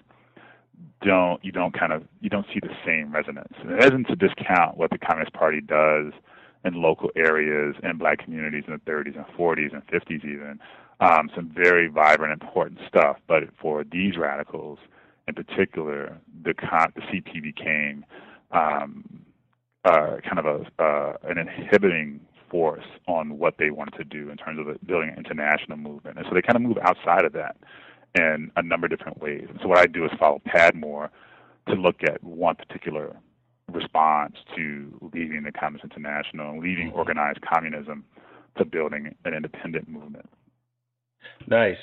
don't 1.01 1.43
you 1.43 1.51
don't 1.51 1.77
kind 1.77 1.91
of 1.91 2.03
you 2.21 2.29
don't 2.29 2.45
see 2.53 2.59
the 2.61 2.73
same 2.85 3.11
resonance. 3.11 3.53
And 3.61 3.71
it 3.71 3.83
isn't 3.83 4.05
to 4.05 4.15
discount 4.15 4.77
what 4.77 4.91
the 4.91 4.97
Communist 4.97 5.33
Party 5.33 5.61
does 5.61 6.13
in 6.65 6.81
local 6.81 7.09
areas 7.15 7.75
and 7.83 7.99
black 7.99 8.23
communities 8.23 8.63
in 8.67 8.73
the 8.73 8.91
30s 8.91 9.15
and 9.15 9.25
40s 9.37 9.73
and 9.73 9.85
50s 9.87 10.23
even. 10.23 10.59
Um, 10.99 11.29
some 11.35 11.51
very 11.53 11.87
vibrant, 11.87 12.41
important 12.41 12.79
stuff. 12.87 13.17
But 13.27 13.43
for 13.59 13.83
these 13.83 14.17
radicals 14.17 14.79
in 15.27 15.33
particular, 15.33 16.17
the, 16.43 16.53
con- 16.53 16.93
the 16.95 17.01
CP 17.01 17.41
became 17.41 18.05
um, 18.51 19.03
uh, 19.83 20.17
kind 20.23 20.39
of 20.39 20.45
a 20.45 20.83
uh, 20.83 21.13
an 21.23 21.37
inhibiting 21.37 22.21
force 22.53 22.85
on 23.07 23.39
what 23.39 23.55
they 23.57 23.71
wanted 23.71 23.97
to 23.97 24.03
do 24.03 24.29
in 24.29 24.37
terms 24.37 24.59
of 24.59 24.67
building 24.85 25.09
an 25.09 25.17
international 25.17 25.75
movement. 25.75 26.19
And 26.19 26.27
so 26.29 26.35
they 26.35 26.41
kind 26.43 26.55
of 26.55 26.61
move 26.61 26.77
outside 26.83 27.25
of 27.25 27.33
that 27.33 27.57
in 28.13 28.51
a 28.55 28.61
number 28.61 28.85
of 28.85 28.91
different 28.91 29.19
ways. 29.19 29.47
And 29.49 29.57
so 29.59 29.69
what 29.69 29.79
I 29.79 29.87
do 29.87 30.05
is 30.05 30.11
follow 30.19 30.39
Padmore 30.47 31.09
to 31.67 31.73
look 31.73 32.03
at 32.03 32.23
one 32.23 32.55
particular 32.55 33.15
response 33.71 34.35
to 34.55 35.09
leaving 35.15 35.41
the 35.43 35.51
Communist 35.51 35.83
International 35.83 36.51
and 36.51 36.61
leaving 36.61 36.89
mm-hmm. 36.89 36.99
organized 36.99 37.39
communism 37.41 38.05
to 38.59 38.65
building 38.65 39.15
an 39.25 39.33
independent 39.33 39.89
movement. 39.89 40.29
Nice. 41.47 41.77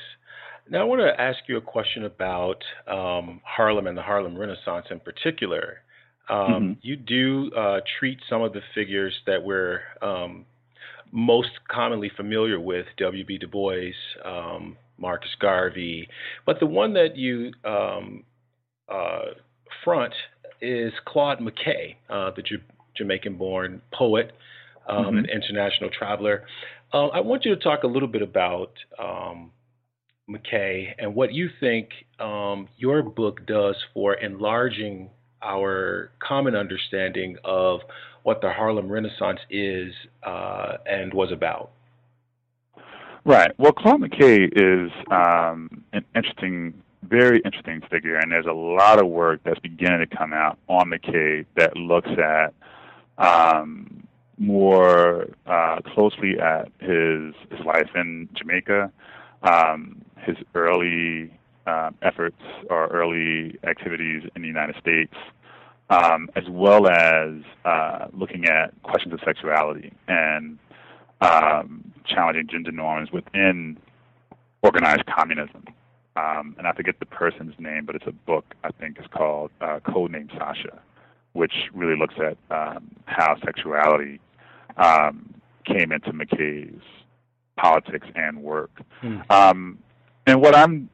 Now, 0.68 0.83
I 0.83 0.85
want 0.85 1.01
to 1.01 1.21
ask 1.21 1.39
you 1.49 1.57
a 1.57 1.61
question 1.61 2.05
about 2.05 2.62
um, 2.87 3.41
Harlem 3.45 3.89
and 3.89 3.99
the 3.99 4.03
Harlem 4.03 4.39
Renaissance 4.39 4.87
in 4.93 5.01
particular. 5.01 5.79
Um, 6.29 6.39
mm-hmm. 6.39 6.73
You 6.83 6.95
do 6.95 7.51
uh, 7.57 7.81
treat 7.99 8.21
some 8.29 8.43
of 8.43 8.53
the 8.53 8.61
figures 8.73 9.18
that 9.27 9.43
we're 9.43 9.81
um, 10.01 10.47
most 11.12 11.50
commonly 11.68 12.11
familiar 12.16 12.61
with, 12.61 12.86
W.B. 12.98 13.38
Du 13.38 13.48
Bois, 13.48 13.92
um, 14.24 14.76
Marcus 14.98 15.34
Garvey, 15.40 16.08
but 16.46 16.61
the 16.61 16.66
one 16.66 16.92
that 16.94 17.16
you 17.16 17.52
um, 17.64 18.24
uh, 18.88 19.32
front 19.84 20.12
is 20.61 20.92
Claude 21.06 21.38
McKay, 21.38 21.96
uh, 22.08 22.30
the 22.36 22.42
J- 22.42 22.62
Jamaican 22.96 23.36
born 23.36 23.80
poet 23.92 24.32
um, 24.88 25.04
mm-hmm. 25.04 25.18
and 25.18 25.30
international 25.30 25.90
traveler. 25.90 26.44
Uh, 26.92 27.06
I 27.08 27.20
want 27.20 27.44
you 27.44 27.54
to 27.54 27.61
talk 27.61 27.82
a 27.84 27.86
little 27.86 28.08
bit 28.08 28.22
about 28.22 28.72
um, 28.98 29.52
McKay 30.28 30.88
and 30.98 31.14
what 31.14 31.32
you 31.32 31.48
think 31.61 31.88
um, 32.18 32.68
your 32.76 33.02
book 33.02 33.46
does 33.46 33.76
for 33.94 34.14
enlarging 34.14 35.11
our 35.42 36.11
common 36.20 36.54
understanding 36.54 37.36
of 37.44 37.80
what 38.23 38.41
the 38.41 38.51
Harlem 38.51 38.89
Renaissance 38.89 39.41
is 39.51 39.93
uh, 40.23 40.77
and 40.87 41.12
was 41.12 41.33
about. 41.33 41.71
Right. 43.25 43.53
Well, 43.59 43.73
Claude 43.73 44.01
McKay 44.01 44.49
is 44.53 44.91
um, 45.11 45.85
an 45.93 46.05
interesting 46.14 46.83
very 47.03 47.41
interesting 47.45 47.83
figure, 47.91 48.16
and 48.16 48.31
there's 48.31 48.47
a 48.47 48.53
lot 48.53 49.01
of 49.01 49.09
work 49.09 49.41
that's 49.45 49.59
beginning 49.61 50.01
to 50.01 50.16
come 50.16 50.33
out 50.33 50.59
on 50.68 50.91
McKay 50.91 51.45
that 51.57 51.77
looks 51.77 52.11
at 52.11 52.55
um, 53.18 54.07
more 54.39 55.27
uh, 55.47 55.81
closely 55.95 56.39
at 56.41 56.71
his 56.79 57.35
his 57.51 57.64
life 57.64 57.91
in 57.95 58.29
Jamaica, 58.35 58.93
um, 59.43 60.03
his 60.18 60.37
early 60.55 61.33
uh, 61.66 61.91
efforts 62.03 62.41
or 62.68 62.87
early 62.89 63.59
activities 63.64 64.23
in 64.35 64.43
the 64.43 64.49
United 64.49 64.77
States, 64.81 65.14
um, 65.91 66.28
as 66.34 66.45
well 66.49 66.88
as 66.88 67.34
uh, 67.64 68.07
looking 68.12 68.47
at 68.47 68.72
questions 68.82 69.12
of 69.12 69.20
sexuality 69.24 69.93
and 70.09 70.59
um, 71.20 71.93
challenging 72.07 72.49
gender 72.51 72.72
norms 72.72 73.12
within 73.12 73.76
organized 74.62 75.05
communism 75.07 75.64
um, 76.16 76.55
and 76.59 76.66
I 76.66 76.72
forget 76.72 76.97
the 76.99 77.07
person's 77.07 77.55
name, 77.59 77.84
but 77.84 77.95
it's 77.95 78.07
a 78.07 78.12
book 78.12 78.55
I 78.64 78.70
think 78.72 78.99
is 78.99 79.07
called 79.11 79.51
uh, 79.61 79.78
Codename 79.86 80.30
Sasha, 80.36 80.80
which 81.32 81.53
really 81.72 81.97
looks 81.97 82.14
at 82.18 82.36
um, 82.51 82.91
how 83.07 83.36
sexuality 83.45 84.20
um, 84.76 85.34
came 85.64 85.93
into 85.93 86.12
McKay's 86.12 86.82
politics 87.57 88.07
and 88.14 88.43
work. 88.43 88.82
Mm. 89.03 89.30
Um, 89.30 89.78
and 90.26 90.41
what 90.41 90.55
I'm 90.55 90.91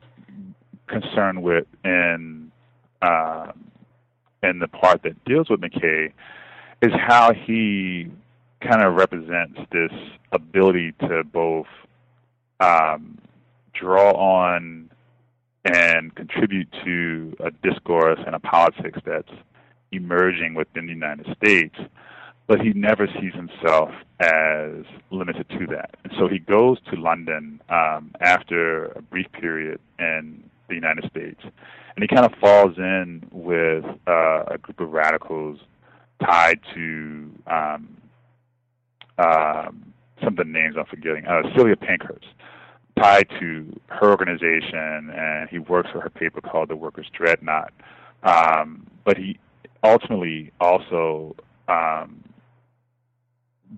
concerned 0.87 1.43
with 1.43 1.67
in 1.85 2.53
uh, 3.01 3.53
in 4.49 4.59
the 4.59 4.69
part 4.69 5.03
that 5.03 5.25
deals 5.25 5.49
with 5.51 5.61
McKay 5.61 6.13
is 6.83 6.93
how 6.93 7.33
he 7.33 8.11
kind 8.61 8.83
of 8.83 8.95
represents 8.95 9.59
this 9.71 9.93
ability 10.33 10.93
to 11.01 11.25
both 11.25 11.67
um, 12.61 13.19
draw 13.73 14.13
on 14.13 14.91
and 15.65 16.15
contribute 16.15 16.69
to 16.85 17.37
a 17.41 17.51
discourse 17.69 18.21
and 18.25 18.35
a 18.35 18.41
politics 18.41 19.01
that's 19.05 19.33
emerging 19.93 20.55
within 20.55 20.87
the 20.87 20.93
United 20.93 21.27
States, 21.37 21.77
but 22.47 22.61
he 22.61 22.73
never 22.73 23.07
sees 23.21 23.35
himself 23.35 23.91
as 24.21 24.85
limited 25.11 25.49
to 25.51 25.67
that. 25.67 25.97
And 26.05 26.13
so 26.19 26.29
he 26.29 26.39
goes 26.39 26.79
to 26.91 27.01
London 27.01 27.61
um, 27.69 28.13
after 28.21 28.87
a 28.87 29.03
brief 29.03 29.27
period 29.33 29.81
in 29.99 30.49
the 30.69 30.75
United 30.75 31.11
States, 31.11 31.41
and 31.97 32.03
he 32.03 32.15
kind 32.15 32.27
of 32.27 32.39
falls 32.39 32.77
in 32.77 33.27
with 33.33 33.85
uh, 34.07 34.45
a 34.49 34.59
group 34.61 34.81
of 34.81 34.91
radicals 34.91 35.59
tied 36.23 36.61
to 36.75 37.31
um, 37.47 37.97
um, 39.19 39.93
some 40.23 40.29
of 40.29 40.37
the 40.37 40.45
names 40.45 40.77
I'm 40.79 40.85
forgetting. 40.87 41.27
Uh, 41.27 41.43
Sylvia 41.55 41.77
Pankhurst 41.77 42.27
tied 42.99 43.29
to 43.41 43.81
her 43.87 44.11
organization, 44.11 45.11
and 45.11 45.49
he 45.49 45.59
works 45.59 45.91
for 45.91 46.01
her 46.01 46.11
paper 46.11 46.41
called 46.41 46.69
The 46.69 46.77
Workers' 46.77 47.07
Dreadnought. 47.13 47.73
Um, 48.23 48.87
but 49.05 49.17
he 49.17 49.39
ultimately 49.83 50.53
also 50.61 51.35
um, 51.69 52.23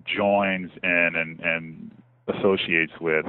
joins 0.05 0.71
in 0.83 1.11
and, 1.15 1.39
and 1.39 1.91
associates 2.27 2.93
with 2.99 3.25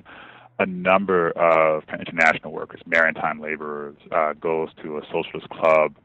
a 0.60 0.66
number 0.66 1.30
of 1.30 1.82
international 1.98 2.52
workers, 2.52 2.80
maritime 2.86 3.40
laborers, 3.40 3.96
uh, 4.12 4.34
goes 4.34 4.68
to 4.82 4.98
a 4.98 5.02
socialist 5.10 5.48
club 5.48 5.96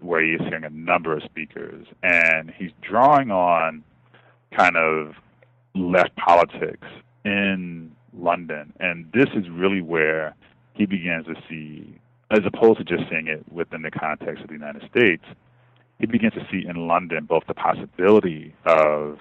where 0.00 0.22
he's 0.22 0.40
hearing 0.46 0.64
a 0.64 0.70
number 0.70 1.16
of 1.16 1.22
speakers, 1.22 1.86
and 2.02 2.52
he's 2.56 2.70
drawing 2.82 3.30
on 3.30 3.82
kind 4.56 4.76
of 4.76 5.14
left 5.74 6.14
politics 6.16 6.86
in 7.24 7.90
London, 8.12 8.74
and 8.78 9.10
this 9.12 9.28
is 9.34 9.48
really 9.50 9.80
where 9.80 10.34
he 10.74 10.84
begins 10.84 11.24
to 11.24 11.34
see, 11.48 11.98
as 12.30 12.40
opposed 12.44 12.78
to 12.78 12.84
just 12.84 13.08
seeing 13.08 13.26
it 13.26 13.42
within 13.50 13.80
the 13.82 13.90
context 13.90 14.42
of 14.42 14.48
the 14.48 14.54
United 14.54 14.82
States, 14.90 15.24
he 15.98 16.06
begins 16.06 16.34
to 16.34 16.46
see 16.50 16.66
in 16.68 16.86
London 16.86 17.24
both 17.24 17.44
the 17.46 17.54
possibility 17.54 18.54
of 18.66 19.18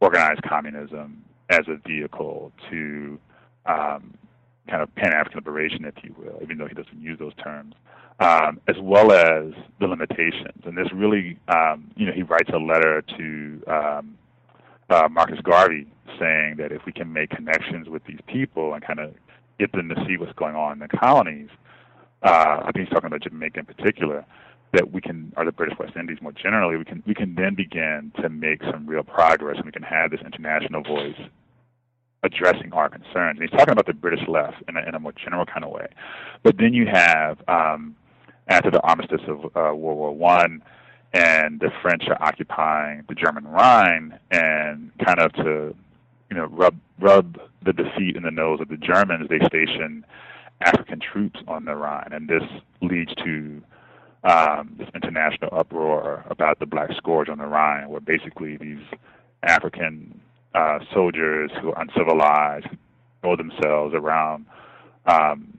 organized 0.00 0.42
communism 0.42 1.24
as 1.48 1.62
a 1.68 1.76
vehicle 1.88 2.52
to 2.70 3.18
um, 3.66 4.14
kind 4.68 4.82
of 4.82 4.94
Pan 4.94 5.12
African 5.12 5.38
liberation, 5.38 5.84
if 5.84 5.94
you 6.02 6.14
will, 6.18 6.38
even 6.42 6.58
though 6.58 6.66
he 6.66 6.74
doesn't 6.74 7.00
use 7.00 7.18
those 7.18 7.34
terms, 7.42 7.74
um, 8.20 8.60
as 8.68 8.76
well 8.80 9.12
as 9.12 9.52
the 9.80 9.86
limitations. 9.86 10.62
And 10.64 10.76
this 10.76 10.88
really, 10.92 11.38
um, 11.48 11.90
you 11.96 12.06
know, 12.06 12.12
he 12.12 12.22
writes 12.22 12.50
a 12.52 12.58
letter 12.58 13.02
to 13.02 13.62
um, 13.66 14.18
uh, 14.90 15.08
Marcus 15.10 15.40
Garvey 15.42 15.86
saying 16.18 16.56
that 16.58 16.72
if 16.72 16.82
we 16.86 16.92
can 16.92 17.12
make 17.12 17.30
connections 17.30 17.88
with 17.88 18.04
these 18.04 18.20
people 18.26 18.74
and 18.74 18.84
kind 18.84 19.00
of 19.00 19.14
get 19.58 19.72
them 19.72 19.88
to 19.88 19.94
see 20.06 20.16
what's 20.16 20.32
going 20.32 20.54
on 20.54 20.72
in 20.72 20.78
the 20.78 20.88
colonies, 20.88 21.48
uh, 22.22 22.62
I 22.62 22.70
think 22.72 22.86
he's 22.86 22.94
talking 22.94 23.06
about 23.06 23.22
Jamaica 23.22 23.60
in 23.60 23.66
particular, 23.66 24.24
that 24.72 24.92
we 24.92 25.00
can, 25.00 25.32
or 25.36 25.44
the 25.44 25.52
British 25.52 25.78
West 25.78 25.94
Indies 25.96 26.18
more 26.20 26.32
generally, 26.32 26.76
we 26.76 26.84
can 26.84 27.02
we 27.06 27.14
can 27.14 27.34
then 27.34 27.54
begin 27.54 28.12
to 28.20 28.28
make 28.28 28.62
some 28.64 28.86
real 28.86 29.04
progress, 29.04 29.56
and 29.56 29.66
we 29.66 29.72
can 29.72 29.82
have 29.82 30.10
this 30.10 30.20
international 30.20 30.82
voice 30.82 31.20
addressing 32.24 32.72
our 32.72 32.88
concerns. 32.88 33.38
And 33.38 33.42
he's 33.42 33.50
talking 33.50 33.72
about 33.72 33.86
the 33.86 33.94
British 33.94 34.26
left 34.26 34.62
in 34.68 34.76
a, 34.76 34.82
in 34.88 34.94
a 34.94 34.98
more 34.98 35.12
general 35.12 35.46
kind 35.46 35.64
of 35.64 35.70
way. 35.70 35.86
But 36.42 36.56
then 36.58 36.74
you 36.74 36.86
have 36.86 37.38
um, 37.48 37.94
after 38.48 38.70
the 38.70 38.80
armistice 38.80 39.22
of 39.28 39.44
uh, 39.44 39.74
World 39.74 39.98
War 39.98 40.12
One, 40.12 40.62
and 41.12 41.60
the 41.60 41.70
French 41.80 42.08
are 42.08 42.20
occupying 42.20 43.04
the 43.08 43.14
German 43.14 43.46
Rhine, 43.46 44.18
and 44.30 44.90
kind 45.04 45.20
of 45.20 45.32
to 45.34 45.74
you 46.30 46.36
know 46.36 46.46
rub 46.46 46.76
rub 46.98 47.38
the 47.62 47.72
defeat 47.72 48.16
in 48.16 48.24
the 48.24 48.30
nose 48.30 48.60
of 48.60 48.68
the 48.68 48.76
Germans, 48.76 49.28
they 49.28 49.38
station 49.46 50.04
African 50.60 51.00
troops 51.00 51.40
on 51.46 51.64
the 51.64 51.74
Rhine, 51.74 52.10
and 52.12 52.28
this 52.28 52.42
leads 52.80 53.14
to 53.16 53.62
um, 54.24 54.74
this 54.78 54.88
international 54.94 55.50
uproar 55.52 56.24
about 56.30 56.58
the 56.58 56.66
Black 56.66 56.90
Scourge 56.96 57.28
on 57.28 57.38
the 57.38 57.46
Rhine, 57.46 57.88
where 57.88 58.00
basically 58.00 58.56
these 58.56 58.82
African 59.42 60.20
uh, 60.54 60.78
soldiers 60.92 61.50
who 61.60 61.72
are 61.72 61.82
uncivilized, 61.82 62.66
throw 63.20 63.36
themselves 63.36 63.94
around 63.94 64.46
um, 65.06 65.58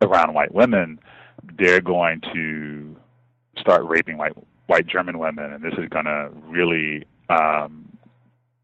around 0.00 0.34
white 0.34 0.54
women, 0.54 0.98
they're 1.58 1.80
going 1.80 2.20
to 2.32 2.96
start 3.56 3.84
raping 3.84 4.18
white 4.18 4.32
white 4.66 4.86
German 4.86 5.18
women, 5.18 5.52
and 5.52 5.62
this 5.62 5.74
is 5.74 5.88
going 5.88 6.04
to 6.04 6.30
really 6.46 7.04
um, 7.28 7.88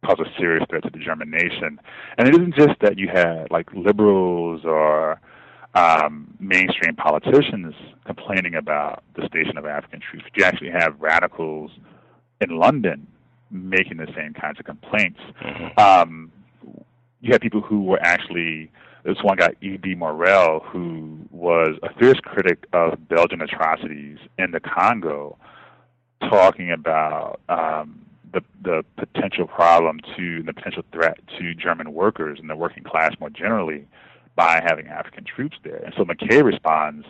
cause 0.05 0.19
a 0.21 0.39
serious 0.39 0.65
threat 0.69 0.83
to 0.85 0.91
the 0.91 0.99
German 0.99 1.31
nation. 1.31 1.81
And 2.17 2.29
it 2.29 2.35
isn't 2.35 2.55
just 2.55 2.81
that 2.81 2.99
you 2.99 3.09
had 3.09 3.51
like 3.51 3.69
liberals 3.75 4.63
or 4.65 5.21
um, 5.75 6.35
mainstream 6.41 6.97
politicians 6.97 7.75
complaining 8.05 8.55
about 8.55 9.03
the 9.17 9.27
station 9.27 9.59
of 9.59 9.67
African 9.67 10.01
troops. 10.01 10.25
You 10.35 10.45
actually 10.45 10.71
have 10.71 11.01
radicals 11.01 11.71
in 12.41 12.57
London 12.57 13.07
making 13.51 13.99
the 13.99 14.09
same 14.17 14.35
kinds 14.35 14.59
of 14.59 14.67
complaints. 14.67 15.21
Mm-hmm. 15.43 15.79
Um, 15.79 16.33
you 17.21 17.33
had 17.33 17.41
people 17.41 17.61
who 17.61 17.83
were 17.83 18.01
actually 18.01 18.71
this 19.05 19.23
one 19.23 19.39
guy, 19.39 19.55
E.D. 19.61 19.95
Morel, 19.95 20.61
who 20.61 21.19
was 21.31 21.79
a 21.83 21.93
fierce 21.99 22.21
critic 22.21 22.67
of 22.73 23.09
Belgian 23.09 23.41
atrocities 23.41 24.19
in 24.39 24.51
the 24.51 24.61
Congo, 24.61 25.39
talking 26.21 26.71
about 26.71 27.41
um, 27.49 28.05
the 28.33 28.43
the 28.63 28.85
potential 28.97 29.47
problem 29.47 30.01
to 30.17 30.43
the 30.43 30.53
potential 30.53 30.83
threat 30.93 31.19
to 31.39 31.55
German 31.55 31.95
workers 31.95 32.39
and 32.41 32.51
the 32.51 32.57
working 32.57 32.83
class 32.83 33.15
more 33.21 33.31
generally 33.31 33.87
by 34.37 34.61
having 34.65 34.87
African 34.87 35.25
troops 35.25 35.57
there. 35.65 35.83
And 35.85 35.95
so 35.97 36.05
McKay 36.05 36.45
responds 36.45 37.07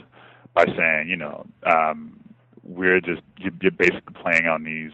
by 0.54 0.64
saying, 0.64 1.08
you 1.08 1.16
know, 1.16 1.46
um, 1.64 2.18
we're 2.62 3.00
just 3.00 3.22
you're 3.38 3.70
basically 3.70 4.14
playing 4.22 4.46
on 4.46 4.64
these 4.64 4.92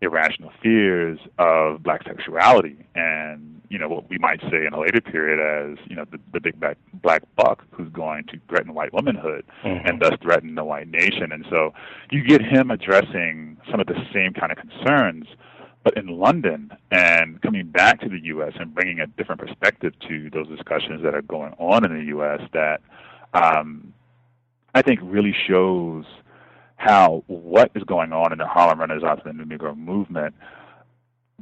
irrational 0.00 0.50
fears 0.62 1.18
of 1.38 1.82
black 1.82 2.02
sexuality 2.04 2.84
and 2.94 3.62
you 3.70 3.78
know 3.78 3.88
what 3.88 4.08
we 4.10 4.18
might 4.18 4.40
say 4.42 4.66
in 4.66 4.74
a 4.74 4.80
later 4.80 5.00
period 5.00 5.40
as 5.40 5.78
you 5.88 5.96
know 5.96 6.04
the, 6.10 6.18
the 6.32 6.40
big 6.40 6.58
black, 6.60 6.76
black 6.94 7.22
buck 7.36 7.64
who's 7.70 7.88
going 7.90 8.24
to 8.24 8.38
threaten 8.48 8.74
white 8.74 8.92
womanhood 8.92 9.44
mm-hmm. 9.64 9.86
and 9.86 10.00
thus 10.02 10.12
threaten 10.20 10.54
the 10.54 10.64
white 10.64 10.88
nation 10.88 11.32
and 11.32 11.46
so 11.48 11.72
you 12.10 12.22
get 12.22 12.42
him 12.42 12.70
addressing 12.70 13.56
some 13.70 13.80
of 13.80 13.86
the 13.86 13.96
same 14.12 14.32
kind 14.32 14.52
of 14.52 14.58
concerns 14.58 15.26
but 15.84 15.96
in 15.98 16.06
London 16.18 16.70
and 16.90 17.40
coming 17.42 17.66
back 17.66 18.00
to 18.00 18.08
the 18.08 18.18
U.S. 18.24 18.54
and 18.58 18.74
bringing 18.74 19.00
a 19.00 19.06
different 19.06 19.40
perspective 19.40 19.92
to 20.08 20.30
those 20.30 20.48
discussions 20.48 21.02
that 21.02 21.14
are 21.14 21.22
going 21.22 21.52
on 21.58 21.84
in 21.84 21.96
the 21.96 22.04
U.S. 22.06 22.40
that 22.54 22.80
um, 23.34 23.92
I 24.74 24.80
think 24.82 24.98
really 25.02 25.34
shows 25.46 26.06
how 26.84 27.24
what 27.28 27.70
is 27.74 27.82
going 27.84 28.12
on 28.12 28.30
in 28.30 28.38
the 28.38 28.46
Harlem 28.46 28.78
Renaissance 28.78 29.22
and 29.24 29.40
the 29.40 29.44
New 29.44 29.56
Negro 29.56 29.76
movement 29.76 30.34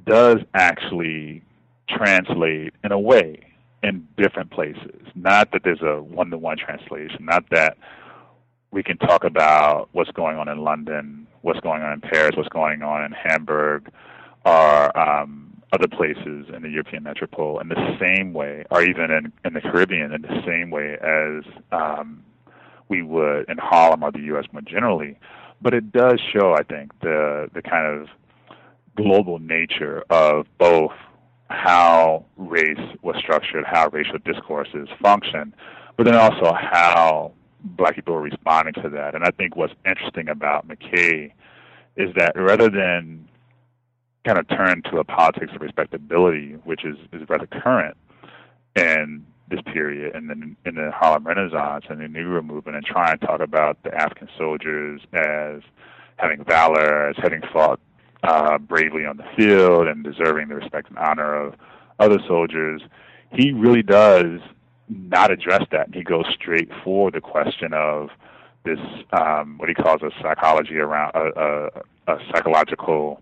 does 0.07 0.39
actually 0.55 1.43
translate 1.89 2.73
in 2.85 2.93
a 2.93 2.99
way 2.99 3.41
in 3.83 4.07
different 4.17 4.53
places. 4.53 5.03
Not 5.17 5.51
that 5.53 5.63
there's 5.65 5.83
a 5.83 6.01
one 6.01 6.31
to 6.31 6.39
one 6.39 6.57
translation, 6.59 7.25
not 7.25 7.45
that 7.51 7.77
we 8.71 8.85
can 8.85 8.97
talk 8.99 9.25
about 9.25 9.89
what's 9.93 10.13
going 10.13 10.37
on 10.37 10.49
in 10.49 10.59
London, 10.59 11.27
what's 11.43 11.61
going 11.61 11.83
on 11.83 11.93
in 11.93 12.01
Paris, 12.01 12.37
what's 12.37 12.49
going 12.49 12.83
on 12.83 13.05
in 13.05 13.11
Hamburg, 13.11 13.91
or 14.47 14.97
um, 14.97 15.61
other 15.73 15.89
places 15.89 16.47
in 16.55 16.63
the 16.63 16.69
European 16.69 17.03
metropole 17.03 17.59
in 17.59 17.69
the 17.69 17.97
same 18.01 18.33
way, 18.33 18.65
or 18.71 18.83
even 18.83 19.11
in, 19.11 19.33
in 19.45 19.55
the 19.55 19.61
Caribbean 19.61 20.13
in 20.13 20.23
the 20.23 20.43
same 20.47 20.71
way 20.71 20.97
as 21.03 21.45
um, 21.73 22.23
we 22.93 23.01
would 23.03 23.49
in 23.49 23.57
Harlem 23.57 24.03
or 24.03 24.13
the 24.13 24.21
U.S. 24.33 24.45
more 24.53 24.61
generally. 24.61 25.19
But 25.63 25.73
it 25.73 25.93
does 25.93 26.21
show, 26.33 26.55
I 26.55 26.63
think, 26.63 26.93
the 27.01 27.49
the 27.55 27.63
kind 27.63 27.87
of 27.87 28.09
global 28.97 29.39
nature 29.39 30.05
of 30.11 30.47
both 30.59 30.93
how 31.49 32.27
race 32.37 32.87
was 33.03 33.17
structured, 33.19 33.65
how 33.67 33.89
racial 33.89 34.19
discourses 34.25 34.89
function, 35.01 35.55
but 35.97 36.05
then 36.05 36.15
also 36.15 36.53
how 36.53 37.33
black 37.65 37.95
people 37.95 38.15
are 38.15 38.21
responding 38.21 38.75
to 38.83 38.89
that. 38.91 39.15
And 39.15 39.25
I 39.25 39.31
think 39.31 39.57
what's 39.57 39.75
interesting 39.87 40.29
about 40.29 40.69
McKay 40.69 41.33
is 41.97 42.15
that 42.17 42.33
rather 42.37 42.69
than 42.69 43.29
kind 44.27 44.39
of 44.39 44.49
turn 44.49 44.83
to 44.91 44.99
a 44.99 45.05
politics 45.05 45.53
of 45.55 45.61
respectability, 45.61 46.57
which 46.65 46.85
is, 46.85 46.97
is 47.13 47.29
rather 47.29 47.47
current 47.47 47.97
in 48.77 49.25
this 49.49 49.61
period 49.73 50.15
and 50.15 50.31
then 50.31 50.57
in 50.65 50.77
the 50.77 50.91
Harlem 50.93 51.27
Renaissance 51.27 51.85
and 51.89 52.01
the 52.01 52.05
Negro 52.05 52.45
movement 52.45 52.77
and 52.77 52.85
try 52.85 53.11
and 53.11 53.21
talk 53.21 53.41
about 53.41 53.83
the 53.83 53.95
African 53.95 54.29
soldiers 54.39 55.01
as 55.13 55.63
having 56.17 56.45
valor, 56.45 57.09
as 57.09 57.17
having 57.19 57.43
fought 57.53 57.81
uh, 58.23 58.59
bravely 58.59 59.05
on 59.05 59.17
the 59.17 59.25
field 59.37 59.89
and 59.89 60.05
deserving 60.05 60.49
the 60.49 60.55
respect 60.55 60.89
and 60.89 60.99
honor 60.99 61.35
of 61.35 61.55
other 61.99 62.19
soldiers. 62.27 62.83
He 63.33 63.53
really 63.53 63.83
does 63.83 64.41
not 64.89 65.31
address 65.31 65.65
that. 65.73 65.89
He 65.93 66.03
goes 66.03 66.27
straight 66.35 66.71
for 66.85 67.11
the 67.11 67.21
question 67.21 67.73
of 67.73 68.11
this, 68.65 68.79
um, 69.13 69.59
what 69.59 69.69
he 69.69 69.75
calls 69.75 70.03
a 70.03 70.11
psychology 70.23 70.77
around 70.77 71.13
a, 71.15 71.41
a, 72.07 72.15
a 72.15 72.19
psychological 72.31 73.21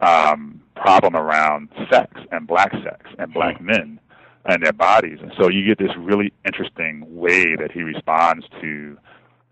um, 0.00 0.60
problem 0.74 1.14
around 1.14 1.68
sex 1.90 2.20
and 2.32 2.46
black 2.46 2.72
sex 2.82 3.08
and 3.18 3.32
black 3.32 3.56
mm-hmm. 3.56 3.66
men 3.66 4.00
and 4.44 4.62
their 4.62 4.72
bodies. 4.72 5.18
And 5.20 5.32
so 5.38 5.48
you 5.48 5.64
get 5.64 5.78
this 5.78 5.96
really 5.96 6.32
interesting 6.44 7.04
way 7.08 7.56
that 7.56 7.70
he 7.72 7.82
responds 7.82 8.46
to 8.60 8.98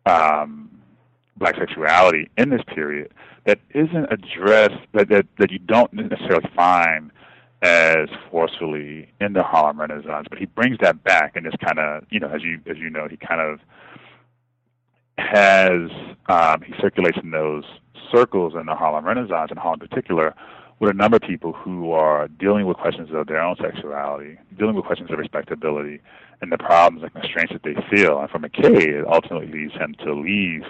um, 0.06 0.70
black 1.36 1.56
sexuality 1.56 2.30
in 2.36 2.50
this 2.50 2.62
period 2.74 3.12
that 3.46 3.58
isn't 3.74 4.06
addressed, 4.12 4.86
that, 4.92 5.08
that, 5.08 5.26
that 5.38 5.50
you 5.50 5.58
don't 5.58 5.92
necessarily 5.92 6.48
find 6.54 7.10
as 7.62 8.08
forcefully 8.30 9.08
in 9.20 9.34
the 9.34 9.42
Harlem 9.42 9.80
Renaissance, 9.80 10.26
but 10.30 10.38
he 10.38 10.46
brings 10.46 10.78
that 10.80 11.02
back 11.04 11.36
and 11.36 11.44
just 11.44 11.58
kind 11.58 11.78
of, 11.78 12.04
you 12.10 12.18
know, 12.18 12.28
as 12.28 12.42
you 12.42 12.58
as 12.66 12.78
you 12.78 12.88
know, 12.88 13.06
he 13.08 13.18
kind 13.18 13.40
of 13.40 13.60
has 15.18 15.90
um, 16.28 16.62
he 16.62 16.72
circulates 16.80 17.18
in 17.22 17.30
those 17.30 17.64
circles 18.12 18.54
in 18.58 18.66
the 18.66 18.74
Harlem 18.74 19.04
Renaissance, 19.04 19.50
and 19.50 19.58
Harlem 19.58 19.80
in 19.82 19.88
particular, 19.88 20.34
with 20.80 20.90
a 20.90 20.94
number 20.94 21.16
of 21.16 21.22
people 21.22 21.52
who 21.52 21.92
are 21.92 22.26
dealing 22.26 22.66
with 22.66 22.78
questions 22.78 23.10
of 23.12 23.26
their 23.26 23.40
own 23.40 23.54
sexuality, 23.60 24.38
dealing 24.58 24.74
with 24.74 24.86
questions 24.86 25.10
of 25.10 25.18
respectability, 25.18 26.00
and 26.40 26.50
the 26.50 26.58
problems 26.58 27.02
and 27.02 27.12
constraints 27.12 27.52
that 27.52 27.62
they 27.62 27.74
feel. 27.94 28.18
And 28.18 28.30
for 28.30 28.38
McKay, 28.38 29.00
it 29.00 29.06
ultimately 29.06 29.46
leads 29.46 29.74
him 29.74 29.94
to 30.04 30.14
leave 30.14 30.62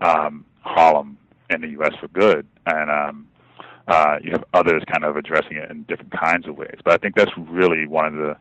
um, 0.00 0.44
Harlem 0.60 1.16
in 1.50 1.60
the 1.60 1.68
U.S. 1.68 1.92
for 2.00 2.08
good. 2.08 2.46
And 2.66 2.90
um, 2.90 3.28
uh, 3.86 4.16
you 4.22 4.32
have 4.32 4.44
others 4.54 4.82
kind 4.90 5.04
of 5.04 5.16
addressing 5.16 5.56
it 5.56 5.70
in 5.70 5.84
different 5.84 6.12
kinds 6.12 6.48
of 6.48 6.56
ways. 6.56 6.78
But 6.84 6.94
I 6.94 6.96
think 6.96 7.14
that's 7.14 7.30
really 7.36 7.86
one 7.86 8.06
of 8.06 8.14
the 8.14 8.36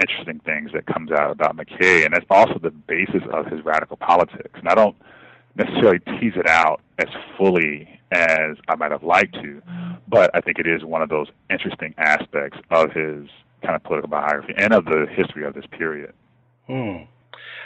interesting 0.00 0.40
things 0.44 0.70
that 0.74 0.86
comes 0.86 1.10
out 1.10 1.32
about 1.32 1.56
McKay, 1.56 2.04
and 2.04 2.14
that's 2.14 2.26
also 2.30 2.58
the 2.58 2.70
basis 2.70 3.22
of 3.32 3.46
his 3.46 3.64
radical 3.64 3.96
politics. 3.96 4.54
And 4.54 4.68
I 4.68 4.76
don't 4.76 4.96
necessarily 5.56 5.98
tease 5.98 6.32
it 6.36 6.48
out 6.48 6.80
as 6.98 7.08
fully 7.36 7.88
as 8.10 8.56
I 8.68 8.76
might 8.76 8.90
have 8.90 9.02
liked 9.02 9.34
to, 9.34 9.62
but 10.08 10.30
I 10.34 10.40
think 10.40 10.58
it 10.58 10.66
is 10.66 10.84
one 10.84 11.02
of 11.02 11.08
those 11.08 11.28
interesting 11.50 11.94
aspects 11.98 12.58
of 12.70 12.92
his 12.92 13.28
kind 13.62 13.76
of 13.76 13.82
political 13.84 14.08
biography 14.08 14.54
and 14.56 14.72
of 14.72 14.84
the 14.84 15.06
history 15.10 15.44
of 15.44 15.54
this 15.54 15.64
period. 15.70 16.12
Hmm. 16.66 17.04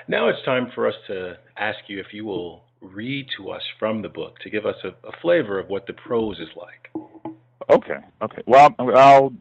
Now 0.09 0.29
it's 0.29 0.43
time 0.45 0.71
for 0.75 0.87
us 0.87 0.95
to 1.09 1.37
ask 1.57 1.79
you 1.89 1.99
if 1.99 2.13
you 2.13 2.25
will 2.25 2.63
read 2.81 3.27
to 3.37 3.51
us 3.51 3.63
from 3.79 4.03
the 4.03 4.09
book 4.09 4.39
to 4.41 4.51
give 4.51 4.67
us 4.67 4.77
a, 4.85 4.89
a 5.07 5.13
flavor 5.21 5.59
of 5.59 5.69
what 5.69 5.87
the 5.87 5.93
prose 5.95 6.39
is 6.39 6.49
like. 6.57 6.91
Okay, 7.69 7.99
okay. 8.23 8.43
Well, 8.47 8.75
I'll 8.79 9.33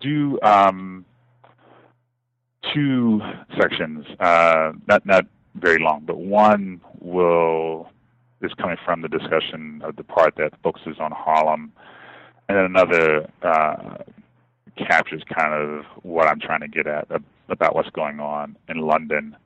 do 0.00 0.38
um, 0.42 1.04
two 2.72 3.20
sections, 3.60 4.06
uh, 4.18 4.72
not 4.88 5.04
not 5.04 5.26
very 5.54 5.78
long, 5.78 6.02
but 6.06 6.18
one 6.18 6.80
will 7.00 7.88
is 8.40 8.52
coming 8.54 8.76
from 8.84 9.00
the 9.00 9.08
discussion 9.08 9.80
of 9.84 9.96
the 9.96 10.04
part 10.04 10.34
that 10.36 10.52
focuses 10.62 10.96
on 11.00 11.10
Harlem, 11.12 11.72
and 12.48 12.58
then 12.58 12.64
another 12.64 13.30
uh, 13.42 13.96
captures 14.76 15.22
kind 15.38 15.54
of 15.54 15.84
what 16.02 16.26
I'm 16.26 16.40
trying 16.40 16.60
to 16.60 16.68
get 16.68 16.86
at 16.86 17.08
about 17.48 17.74
what's 17.74 17.90
going 17.90 18.20
on 18.20 18.56
in 18.68 18.78
London. 18.78 19.36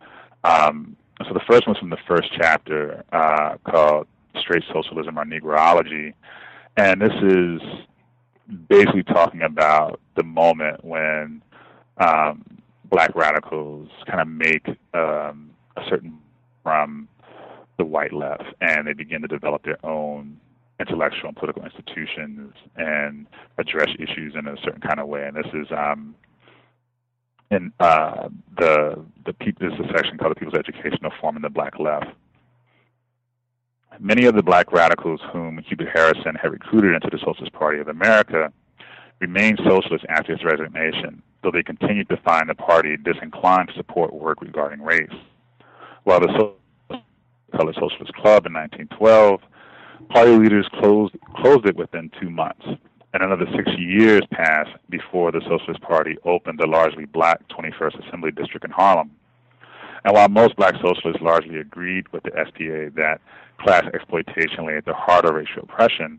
Um, 0.44 0.96
so 1.26 1.34
the 1.34 1.40
first 1.48 1.66
one's 1.66 1.78
from 1.78 1.90
the 1.90 1.98
first 2.06 2.28
chapter 2.36 3.04
uh, 3.12 3.56
called 3.68 4.06
Straight 4.40 4.64
Socialism 4.72 5.18
or 5.18 5.24
Negroology, 5.24 6.14
and 6.76 7.00
this 7.00 7.12
is 7.22 7.60
basically 8.68 9.02
talking 9.02 9.42
about 9.42 10.00
the 10.16 10.22
moment 10.22 10.84
when 10.84 11.42
um, 11.98 12.44
black 12.84 13.14
radicals 13.14 13.88
kind 14.06 14.20
of 14.20 14.28
make 14.28 14.66
um, 14.94 15.50
certain 15.88 16.18
from 16.62 17.08
the 17.78 17.84
white 17.84 18.12
left, 18.12 18.44
and 18.60 18.86
they 18.86 18.92
begin 18.92 19.22
to 19.22 19.28
develop 19.28 19.64
their 19.64 19.84
own 19.86 20.40
intellectual 20.80 21.28
and 21.28 21.36
political 21.36 21.64
institutions 21.64 22.52
and 22.76 23.26
address 23.58 23.88
issues 23.98 24.34
in 24.34 24.46
a 24.46 24.56
certain 24.62 24.80
kind 24.80 25.00
of 25.00 25.08
way. 25.08 25.26
And 25.26 25.36
this 25.36 25.46
is 25.52 25.66
um, 25.70 26.14
in 27.50 27.72
uh, 27.80 28.28
the 28.56 29.04
the 29.24 29.34
this 29.60 29.72
is 29.72 29.80
a 29.80 29.88
section 29.96 30.18
called 30.18 30.32
the 30.32 30.40
People's 30.40 30.58
Educational 30.58 31.12
Forum 31.20 31.36
in 31.36 31.42
the 31.42 31.50
Black 31.50 31.78
Left. 31.78 32.06
Many 34.00 34.26
of 34.26 34.36
the 34.36 34.42
black 34.42 34.70
radicals 34.70 35.20
whom 35.32 35.58
Hubert 35.66 35.88
Harrison 35.92 36.36
had 36.40 36.52
recruited 36.52 36.94
into 36.94 37.08
the 37.10 37.18
Socialist 37.18 37.52
Party 37.52 37.80
of 37.80 37.88
America 37.88 38.52
remained 39.20 39.58
socialists 39.64 40.06
after 40.08 40.36
his 40.36 40.44
resignation, 40.44 41.22
though 41.42 41.50
they 41.50 41.62
continued 41.62 42.08
to 42.10 42.16
find 42.18 42.48
the 42.48 42.54
party 42.54 42.96
disinclined 42.96 43.68
to 43.68 43.74
support 43.74 44.12
work 44.12 44.40
regarding 44.40 44.82
race. 44.82 45.10
The 46.08 46.56
Colored 47.54 47.74
Socialist 47.74 48.14
Club 48.14 48.46
in 48.46 48.54
1912, 48.54 49.40
party 50.08 50.36
leaders 50.38 50.66
closed, 50.80 51.14
closed 51.36 51.66
it 51.66 51.76
within 51.76 52.10
two 52.18 52.30
months, 52.30 52.64
and 53.12 53.22
another 53.22 53.44
six 53.54 53.70
years 53.76 54.22
passed 54.30 54.70
before 54.88 55.32
the 55.32 55.42
Socialist 55.42 55.82
Party 55.82 56.16
opened 56.24 56.60
the 56.60 56.66
largely 56.66 57.04
black 57.04 57.46
21st 57.48 58.08
Assembly 58.08 58.30
District 58.30 58.64
in 58.64 58.70
Harlem. 58.70 59.10
And 60.06 60.14
while 60.14 60.30
most 60.30 60.56
black 60.56 60.76
socialists 60.76 61.20
largely 61.20 61.58
agreed 61.58 62.10
with 62.10 62.22
the 62.22 62.30
SPA 62.30 62.88
that 62.98 63.20
class 63.60 63.84
exploitation 63.92 64.66
lay 64.66 64.78
at 64.78 64.86
the 64.86 64.94
heart 64.94 65.26
of 65.26 65.34
racial 65.34 65.64
oppression, 65.64 66.18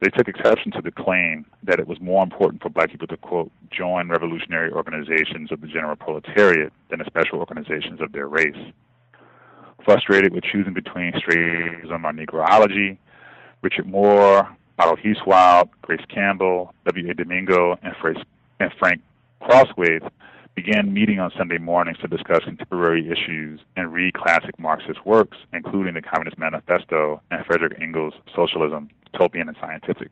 they 0.00 0.08
took 0.08 0.26
exception 0.26 0.72
to 0.72 0.80
the 0.80 0.90
claim 0.90 1.44
that 1.64 1.78
it 1.78 1.86
was 1.86 2.00
more 2.00 2.22
important 2.22 2.62
for 2.62 2.70
black 2.70 2.90
people 2.90 3.08
to, 3.08 3.18
quote, 3.18 3.52
join 3.70 4.08
revolutionary 4.08 4.72
organizations 4.72 5.52
of 5.52 5.60
the 5.60 5.66
general 5.66 5.96
proletariat 5.96 6.72
than 6.88 7.00
the 7.00 7.04
special 7.04 7.40
organizations 7.40 8.00
of 8.00 8.12
their 8.12 8.26
race. 8.26 8.72
Frustrated 9.84 10.32
with 10.32 10.44
choosing 10.44 10.74
between 10.74 11.12
straighism 11.12 12.04
or 12.04 12.12
negroology, 12.12 12.98
Richard 13.62 13.86
Moore, 13.86 14.48
Otto 14.78 14.96
Huiswoud, 14.96 15.68
Grace 15.82 16.04
Campbell, 16.08 16.72
W.A. 16.86 17.14
Domingo, 17.14 17.78
and, 17.82 17.94
Frank 18.78 19.00
Crosswaith 19.40 20.08
began 20.54 20.92
meeting 20.92 21.18
on 21.18 21.32
Sunday 21.36 21.58
mornings 21.58 21.98
to 21.98 22.06
discuss 22.08 22.44
contemporary 22.44 23.10
issues 23.10 23.60
and 23.76 23.92
read 23.92 24.14
classic 24.14 24.56
Marxist 24.58 25.04
works, 25.04 25.38
including 25.52 25.94
the 25.94 26.02
Communist 26.02 26.38
Manifesto 26.38 27.20
and 27.30 27.44
Frederick 27.46 27.78
Engels' 27.80 28.14
Socialism, 28.36 28.88
Utopian 29.12 29.48
and 29.48 29.56
Scientific. 29.60 30.10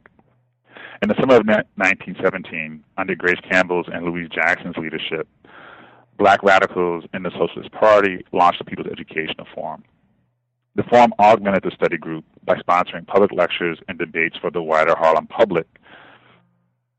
In 1.03 1.09
the 1.09 1.15
summer 1.21 1.37
of 1.37 1.47
1917, 1.47 2.83
under 2.97 3.15
Grace 3.15 3.41
Campbell's 3.49 3.87
and 3.93 4.05
Louise 4.05 4.29
Jackson's 4.35 4.77
leadership, 4.77 5.29
black 6.21 6.43
radicals 6.43 7.05
in 7.15 7.23
the 7.23 7.31
Socialist 7.31 7.73
Party 7.73 8.23
launched 8.31 8.59
the 8.59 8.65
People's 8.67 8.93
Educational 8.93 9.47
Forum. 9.55 9.83
The 10.77 10.83
forum 10.83 11.15
augmented 11.19 11.63
the 11.65 11.71
study 11.71 11.97
group 11.97 12.27
by 12.45 12.57
sponsoring 12.57 13.07
public 13.07 13.33
lectures 13.33 13.79
and 13.89 13.99
debates 13.99 14.37
for 14.39 14.51
the 14.51 14.63
wider 14.63 14.95
Harlem 14.95 15.27
public 15.27 15.67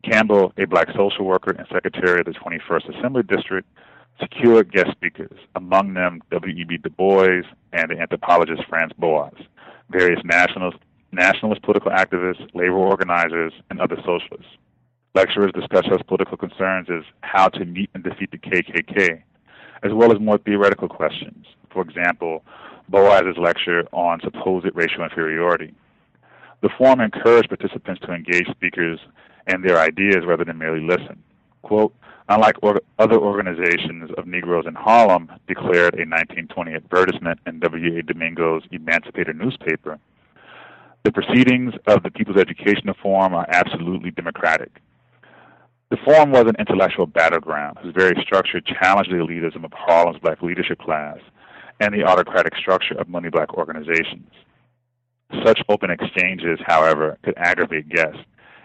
Campbell, 0.03 0.51
a 0.57 0.65
black 0.65 0.87
social 0.97 1.25
worker 1.25 1.51
and 1.51 1.67
secretary 1.71 2.21
of 2.21 2.25
the 2.25 2.31
21st 2.31 2.97
Assembly 2.97 3.21
District, 3.21 3.67
secured 4.19 4.73
guest 4.73 4.89
speakers, 4.91 5.37
among 5.55 5.93
them 5.93 6.23
W.E.B. 6.31 6.77
Du 6.77 6.89
Bois 6.89 7.43
and 7.73 7.91
the 7.91 7.99
anthropologist 7.99 8.63
Franz 8.67 8.91
Boas, 8.97 9.35
various 9.91 10.19
nationalist, 10.25 10.79
nationalist 11.11 11.61
political 11.61 11.91
activists, 11.91 12.43
labor 12.55 12.73
organizers, 12.73 13.53
and 13.69 13.79
other 13.79 13.97
socialists. 13.97 14.57
Lecturers 15.13 15.51
discussed 15.51 15.89
such 15.91 16.07
political 16.07 16.37
concerns 16.37 16.87
as 16.89 17.03
how 17.19 17.49
to 17.49 17.65
meet 17.65 17.89
and 17.93 18.03
defeat 18.03 18.31
the 18.31 18.37
KKK, 18.37 19.21
as 19.83 19.91
well 19.93 20.11
as 20.13 20.19
more 20.21 20.37
theoretical 20.37 20.87
questions. 20.87 21.45
For 21.69 21.81
example, 21.81 22.43
Boas's 22.87 23.37
lecture 23.37 23.83
on 23.91 24.21
supposed 24.21 24.67
racial 24.73 25.03
inferiority. 25.03 25.73
The 26.61 26.69
forum 26.77 27.01
encouraged 27.01 27.49
participants 27.49 28.01
to 28.05 28.13
engage 28.13 28.49
speakers 28.51 28.99
and 29.47 29.63
their 29.63 29.79
ideas 29.79 30.23
rather 30.25 30.45
than 30.45 30.57
merely 30.57 30.85
listen. 30.85 31.21
Quote, 31.61 31.93
unlike 32.29 32.55
or- 32.61 32.81
other 32.97 33.17
organizations 33.17 34.11
of 34.17 34.27
Negroes 34.27 34.65
in 34.65 34.75
Harlem, 34.75 35.29
declared 35.47 35.95
a 35.95 36.07
1920 36.07 36.73
advertisement 36.73 37.39
in 37.45 37.59
W.A. 37.59 38.03
Domingo's 38.03 38.63
Emancipator 38.71 39.33
newspaper, 39.33 39.99
the 41.03 41.11
proceedings 41.11 41.73
of 41.87 42.03
the 42.03 42.11
People's 42.11 42.37
Educational 42.37 42.95
Forum 43.01 43.33
are 43.33 43.47
absolutely 43.49 44.11
democratic. 44.11 44.79
The 45.91 45.97
forum 46.05 46.31
was 46.31 46.45
an 46.47 46.55
intellectual 46.57 47.05
battleground 47.05 47.77
whose 47.83 47.93
very 47.93 48.15
structure 48.21 48.61
challenged 48.61 49.11
the 49.11 49.17
elitism 49.17 49.65
of 49.65 49.73
Harlem's 49.73 50.21
black 50.21 50.41
leadership 50.41 50.79
class 50.79 51.17
and 51.81 51.93
the 51.93 52.05
autocratic 52.05 52.55
structure 52.55 52.97
of 52.97 53.09
money 53.09 53.27
black 53.29 53.53
organizations. 53.55 54.31
Such 55.43 55.59
open 55.67 55.91
exchanges, 55.91 56.59
however, 56.65 57.17
could 57.23 57.33
aggravate 57.35 57.89
guests 57.89 58.21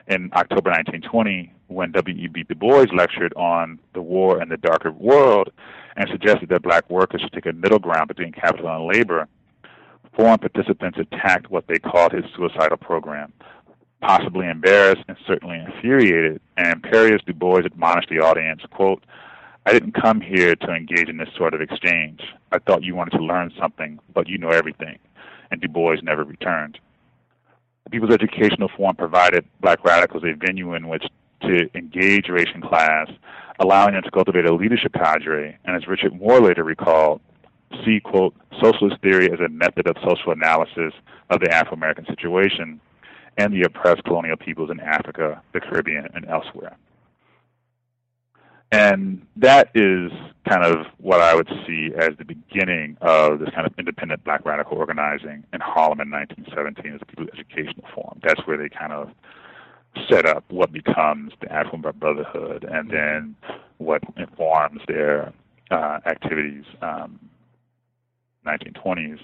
in 0.07 0.31
October 0.35 0.71
1920 0.71 1.53
when 1.67 1.91
W.E.B. 1.91 2.45
Du 2.45 2.55
Bois 2.55 2.87
lectured 2.95 3.35
on 3.35 3.81
the 3.93 4.03
war 4.03 4.41
and 4.41 4.49
the 4.49 4.57
darker 4.59 4.93
world 4.93 5.51
and 5.97 6.09
suggested 6.09 6.49
that 6.51 6.63
black 6.63 6.89
workers 6.89 7.23
should 7.23 7.33
take 7.33 7.47
a 7.47 7.53
middle 7.53 7.81
ground 7.81 8.07
between 8.07 8.31
capital 8.31 8.69
and 8.69 8.87
labor, 8.87 9.27
forum 10.15 10.39
participants 10.39 10.97
attacked 11.01 11.51
what 11.51 11.67
they 11.67 11.81
called 11.81 12.13
his 12.13 12.25
suicidal 12.37 12.77
program. 12.77 13.33
Possibly 14.01 14.49
embarrassed 14.49 15.05
and 15.09 15.17
certainly 15.27 15.59
infuriated, 15.59 16.41
and 16.57 16.69
imperious 16.69 17.23
Du 17.27 17.33
Bois 17.33 17.61
admonished 17.65 18.11
the 18.11 18.21
audience, 18.21 18.61
quote, 18.71 19.03
I 19.65 19.73
didn't 19.73 20.01
come 20.01 20.21
here 20.21 20.55
to 20.55 20.73
engage 20.73 21.09
in 21.09 21.17
this 21.17 21.31
sort 21.37 21.55
of 21.55 21.61
exchange. 21.61 22.21
I 22.53 22.59
thought 22.59 22.85
you 22.85 22.95
wanted 22.95 23.17
to 23.17 23.25
learn 23.25 23.53
something, 23.59 23.99
but 24.15 24.29
you 24.29 24.39
know 24.39 24.51
everything. 24.51 24.99
And 25.51 25.61
Du 25.61 25.69
Bois 25.69 25.97
never 26.03 26.23
returned. 26.23 26.79
The 27.85 27.91
People's 27.91 28.13
Educational 28.13 28.69
Forum 28.77 28.97
provided 28.97 29.45
black 29.61 29.85
radicals 29.85 30.25
a 30.25 30.35
venue 30.35 30.75
in 30.75 30.89
which 30.89 31.05
to 31.43 31.69
engage 31.75 32.29
race 32.29 32.49
and 32.55 32.63
class, 32.63 33.09
allowing 33.59 33.95
them 33.95 34.03
to 34.03 34.11
cultivate 34.11 34.45
a 34.45 34.55
leadership 34.55 34.93
cadre, 34.93 35.57
and 35.65 35.77
as 35.77 35.89
Richard 35.89 36.19
Moore 36.21 36.41
later 36.41 36.65
recalled, 36.65 37.21
see, 37.85 38.01
quote, 38.01 38.35
socialist 38.63 39.01
theory 39.03 39.33
as 39.33 39.41
a 39.41 39.49
method 39.49 39.87
of 39.89 39.97
social 40.07 40.33
analysis 40.33 40.93
of 41.31 41.41
the 41.41 41.51
Afro 41.53 41.75
American 41.75 42.07
situation 42.07 42.81
and 43.37 43.53
the 43.53 43.63
oppressed 43.63 44.05
colonial 44.05 44.37
peoples 44.37 44.71
in 44.71 44.81
Africa, 44.81 45.43
the 45.53 45.61
Caribbean, 45.61 46.09
and 46.15 46.27
elsewhere. 46.27 46.77
And 48.73 49.25
that 49.37 49.71
is 49.75 50.11
kind 50.49 50.65
of 50.65 50.87
what 50.99 51.21
I 51.21 51.35
would 51.35 51.49
see 51.67 51.93
as 51.97 52.11
the 52.19 52.25
beginning 52.25 52.97
of 53.01 53.39
this 53.39 53.51
kind 53.55 53.67
of 53.67 53.73
independent 53.79 54.25
black 54.25 54.45
radical 54.45 54.77
organizing 54.77 55.45
in 55.53 55.61
Harlem 55.61 56.01
in 56.01 56.11
1917 56.11 56.95
as 56.95 57.01
a 57.01 57.07
People's 57.07 57.29
Educational 57.33 57.85
Forum. 57.95 58.21
That's 58.25 58.45
where 58.47 58.57
they 58.57 58.69
kind 58.69 58.93
of 58.93 59.11
set 60.09 60.27
up 60.27 60.45
what 60.51 60.73
becomes 60.73 61.33
the 61.41 61.51
African 61.53 61.81
Brotherhood 61.81 62.65
and 62.65 62.91
then 62.91 63.37
what 63.79 64.03
informs 64.17 64.81
their 64.89 65.33
uh, 65.71 66.01
activities 66.05 66.65
um, 66.83 67.21
1920s. 68.47 69.21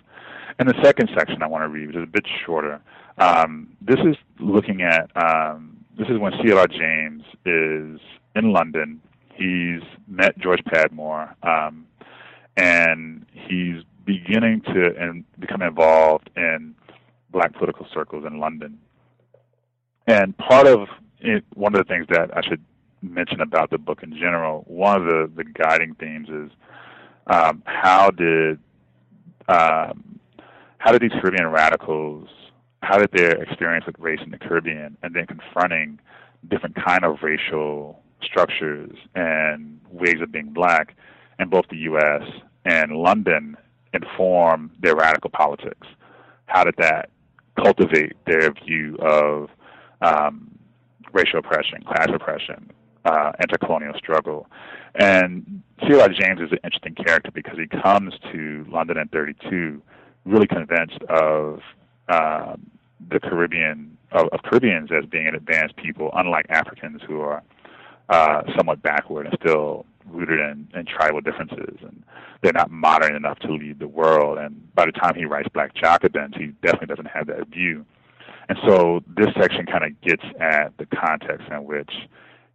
And 0.58 0.68
the 0.68 0.80
second 0.82 1.10
section 1.16 1.42
I 1.42 1.46
want 1.46 1.64
to 1.64 1.68
read, 1.68 1.88
which 1.88 1.96
is 1.96 2.02
a 2.02 2.06
bit 2.06 2.26
shorter, 2.44 2.80
um, 3.18 3.68
this 3.80 3.98
is 4.00 4.16
looking 4.40 4.82
at, 4.82 5.10
um, 5.16 5.84
this 5.98 6.08
is 6.08 6.18
when 6.18 6.32
C.L.R. 6.42 6.66
James 6.66 7.22
is 7.44 8.00
in 8.34 8.52
London 8.52 9.00
He's 9.34 9.82
met 10.06 10.38
George 10.38 10.62
Padmore, 10.64 11.34
um, 11.42 11.86
and 12.56 13.24
he's 13.32 13.82
beginning 14.04 14.60
to 14.62 14.94
and 14.98 15.24
become 15.38 15.62
involved 15.62 16.28
in 16.36 16.74
black 17.30 17.54
political 17.54 17.86
circles 17.92 18.24
in 18.26 18.38
London. 18.40 18.78
And 20.06 20.36
part 20.36 20.66
of 20.66 20.88
it, 21.20 21.44
one 21.54 21.74
of 21.74 21.78
the 21.78 21.92
things 21.92 22.06
that 22.10 22.36
I 22.36 22.42
should 22.46 22.62
mention 23.00 23.40
about 23.40 23.70
the 23.70 23.78
book 23.78 24.02
in 24.02 24.12
general, 24.12 24.64
one 24.66 25.00
of 25.00 25.04
the, 25.06 25.30
the 25.34 25.44
guiding 25.44 25.94
themes 25.94 26.28
is 26.28 26.50
um, 27.28 27.62
how 27.64 28.10
did 28.10 28.58
um, 29.48 30.20
how 30.78 30.92
did 30.92 31.00
these 31.00 31.18
Caribbean 31.20 31.48
radicals, 31.48 32.28
how 32.82 32.98
did 32.98 33.10
their 33.12 33.42
experience 33.42 33.86
with 33.86 33.96
race 33.98 34.20
in 34.24 34.30
the 34.30 34.38
Caribbean, 34.38 34.96
and 35.02 35.14
then 35.14 35.26
confronting 35.26 35.98
different 36.48 36.76
kind 36.76 37.04
of 37.04 37.18
racial 37.22 38.02
structures 38.22 38.96
and 39.14 39.80
ways 39.90 40.16
of 40.20 40.32
being 40.32 40.52
black 40.52 40.96
in 41.38 41.48
both 41.48 41.64
the 41.70 41.76
U.S. 41.78 42.22
and 42.64 42.92
London 42.92 43.56
inform 43.92 44.72
their 44.80 44.96
radical 44.96 45.30
politics? 45.30 45.86
How 46.46 46.64
did 46.64 46.74
that 46.78 47.10
cultivate 47.56 48.14
their 48.26 48.52
view 48.64 48.96
of 49.00 49.48
um, 50.00 50.58
racial 51.12 51.38
oppression, 51.38 51.82
class 51.84 52.08
oppression, 52.12 52.70
uh, 53.04 53.32
anti-colonial 53.40 53.94
struggle? 53.96 54.48
And 54.96 55.62
C.L.R. 55.86 56.08
James 56.08 56.40
is 56.40 56.50
an 56.50 56.58
interesting 56.64 56.94
character 56.94 57.30
because 57.32 57.58
he 57.58 57.66
comes 57.66 58.14
to 58.32 58.66
London 58.68 58.98
in 58.98 59.08
32 59.08 59.80
really 60.24 60.46
convinced 60.46 61.02
of 61.08 61.60
um, 62.12 62.70
the 63.10 63.20
Caribbean 63.20 63.96
of, 64.12 64.28
of 64.32 64.42
Caribbeans 64.42 64.90
as 64.92 65.04
being 65.06 65.26
an 65.26 65.34
advanced 65.34 65.76
people, 65.76 66.10
unlike 66.14 66.46
Africans 66.50 67.00
who 67.06 67.20
are 67.20 67.42
uh, 68.08 68.42
somewhat 68.56 68.82
backward 68.82 69.26
and 69.26 69.36
still 69.42 69.86
rooted 70.06 70.40
in, 70.40 70.68
in 70.74 70.84
tribal 70.84 71.20
differences, 71.20 71.76
and 71.80 72.02
they're 72.42 72.52
not 72.52 72.70
modern 72.70 73.14
enough 73.14 73.38
to 73.40 73.52
lead 73.52 73.78
the 73.78 73.88
world. 73.88 74.38
And 74.38 74.74
by 74.74 74.86
the 74.86 74.92
time 74.92 75.14
he 75.14 75.24
writes 75.24 75.48
Black 75.52 75.74
Jacobins, 75.74 76.34
he 76.36 76.46
definitely 76.62 76.88
doesn't 76.88 77.06
have 77.06 77.26
that 77.28 77.48
view. 77.48 77.86
And 78.48 78.58
so 78.66 79.00
this 79.06 79.28
section 79.40 79.66
kind 79.66 79.84
of 79.84 80.00
gets 80.00 80.24
at 80.40 80.76
the 80.78 80.86
context 80.86 81.46
in 81.50 81.64
which 81.64 81.90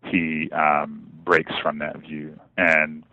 he 0.05 0.49
um, 0.51 1.09
breaks 1.23 1.53
from 1.61 1.79
that 1.79 1.97
view, 1.97 2.39
and 2.57 3.03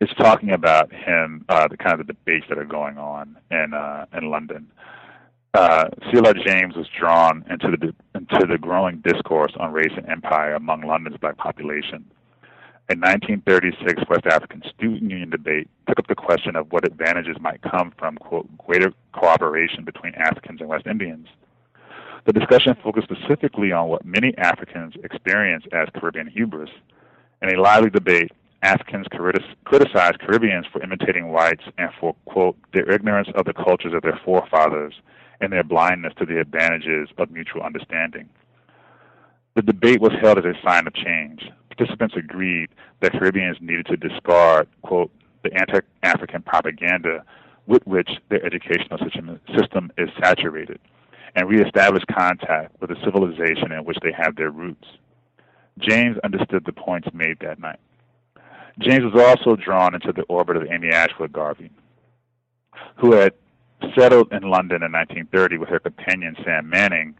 it's 0.00 0.14
talking 0.14 0.50
about 0.52 0.92
him, 0.92 1.44
uh, 1.48 1.68
the 1.68 1.76
kind 1.76 1.98
of 1.98 2.06
the 2.06 2.12
debates 2.12 2.46
that 2.48 2.58
are 2.58 2.64
going 2.64 2.98
on 2.98 3.36
in 3.50 3.72
uh, 3.74 4.06
in 4.16 4.30
London 4.30 4.70
uh. 5.56 5.88
James 6.46 6.76
was 6.76 6.86
drawn 6.98 7.44
into 7.50 7.76
the 7.76 7.94
into 8.14 8.46
the 8.46 8.58
growing 8.58 8.98
discourse 8.98 9.52
on 9.58 9.72
race 9.72 9.92
and 9.96 10.08
empire 10.08 10.54
among 10.54 10.82
London's 10.82 11.16
black 11.16 11.36
population. 11.36 12.04
A 12.88 12.94
1936 12.94 14.04
West 14.08 14.26
African 14.26 14.62
Student 14.74 15.10
Union 15.10 15.30
debate 15.30 15.68
took 15.88 15.98
up 15.98 16.06
the 16.06 16.14
question 16.14 16.54
of 16.54 16.70
what 16.70 16.86
advantages 16.86 17.36
might 17.40 17.60
come 17.62 17.92
from 17.98 18.16
quote, 18.16 18.46
greater 18.58 18.92
cooperation 19.12 19.84
between 19.84 20.14
Africans 20.14 20.60
and 20.60 20.68
West 20.68 20.86
Indians. 20.86 21.26
The 22.26 22.32
discussion 22.32 22.76
focused 22.82 23.08
specifically 23.08 23.72
on 23.72 23.88
what 23.88 24.04
many 24.04 24.36
Africans 24.38 24.94
experience 25.02 25.64
as 25.72 25.88
Caribbean 25.94 26.28
hubris. 26.28 26.70
In 27.42 27.52
a 27.52 27.60
lively 27.60 27.90
debate, 27.90 28.30
Africans 28.62 29.06
criticized 29.64 30.20
Caribbeans 30.20 30.66
for 30.72 30.82
imitating 30.82 31.28
whites 31.28 31.64
and 31.78 31.90
for, 31.98 32.14
quote, 32.24 32.56
their 32.72 32.90
ignorance 32.90 33.28
of 33.34 33.46
the 33.46 33.52
cultures 33.52 33.94
of 33.94 34.02
their 34.02 34.20
forefathers 34.24 34.94
and 35.40 35.52
their 35.52 35.64
blindness 35.64 36.14
to 36.18 36.26
the 36.26 36.40
advantages 36.40 37.08
of 37.18 37.30
mutual 37.30 37.62
understanding. 37.62 38.28
The 39.54 39.62
debate 39.62 40.00
was 40.00 40.12
held 40.20 40.38
as 40.38 40.44
a 40.44 40.54
sign 40.62 40.86
of 40.86 40.94
change. 40.94 41.50
Participants 41.68 42.14
agreed 42.16 42.68
that 43.00 43.12
Caribbeans 43.12 43.56
needed 43.60 43.86
to 43.86 43.96
discard, 43.96 44.68
quote, 44.82 45.10
the 45.42 45.52
anti 45.54 45.80
African 46.02 46.42
propaganda 46.42 47.24
with 47.66 47.86
which 47.86 48.10
their 48.28 48.44
educational 48.44 48.98
system 48.98 49.92
is 49.98 50.08
saturated 50.22 50.78
and 51.34 51.48
reestablish 51.48 52.02
contact 52.10 52.80
with 52.80 52.90
the 52.90 52.96
civilization 53.04 53.72
in 53.72 53.84
which 53.84 53.98
they 54.02 54.12
have 54.12 54.36
their 54.36 54.50
roots. 54.50 54.86
James 55.78 56.16
understood 56.24 56.64
the 56.64 56.72
points 56.72 57.08
made 57.12 57.38
that 57.40 57.58
night. 57.58 57.78
James 58.78 59.04
was 59.04 59.22
also 59.22 59.56
drawn 59.56 59.94
into 59.94 60.12
the 60.12 60.22
orbit 60.24 60.56
of 60.56 60.70
Amy 60.70 60.88
Ashwood 60.88 61.32
Garvey, 61.32 61.70
who 62.96 63.12
had 63.12 63.34
settled 63.96 64.32
in 64.32 64.42
London 64.42 64.82
in 64.82 64.92
1930 64.92 65.58
with 65.58 65.68
her 65.68 65.78
companion 65.78 66.36
Sam 66.44 66.68
Manning, 66.68 67.14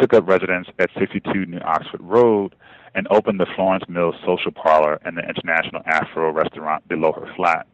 took 0.00 0.12
up 0.12 0.28
residence 0.28 0.68
at 0.78 0.90
62 0.98 1.46
New 1.46 1.60
Oxford 1.60 2.00
Road, 2.00 2.54
and 2.94 3.08
opened 3.10 3.40
the 3.40 3.46
Florence 3.56 3.84
Mills 3.88 4.14
Social 4.24 4.52
Parlor 4.52 5.00
and 5.04 5.16
the 5.16 5.22
International 5.22 5.82
Afro 5.86 6.30
restaurant 6.32 6.86
below 6.88 7.12
her 7.12 7.32
flat. 7.34 7.66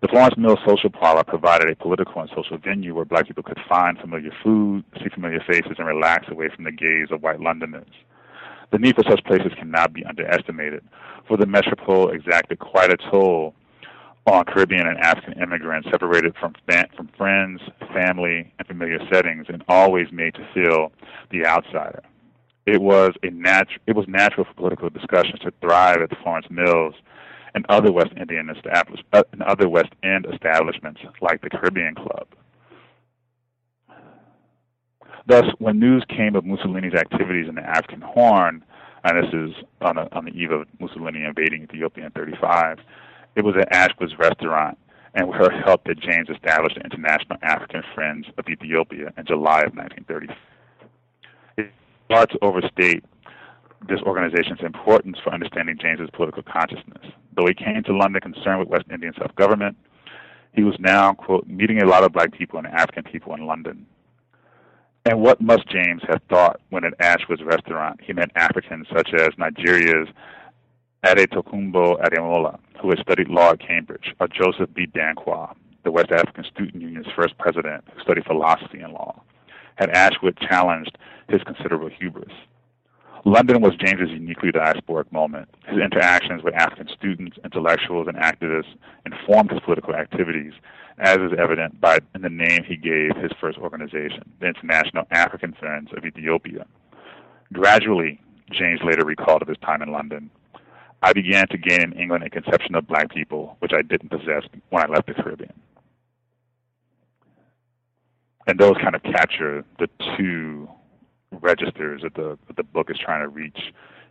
The 0.00 0.08
Florence 0.08 0.36
Mills 0.36 0.58
Social 0.66 0.90
Parlor 0.90 1.24
provided 1.24 1.68
a 1.68 1.76
political 1.76 2.20
and 2.20 2.30
social 2.34 2.58
venue 2.58 2.94
where 2.94 3.04
black 3.04 3.28
people 3.28 3.44
could 3.44 3.60
find 3.68 3.98
familiar 3.98 4.32
food, 4.42 4.84
see 4.98 5.08
familiar 5.14 5.40
faces, 5.46 5.76
and 5.78 5.86
relax 5.86 6.26
away 6.28 6.48
from 6.54 6.64
the 6.64 6.72
gaze 6.72 7.08
of 7.10 7.22
white 7.22 7.40
Londoners. 7.40 7.86
The 8.72 8.78
need 8.78 8.96
for 8.96 9.04
such 9.08 9.22
places 9.24 9.52
cannot 9.56 9.92
be 9.92 10.04
underestimated, 10.04 10.82
for 11.28 11.36
the 11.36 11.46
metropole 11.46 12.08
exacted 12.08 12.58
quite 12.58 12.92
a 12.92 12.96
toll 12.96 13.54
on 14.26 14.44
Caribbean 14.44 14.86
and 14.86 14.98
African 14.98 15.40
immigrants 15.42 15.88
separated 15.90 16.34
from 16.38 16.54
from 16.96 17.08
friends, 17.16 17.60
family, 17.92 18.52
and 18.58 18.68
familiar 18.68 18.98
settings, 19.12 19.46
and 19.48 19.64
always 19.68 20.10
made 20.12 20.34
to 20.34 20.46
feel 20.54 20.92
the 21.30 21.44
outsider. 21.46 22.02
It 22.66 22.80
was 22.80 23.10
a 23.24 23.28
natu- 23.28 23.78
it 23.86 23.96
was 23.96 24.06
natural 24.06 24.44
for 24.44 24.54
political 24.54 24.90
discussions 24.90 25.40
to 25.40 25.52
thrive 25.60 26.00
at 26.00 26.10
the 26.10 26.16
Florence 26.22 26.46
Mills 26.50 26.94
and 27.54 27.66
other 27.68 27.92
West 27.92 28.12
Indian 28.16 28.48
establish- 28.50 29.02
uh, 29.12 29.24
and 29.32 29.42
other 29.42 29.68
West 29.68 29.92
End 30.02 30.26
establishments 30.32 31.00
like 31.20 31.40
the 31.42 31.50
Caribbean 31.50 31.94
Club. 31.94 32.28
Thus, 35.26 35.44
when 35.58 35.78
news 35.78 36.04
came 36.08 36.34
of 36.34 36.44
Mussolini's 36.44 36.94
activities 36.94 37.48
in 37.48 37.54
the 37.54 37.62
African 37.62 38.00
Horn, 38.00 38.64
and 39.04 39.22
this 39.22 39.32
is 39.32 39.64
on, 39.80 39.98
a, 39.98 40.08
on 40.12 40.24
the 40.24 40.32
eve 40.32 40.52
of 40.52 40.66
Mussolini 40.80 41.24
invading 41.24 41.62
Ethiopia 41.64 42.06
in 42.06 42.10
35, 42.12 42.78
it 43.34 43.44
was 43.44 43.54
at 43.56 43.72
Ashwood's 43.72 44.18
restaurant, 44.18 44.78
and 45.14 45.28
with 45.28 45.38
her 45.38 45.50
help 45.50 45.86
James 45.86 46.28
established 46.28 46.76
the 46.76 46.84
International 46.84 47.38
African 47.42 47.82
Friends 47.94 48.26
of 48.38 48.48
Ethiopia 48.48 49.12
in 49.16 49.26
July 49.26 49.62
of 49.62 49.74
1930. 49.74 50.28
It's 51.58 51.70
hard 52.10 52.30
to 52.30 52.38
overstate 52.42 53.04
this 53.88 54.00
organization's 54.02 54.60
importance 54.62 55.18
for 55.22 55.32
understanding 55.32 55.76
James's 55.80 56.10
political 56.12 56.42
consciousness. 56.42 57.04
Though 57.36 57.46
he 57.46 57.54
came 57.54 57.82
to 57.84 57.96
London 57.96 58.20
concerned 58.20 58.60
with 58.60 58.68
West 58.68 58.86
Indian 58.90 59.12
self-government, 59.18 59.76
he 60.54 60.62
was 60.62 60.76
now, 60.78 61.14
quote, 61.14 61.46
meeting 61.46 61.82
a 61.82 61.86
lot 61.86 62.04
of 62.04 62.12
black 62.12 62.32
people 62.32 62.58
and 62.58 62.68
African 62.68 63.04
people 63.04 63.34
in 63.34 63.46
London. 63.46 63.86
And 65.04 65.20
what 65.20 65.40
must 65.40 65.68
James 65.68 66.02
have 66.08 66.20
thought 66.28 66.60
when 66.70 66.84
at 66.84 66.94
Ashwood's 67.00 67.42
restaurant 67.42 68.00
he 68.02 68.12
met 68.12 68.30
Africans 68.36 68.86
such 68.94 69.12
as 69.14 69.30
Nigeria's 69.36 70.08
Adetokunbo 71.04 72.00
Ademola, 72.00 72.60
who 72.80 72.90
had 72.90 73.00
studied 73.00 73.28
law 73.28 73.50
at 73.50 73.60
Cambridge, 73.60 74.14
or 74.20 74.28
Joseph 74.28 74.72
B. 74.72 74.86
Danquah, 74.86 75.54
the 75.82 75.90
West 75.90 76.12
African 76.12 76.44
Student 76.44 76.80
Union's 76.80 77.08
first 77.16 77.36
president 77.38 77.82
who 77.92 78.00
studied 78.02 78.24
philosophy 78.24 78.78
and 78.78 78.92
law, 78.92 79.20
had 79.76 79.90
Ashwood 79.90 80.38
challenged 80.38 80.96
his 81.28 81.42
considerable 81.42 81.88
hubris. 81.88 82.32
London 83.24 83.62
was 83.62 83.74
James's 83.76 84.10
uniquely 84.10 84.52
diasporic 84.52 85.10
moment. 85.10 85.48
His 85.66 85.78
interactions 85.78 86.44
with 86.44 86.54
African 86.54 86.88
students, 86.96 87.36
intellectuals, 87.44 88.06
and 88.06 88.16
activists 88.16 88.74
informed 89.04 89.50
his 89.50 89.60
political 89.60 89.94
activities, 89.94 90.52
as 90.98 91.16
is 91.16 91.32
evident 91.36 91.80
by 91.80 91.98
in 92.14 92.22
the 92.22 92.28
name 92.28 92.62
he 92.64 92.76
gave 92.76 93.16
his 93.16 93.32
first 93.40 93.58
organization, 93.58 94.22
the 94.40 94.46
International 94.46 95.04
African 95.10 95.52
Friends 95.52 95.90
of 95.96 96.04
Ethiopia. 96.04 96.64
Gradually, 97.52 98.20
James 98.50 98.80
later 98.84 99.04
recalled 99.04 99.42
of 99.42 99.48
his 99.48 99.58
time 99.58 99.82
in 99.82 99.90
London, 99.90 100.30
I 101.02 101.12
began 101.12 101.48
to 101.48 101.58
gain 101.58 101.82
in 101.82 101.92
England 101.94 102.24
a 102.24 102.30
conception 102.30 102.74
of 102.74 102.86
black 102.86 103.12
people 103.12 103.56
which 103.58 103.72
I 103.72 103.82
didn't 103.82 104.10
possess 104.10 104.44
when 104.70 104.82
I 104.82 104.86
left 104.86 105.08
the 105.08 105.14
Caribbean. 105.14 105.52
And 108.46 108.58
those 108.58 108.76
kind 108.82 108.94
of 108.94 109.02
capture 109.02 109.64
the 109.78 109.88
two 110.16 110.68
registers 111.30 112.02
that 112.02 112.14
the 112.14 112.38
that 112.46 112.56
the 112.56 112.62
book 112.62 112.90
is 112.90 112.98
trying 112.98 113.22
to 113.22 113.28
reach 113.28 113.58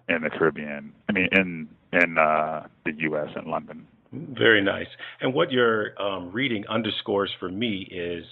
in 0.09 0.21
the 0.23 0.29
Caribbean. 0.29 0.93
I 1.09 1.11
mean, 1.11 1.27
in 1.31 1.69
in 1.93 2.17
uh, 2.17 2.67
the 2.85 2.93
U.S. 2.99 3.29
and 3.35 3.47
London. 3.47 3.87
Very 4.13 4.61
nice. 4.61 4.87
And 5.21 5.33
what 5.33 5.51
you're 5.51 6.01
um, 6.01 6.31
reading 6.31 6.65
underscores 6.67 7.31
for 7.39 7.49
me 7.49 7.87
is 7.89 8.25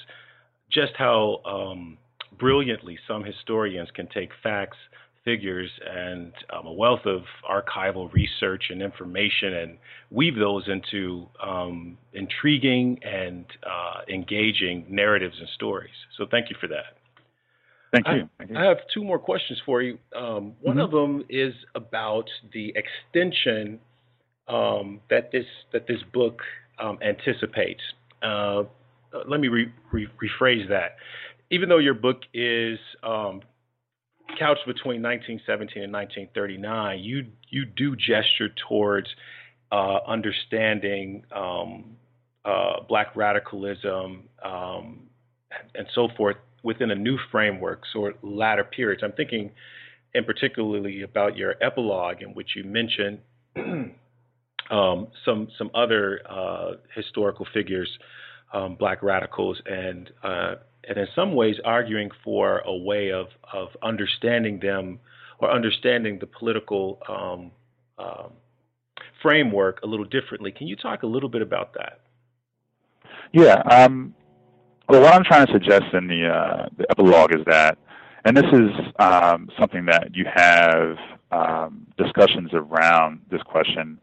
just 0.69 0.93
how 0.97 1.41
um, 1.45 1.97
brilliantly 2.37 2.97
some 3.07 3.23
historians 3.23 3.89
can 3.91 4.07
take 4.07 4.29
facts 4.43 4.77
figures 5.29 5.69
and 5.87 6.33
um, 6.51 6.65
a 6.65 6.73
wealth 6.73 7.05
of 7.05 7.21
archival 7.47 8.11
research 8.13 8.63
and 8.71 8.81
information 8.81 9.53
and 9.53 9.77
weave 10.09 10.35
those 10.35 10.63
into 10.67 11.27
um, 11.45 11.97
intriguing 12.13 12.97
and 13.03 13.45
uh, 13.63 14.01
engaging 14.11 14.85
narratives 14.89 15.35
and 15.39 15.47
stories. 15.49 15.93
So 16.17 16.25
thank 16.29 16.49
you 16.49 16.55
for 16.59 16.67
that. 16.67 16.97
Thank 17.91 18.07
you. 18.07 18.13
I, 18.13 18.29
Thank 18.37 18.51
you. 18.51 18.57
I 18.57 18.63
have 18.65 18.77
two 18.93 19.03
more 19.03 19.19
questions 19.19 19.59
for 19.65 19.81
you. 19.81 19.97
Um, 20.15 20.53
one 20.61 20.77
mm-hmm. 20.77 20.79
of 20.79 20.91
them 20.91 21.25
is 21.29 21.53
about 21.75 22.25
the 22.53 22.73
extension 22.75 23.79
um, 24.47 24.99
that 25.09 25.31
this 25.31 25.45
that 25.73 25.87
this 25.87 26.01
book 26.13 26.39
um, 26.79 26.97
anticipates. 27.01 27.81
Uh, 28.21 28.63
let 29.27 29.39
me 29.39 29.47
re- 29.47 29.73
re- 29.91 30.07
rephrase 30.23 30.69
that. 30.69 30.97
Even 31.51 31.67
though 31.69 31.79
your 31.79 31.95
book 31.95 32.21
is 32.33 32.77
um, 33.03 33.41
couched 34.37 34.65
between 34.65 35.01
1917 35.01 35.83
and 35.83 35.93
1939, 35.93 36.99
you 36.99 37.25
you 37.49 37.65
do 37.65 37.95
gesture 37.95 38.49
towards 38.67 39.07
uh, 39.71 39.99
understanding 40.07 41.23
um, 41.35 41.95
uh, 42.45 42.81
black 42.87 43.15
radicalism 43.15 44.23
um, 44.43 45.01
and 45.75 45.87
so 45.93 46.07
forth 46.17 46.37
within 46.63 46.91
a 46.91 46.95
new 46.95 47.17
framework, 47.31 47.83
or 47.95 48.13
latter 48.21 48.63
periods. 48.63 49.01
I'm 49.03 49.13
thinking, 49.13 49.51
in 50.13 50.25
particularly 50.25 51.03
about 51.03 51.37
your 51.37 51.55
epilogue, 51.61 52.21
in 52.21 52.29
which 52.29 52.49
you 52.55 52.63
mention 52.63 53.19
um, 54.69 55.07
some 55.25 55.47
some 55.57 55.71
other 55.73 56.21
uh, 56.29 56.71
historical 56.95 57.47
figures, 57.53 57.89
um, 58.53 58.75
black 58.75 59.01
radicals, 59.03 59.61
and 59.65 60.09
uh, 60.23 60.55
and 60.89 60.97
in 60.97 61.07
some 61.15 61.33
ways 61.33 61.55
arguing 61.63 62.09
for 62.23 62.59
a 62.65 62.75
way 62.75 63.11
of 63.11 63.27
of 63.53 63.69
understanding 63.81 64.59
them 64.59 64.99
or 65.37 65.49
understanding 65.49 66.19
the 66.19 66.27
political 66.27 66.99
um, 67.07 67.51
um 67.97 68.31
framework 69.21 69.81
a 69.83 69.87
little 69.87 70.05
differently. 70.05 70.51
Can 70.51 70.67
you 70.67 70.75
talk 70.75 71.03
a 71.03 71.07
little 71.07 71.29
bit 71.29 71.41
about 71.41 71.73
that? 71.73 72.01
Yeah. 73.31 73.61
Um, 73.69 74.13
well, 74.87 75.01
what 75.01 75.13
I'm 75.13 75.23
trying 75.23 75.45
to 75.45 75.53
suggest 75.53 75.93
in 75.93 76.07
the 76.07 76.27
uh, 76.27 76.67
the 76.77 76.85
epilogue 76.89 77.33
is 77.33 77.45
that, 77.45 77.77
and 78.25 78.35
this 78.35 78.45
is 78.51 78.71
um, 78.97 79.49
something 79.59 79.85
that 79.85 80.15
you 80.15 80.25
have 80.33 80.97
um, 81.31 81.85
discussions 81.97 82.49
around 82.53 83.21
this 83.29 83.41
question 83.43 83.99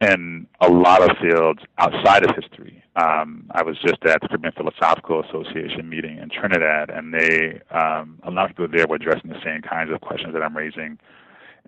in 0.00 0.46
a 0.60 0.68
lot 0.68 1.02
of 1.02 1.16
fields 1.18 1.60
outside 1.78 2.24
of 2.24 2.34
history. 2.36 2.82
Um, 2.96 3.50
I 3.52 3.62
was 3.62 3.76
just 3.80 4.04
at 4.04 4.20
the 4.20 4.28
Caribbean 4.28 4.52
Philosophical 4.52 5.22
Association 5.22 5.88
meeting 5.88 6.18
in 6.18 6.28
Trinidad, 6.30 6.90
and 6.90 7.12
they 7.12 7.60
um, 7.70 8.18
a 8.22 8.30
lot 8.30 8.50
of 8.50 8.56
people 8.56 8.68
there 8.68 8.86
were 8.86 8.96
addressing 8.96 9.30
the 9.30 9.40
same 9.44 9.62
kinds 9.62 9.92
of 9.92 10.00
questions 10.00 10.32
that 10.34 10.42
I'm 10.42 10.56
raising 10.56 10.98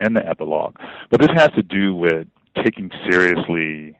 in 0.00 0.14
the 0.14 0.26
epilogue. 0.26 0.76
But 1.10 1.20
this 1.20 1.30
has 1.34 1.50
to 1.52 1.62
do 1.62 1.94
with 1.94 2.26
taking 2.62 2.90
seriously 3.10 3.98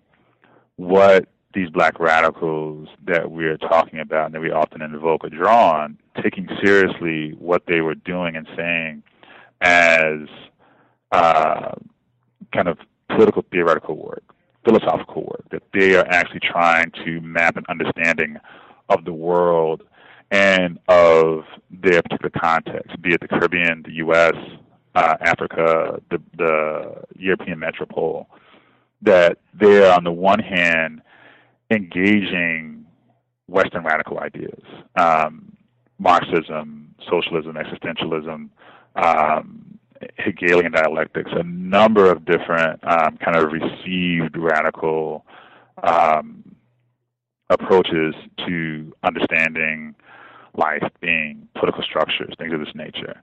what 0.76 1.26
these 1.54 1.70
black 1.70 1.98
radicals 1.98 2.88
that 3.06 3.30
we're 3.30 3.56
talking 3.56 3.98
about 3.98 4.26
and 4.26 4.34
that 4.34 4.40
we 4.40 4.50
often 4.50 4.82
invoke 4.82 5.24
or 5.24 5.30
draw 5.30 5.80
on, 5.80 5.98
taking 6.22 6.48
seriously 6.62 7.34
what 7.38 7.62
they 7.66 7.80
were 7.80 7.94
doing 7.94 8.36
and 8.36 8.46
saying 8.54 9.02
as 9.62 10.28
uh, 11.12 11.72
kind 12.52 12.68
of 12.68 12.78
political 13.08 13.44
theoretical 13.50 13.96
work, 13.96 14.22
philosophical 14.64 15.22
work, 15.22 15.44
that 15.50 15.62
they 15.72 15.94
are 15.94 16.06
actually 16.08 16.40
trying 16.40 16.90
to 17.04 17.20
map 17.20 17.56
an 17.56 17.64
understanding 17.68 18.36
of 18.88 19.04
the 19.04 19.12
world 19.12 19.82
and 20.30 20.78
of 20.88 21.44
their 21.70 22.02
particular 22.02 22.30
context, 22.30 23.00
be 23.00 23.12
it 23.12 23.20
the 23.20 23.28
Caribbean, 23.28 23.82
the 23.84 23.92
U.S., 23.94 24.34
uh, 24.94 25.16
Africa, 25.20 26.00
the, 26.10 26.20
the 26.36 27.02
European 27.16 27.58
metropole, 27.58 28.28
that 29.02 29.38
they're 29.54 29.92
on 29.92 30.04
the 30.04 30.12
one 30.12 30.38
hand 30.38 31.02
engaging 31.70 32.86
Western 33.46 33.84
radical 33.84 34.18
ideas, 34.18 34.62
um, 34.96 35.56
Marxism, 35.98 36.94
socialism, 37.08 37.54
existentialism, 37.54 38.48
um, 38.96 39.75
Hegelian 40.18 40.72
dialectics, 40.72 41.30
a 41.32 41.42
number 41.42 42.10
of 42.10 42.24
different 42.24 42.80
um, 42.84 43.16
kind 43.18 43.36
of 43.36 43.52
received 43.52 44.36
radical 44.36 45.24
um, 45.82 46.44
approaches 47.50 48.14
to 48.46 48.92
understanding 49.02 49.94
life, 50.56 50.82
being, 51.00 51.48
political 51.54 51.82
structures, 51.82 52.34
things 52.38 52.52
of 52.52 52.60
this 52.60 52.74
nature. 52.74 53.20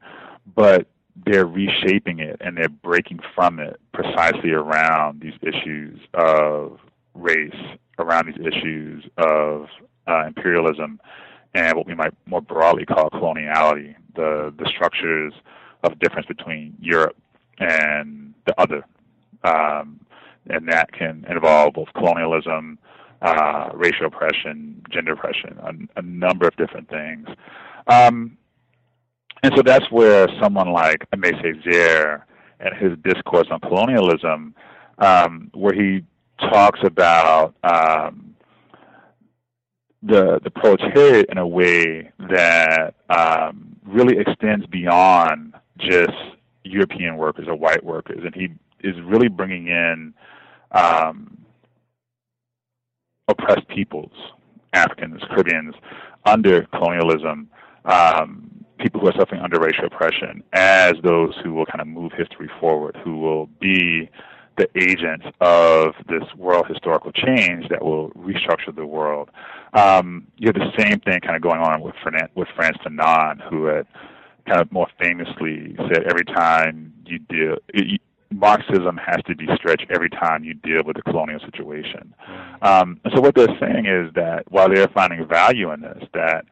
But 0.56 0.88
they're 1.26 1.46
reshaping 1.46 2.20
it 2.20 2.38
and 2.42 2.58
they're 2.58 2.70
breaking 2.70 3.20
from 3.36 3.60
it 3.60 3.80
precisely 3.94 4.52
around 4.52 5.22
these 5.22 5.34
issues 5.42 6.00
of 6.14 6.80
race, 7.14 7.56
around 8.00 8.28
these 8.28 8.46
issues 8.46 9.04
of 9.18 9.68
uh, 10.08 10.26
imperialism, 10.28 11.00
and 11.54 11.78
what 11.78 11.86
we 11.86 11.94
might 11.94 12.14
more 12.26 12.42
broadly 12.42 12.86
call 12.86 13.10
coloniality, 13.12 13.96
the 14.16 14.54
the 14.58 14.68
structures 14.76 15.34
of 15.84 16.00
difference 16.00 16.28
between 16.28 16.76
Europe 16.80 17.16
and 17.60 18.34
the 18.46 18.60
other. 18.60 18.86
Um, 19.44 20.00
and 20.50 20.68
that 20.70 20.92
can 20.92 21.26
involve 21.30 21.74
both 21.74 21.88
colonialism, 21.94 22.78
uh, 23.22 23.70
racial 23.74 24.08
oppression, 24.08 24.82
gender 24.90 25.14
oppression, 25.14 25.58
a, 25.64 26.00
a 26.00 26.02
number 26.02 26.48
of 26.48 26.56
different 26.58 26.90
things. 26.90 27.28
Um, 27.88 28.38
and 29.44 29.54
so 29.56 29.62
that's 29.62 29.90
where 29.92 30.28
someone 30.42 30.72
like 30.72 31.06
Aimé 31.12 31.32
Césaire 31.42 32.24
and 32.60 32.76
his 32.78 32.98
discourse 33.04 33.48
on 33.52 33.60
colonialism, 33.60 34.56
um, 35.00 35.52
where 35.54 35.74
he 35.74 36.04
talks 36.40 36.80
about 36.84 37.54
um, 37.64 38.33
the 40.06 40.40
the 40.44 40.52
proletariat 40.52 41.28
in 41.30 41.38
a 41.38 41.48
way 41.48 42.12
that 42.30 42.96
um, 43.10 43.76
really 43.86 44.18
extends 44.18 44.66
beyond 44.68 45.54
just 45.78 46.12
European 46.64 47.18
workers 47.18 47.48
or 47.48 47.56
white 47.56 47.84
workers, 47.84 48.20
and 48.24 48.36
he 48.36 48.50
is 48.88 48.96
really 49.04 49.30
bringing 49.30 49.68
in 49.68 50.14
um, 50.72 51.38
oppressed 53.28 53.68
peoples, 53.70 54.12
Africans, 54.74 55.22
Caribbeans, 55.30 55.76
under 56.26 56.64
colonialism, 56.66 57.50
um, 57.86 58.66
people 58.80 59.00
who 59.00 59.08
are 59.08 59.14
suffering 59.18 59.42
under 59.42 59.60
racial 59.60 59.86
oppression, 59.86 60.44
as 60.54 60.94
those 61.04 61.34
who 61.44 61.54
will 61.54 61.66
kind 61.66 61.82
of 61.82 61.88
move 61.88 62.12
history 62.18 62.50
forward, 62.60 62.98
who 63.04 63.20
will 63.20 63.48
be 63.60 64.10
the 64.58 64.68
agents 64.76 65.26
of 65.42 65.94
this 66.08 66.24
world 66.38 66.68
historical 66.68 67.12
change 67.12 67.68
that 67.70 67.84
will 67.84 68.10
restructure 68.12 68.76
the 68.76 68.86
world. 68.86 69.30
Um, 69.74 70.28
you 70.38 70.48
have 70.48 70.56
the 70.56 70.72
same 70.78 71.00
thing 71.00 71.20
kind 71.22 71.36
of 71.36 71.42
going 71.42 71.60
on 71.60 71.82
with 71.82 71.96
Fran- 72.04 72.30
with 72.36 72.48
Frantz 72.56 72.78
Fanon, 72.86 73.42
who 73.50 73.66
had 73.66 73.88
kind 74.48 74.62
of 74.62 74.72
more 74.72 74.88
famously 75.00 75.76
said 75.88 76.04
every 76.10 76.26
time 76.26 76.94
you 77.06 77.20
deal, 77.20 77.58
it, 77.70 78.02
Marxism 78.32 78.98
has 78.98 79.24
to 79.28 79.36
be 79.36 79.48
stretched 79.56 79.86
every 79.94 80.10
time 80.10 80.44
you 80.44 80.54
deal 80.54 80.84
with 80.84 80.96
the 80.96 81.02
colonial 81.04 81.40
situation. 81.40 82.14
Um, 82.62 83.00
so 83.14 83.22
what 83.22 83.36
they're 83.36 83.56
saying 83.60 83.86
is 83.86 84.14
that 84.16 84.44
while 84.50 84.70
they're 84.70 84.88
finding 84.88 85.26
value 85.28 85.72
in 85.72 85.82
this, 85.82 86.04
that 86.14 86.46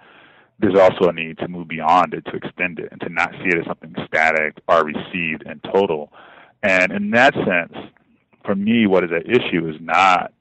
there's 0.59 0.77
also 0.77 1.09
a 1.09 1.13
need 1.13 1.39
to 1.39 1.47
move 1.47 1.67
beyond 1.67 2.13
it, 2.13 2.23
to 2.25 2.35
extend 2.35 2.79
it, 2.79 2.89
and 2.91 3.01
to 3.01 3.09
not 3.09 3.31
see 3.31 3.49
it 3.49 3.57
as 3.57 3.65
something 3.65 3.95
static 4.05 4.57
or 4.67 4.85
received 4.85 5.43
in 5.45 5.59
total. 5.73 6.11
And 6.61 6.91
in 6.91 7.09
that 7.11 7.33
sense, 7.33 7.73
for 8.45 8.55
me, 8.55 8.85
what 8.85 9.03
is 9.03 9.11
at 9.11 9.27
issue 9.27 9.67
is 9.67 9.75
not 9.81 10.31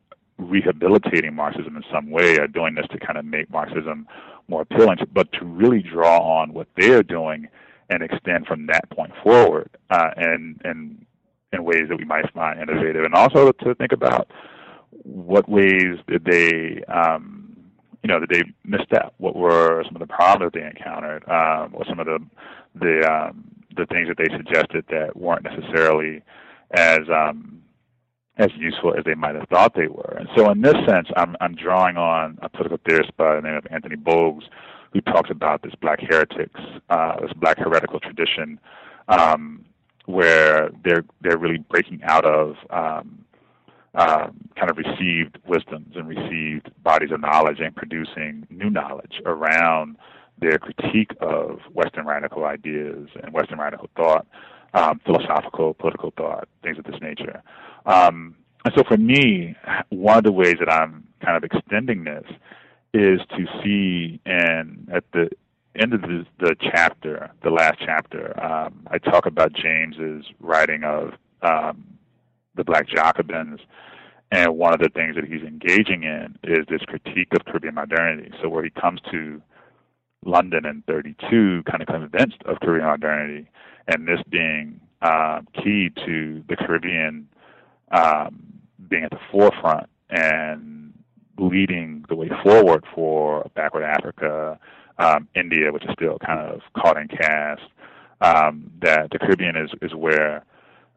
rehabilitating 0.40 1.34
Marxism 1.34 1.76
in 1.76 1.84
some 1.92 2.10
way 2.10 2.38
or 2.38 2.46
doing 2.46 2.74
this 2.74 2.86
to 2.92 2.98
kind 2.98 3.18
of 3.18 3.24
make 3.24 3.50
Marxism 3.50 4.06
more 4.48 4.62
appealing, 4.62 4.98
but 5.12 5.30
to 5.32 5.44
really 5.44 5.82
draw 5.82 6.18
on 6.18 6.52
what 6.52 6.68
they're 6.76 7.02
doing 7.02 7.48
and 7.88 8.02
extend 8.02 8.46
from 8.46 8.66
that 8.66 8.88
point 8.90 9.12
forward 9.22 9.70
uh, 9.90 10.10
and, 10.16 10.60
and 10.64 11.04
in 11.52 11.64
ways 11.64 11.84
that 11.88 11.96
we 11.96 12.04
might 12.04 12.32
find 12.32 12.60
innovative. 12.60 13.04
And 13.04 13.14
also 13.14 13.52
to 13.52 13.74
think 13.74 13.92
about 13.92 14.30
what 15.02 15.48
ways 15.48 15.98
did 16.06 16.24
they, 16.24 16.82
um, 16.84 17.56
you 18.02 18.08
know, 18.08 18.20
did 18.20 18.30
they 18.30 18.42
misstep? 18.64 19.14
What 19.18 19.36
were 19.36 19.82
some 19.84 19.96
of 19.96 20.00
the 20.00 20.12
problems 20.12 20.52
that 20.52 20.60
they 20.60 20.66
encountered? 20.66 21.28
Um, 21.28 21.72
what 21.72 21.86
some 21.86 22.00
of 22.00 22.06
the 22.06 22.18
the 22.74 23.10
um, 23.10 23.44
the 23.76 23.86
things 23.86 24.08
that 24.08 24.16
they 24.16 24.28
suggested 24.36 24.84
that 24.90 25.16
weren't 25.16 25.42
necessarily 25.42 26.22
as 26.72 27.00
um, 27.12 27.59
as 28.40 28.50
useful 28.56 28.94
as 28.96 29.04
they 29.04 29.14
might 29.14 29.34
have 29.34 29.46
thought 29.48 29.74
they 29.74 29.86
were. 29.86 30.16
And 30.18 30.28
so, 30.34 30.50
in 30.50 30.62
this 30.62 30.74
sense, 30.88 31.08
I'm 31.16 31.36
I'm 31.40 31.54
drawing 31.54 31.96
on 31.96 32.38
a 32.42 32.48
political 32.48 32.78
theorist 32.88 33.16
by 33.16 33.36
the 33.36 33.42
name 33.42 33.54
of 33.54 33.66
Anthony 33.70 33.96
Bogues, 33.96 34.44
who 34.92 35.00
talks 35.02 35.30
about 35.30 35.62
this 35.62 35.74
black 35.80 36.00
heretics, 36.00 36.60
uh, 36.88 37.20
this 37.20 37.32
black 37.34 37.58
heretical 37.58 38.00
tradition, 38.00 38.58
um, 39.08 39.64
where 40.06 40.70
they're 40.84 41.04
they're 41.20 41.38
really 41.38 41.58
breaking 41.58 42.00
out 42.04 42.24
of 42.24 42.56
um, 42.70 43.24
uh, 43.94 44.28
kind 44.56 44.70
of 44.70 44.78
received 44.78 45.38
wisdoms 45.46 45.94
and 45.94 46.08
received 46.08 46.70
bodies 46.82 47.10
of 47.12 47.20
knowledge 47.20 47.60
and 47.60 47.76
producing 47.76 48.46
new 48.48 48.70
knowledge 48.70 49.20
around 49.26 49.96
their 50.38 50.58
critique 50.58 51.10
of 51.20 51.58
Western 51.74 52.06
radical 52.06 52.44
ideas 52.44 53.08
and 53.22 53.34
Western 53.34 53.58
radical 53.58 53.90
thought, 53.94 54.26
um, 54.72 54.98
philosophical, 55.04 55.74
political 55.74 56.12
thought, 56.16 56.48
things 56.62 56.78
of 56.78 56.84
this 56.84 57.00
nature. 57.02 57.42
Um, 57.86 58.36
and 58.64 58.74
so 58.76 58.82
for 58.86 58.96
me, 58.96 59.56
one 59.88 60.18
of 60.18 60.24
the 60.24 60.32
ways 60.32 60.56
that 60.58 60.70
I'm 60.70 61.06
kind 61.24 61.36
of 61.36 61.44
extending 61.44 62.04
this 62.04 62.24
is 62.92 63.20
to 63.30 63.46
see 63.62 64.20
and 64.26 64.88
at 64.92 65.04
the 65.12 65.30
end 65.80 65.94
of 65.94 66.02
the, 66.02 66.26
the 66.40 66.56
chapter, 66.60 67.30
the 67.42 67.50
last 67.50 67.78
chapter, 67.84 68.38
um, 68.42 68.86
I 68.90 68.98
talk 68.98 69.26
about 69.26 69.52
James's 69.52 70.24
writing 70.40 70.82
of 70.84 71.12
um, 71.42 71.84
the 72.56 72.64
Black 72.64 72.88
Jacobins, 72.88 73.60
and 74.32 74.56
one 74.56 74.74
of 74.74 74.80
the 74.80 74.88
things 74.88 75.14
that 75.16 75.24
he's 75.24 75.42
engaging 75.42 76.02
in 76.02 76.36
is 76.44 76.66
this 76.68 76.82
critique 76.82 77.28
of 77.32 77.44
Caribbean 77.46 77.74
modernity. 77.74 78.32
So 78.42 78.48
where 78.48 78.64
he 78.64 78.70
comes 78.70 79.00
to 79.10 79.40
London 80.24 80.66
in 80.66 80.82
32, 80.86 81.62
kind 81.70 81.82
of 81.82 81.88
convinced 81.88 82.42
of 82.44 82.60
Caribbean 82.60 82.90
modernity, 82.90 83.48
and 83.88 84.06
this 84.06 84.20
being 84.28 84.80
uh, 85.02 85.40
key 85.54 85.90
to 86.06 86.44
the 86.48 86.56
Caribbean 86.56 87.28
um, 87.90 88.60
being 88.88 89.04
at 89.04 89.10
the 89.10 89.20
forefront 89.30 89.88
and 90.10 90.92
leading 91.38 92.04
the 92.08 92.14
way 92.14 92.30
forward 92.42 92.84
for 92.94 93.50
backward 93.54 93.84
Africa, 93.84 94.58
um, 94.98 95.28
India, 95.34 95.72
which 95.72 95.84
is 95.84 95.90
still 95.92 96.18
kind 96.24 96.40
of 96.40 96.60
caught 96.76 96.96
in 96.96 97.08
caste. 97.08 97.62
Um, 98.22 98.70
that 98.82 99.08
the 99.10 99.18
Caribbean 99.18 99.56
is 99.56 99.70
is 99.80 99.94
where 99.94 100.44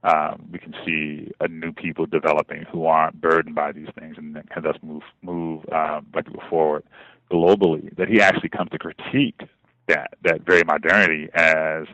um, 0.03 0.49
we 0.51 0.59
can 0.59 0.75
see 0.85 1.31
a 1.39 1.47
new 1.47 1.71
people 1.71 2.05
developing 2.05 2.63
who 2.63 2.85
aren't 2.85 3.21
burdened 3.21 3.55
by 3.55 3.71
these 3.71 3.87
things 3.97 4.15
and 4.17 4.37
can 4.49 4.63
thus 4.63 4.75
move 4.81 5.03
move 5.21 5.63
um, 5.71 6.05
people 6.13 6.43
forward 6.49 6.83
globally. 7.31 7.95
That 7.95 8.09
he 8.09 8.21
actually 8.21 8.49
comes 8.49 8.71
to 8.71 8.77
critique 8.77 9.41
that 9.87 10.15
that 10.23 10.41
very 10.41 10.63
modernity 10.65 11.29
as 11.33 11.85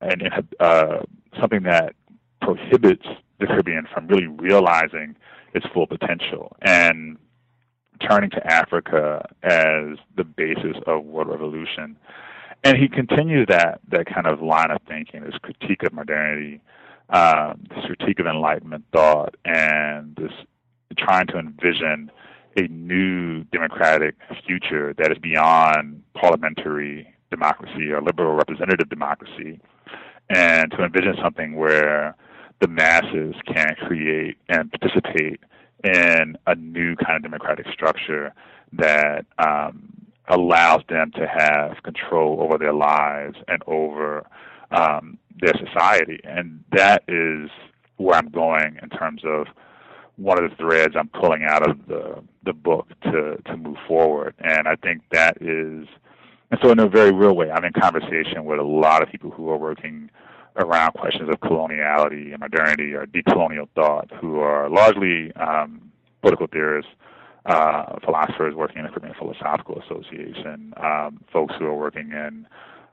and 0.00 0.22
uh, 0.58 0.98
something 1.40 1.62
that 1.62 1.94
prohibits 2.42 3.06
the 3.38 3.46
Caribbean 3.46 3.86
from 3.92 4.06
really 4.08 4.26
realizing 4.26 5.16
its 5.54 5.66
full 5.72 5.86
potential 5.86 6.56
and 6.62 7.18
turning 8.00 8.30
to 8.30 8.46
Africa 8.46 9.26
as 9.42 9.98
the 10.16 10.24
basis 10.24 10.76
of 10.86 11.04
world 11.04 11.28
revolution. 11.28 11.96
And 12.64 12.76
he 12.76 12.88
continues 12.88 13.46
that 13.48 13.80
that 13.88 14.06
kind 14.06 14.26
of 14.26 14.42
line 14.42 14.70
of 14.70 14.78
thinking, 14.88 15.22
this 15.22 15.38
critique 15.42 15.82
of 15.82 15.92
modernity, 15.92 16.60
um, 17.10 17.64
this 17.74 17.84
critique 17.84 18.18
of 18.18 18.26
Enlightenment 18.26 18.84
thought, 18.92 19.36
and 19.44 20.16
this 20.16 20.32
trying 20.98 21.26
to 21.28 21.38
envision 21.38 22.10
a 22.56 22.62
new 22.68 23.44
democratic 23.44 24.14
future 24.46 24.94
that 24.96 25.12
is 25.12 25.18
beyond 25.18 26.02
parliamentary 26.14 27.14
democracy 27.30 27.90
or 27.90 28.00
liberal 28.00 28.34
representative 28.34 28.88
democracy, 28.88 29.60
and 30.30 30.70
to 30.72 30.82
envision 30.82 31.14
something 31.22 31.56
where 31.56 32.16
the 32.60 32.68
masses 32.68 33.34
can 33.46 33.74
create 33.86 34.38
and 34.48 34.72
participate 34.72 35.40
in 35.84 36.36
a 36.46 36.54
new 36.54 36.96
kind 36.96 37.16
of 37.16 37.22
democratic 37.22 37.66
structure 37.72 38.32
that 38.72 39.26
um, 39.38 40.06
allows 40.28 40.82
them 40.88 41.12
to 41.12 41.26
have 41.26 41.82
control 41.82 42.40
over 42.40 42.58
their 42.58 42.72
lives 42.72 43.36
and 43.48 43.62
over 43.66 44.26
um, 44.70 45.18
their 45.40 45.54
society. 45.54 46.20
And 46.24 46.64
that 46.72 47.04
is 47.08 47.50
where 47.98 48.16
I'm 48.16 48.30
going 48.30 48.78
in 48.82 48.88
terms 48.90 49.22
of 49.24 49.46
one 50.16 50.42
of 50.42 50.50
the 50.50 50.56
threads 50.56 50.94
I'm 50.98 51.08
pulling 51.08 51.44
out 51.44 51.68
of 51.68 51.86
the 51.86 52.22
the 52.44 52.52
book 52.52 52.88
to 53.04 53.36
to 53.44 53.56
move 53.56 53.76
forward. 53.86 54.34
And 54.38 54.66
I 54.66 54.76
think 54.76 55.02
that 55.12 55.36
is, 55.42 55.86
and 56.50 56.60
so 56.62 56.70
in 56.70 56.78
a 56.78 56.88
very 56.88 57.12
real 57.12 57.36
way, 57.36 57.50
I'm 57.50 57.64
in 57.64 57.72
conversation 57.72 58.44
with 58.44 58.58
a 58.58 58.64
lot 58.64 59.02
of 59.02 59.10
people 59.10 59.30
who 59.30 59.50
are 59.50 59.58
working 59.58 60.10
around 60.56 60.92
questions 60.94 61.28
of 61.28 61.40
coloniality 61.40 62.32
and 62.32 62.40
modernity 62.40 62.94
or 62.94 63.06
decolonial 63.06 63.68
thought, 63.74 64.10
who 64.20 64.40
are 64.40 64.68
largely 64.70 65.32
um, 65.36 65.90
political 66.22 66.46
theorists, 66.46 66.90
uh, 67.46 67.98
philosophers 68.04 68.54
working 68.54 68.78
in 68.78 68.84
the 68.84 68.90
Caribbean 68.90 69.14
Philosophical 69.18 69.80
Association, 69.82 70.74
um, 70.76 71.22
folks 71.32 71.54
who 71.58 71.66
are 71.66 71.76
working 71.76 72.10
in 72.10 72.46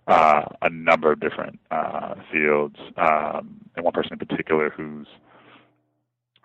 uh, 0.07 0.43
a 0.61 0.70
number 0.70 1.11
of 1.11 1.20
different 1.20 1.59
uh, 1.72 2.16
fields, 2.32 2.76
um, 2.97 3.61
and 3.76 3.84
one 3.84 3.93
person 3.93 4.14
in 4.14 4.20
particular 4.20 4.70
who's 4.70 5.07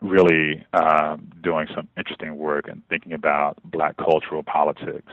really 0.00 0.64
um, 0.74 1.30
doing 1.42 1.66
some 1.74 1.88
interesting 1.96 2.36
work 2.36 2.68
and 2.68 2.82
thinking 2.88 3.12
about 3.12 3.58
black 3.64 3.96
cultural 3.96 4.42
politics 4.42 5.12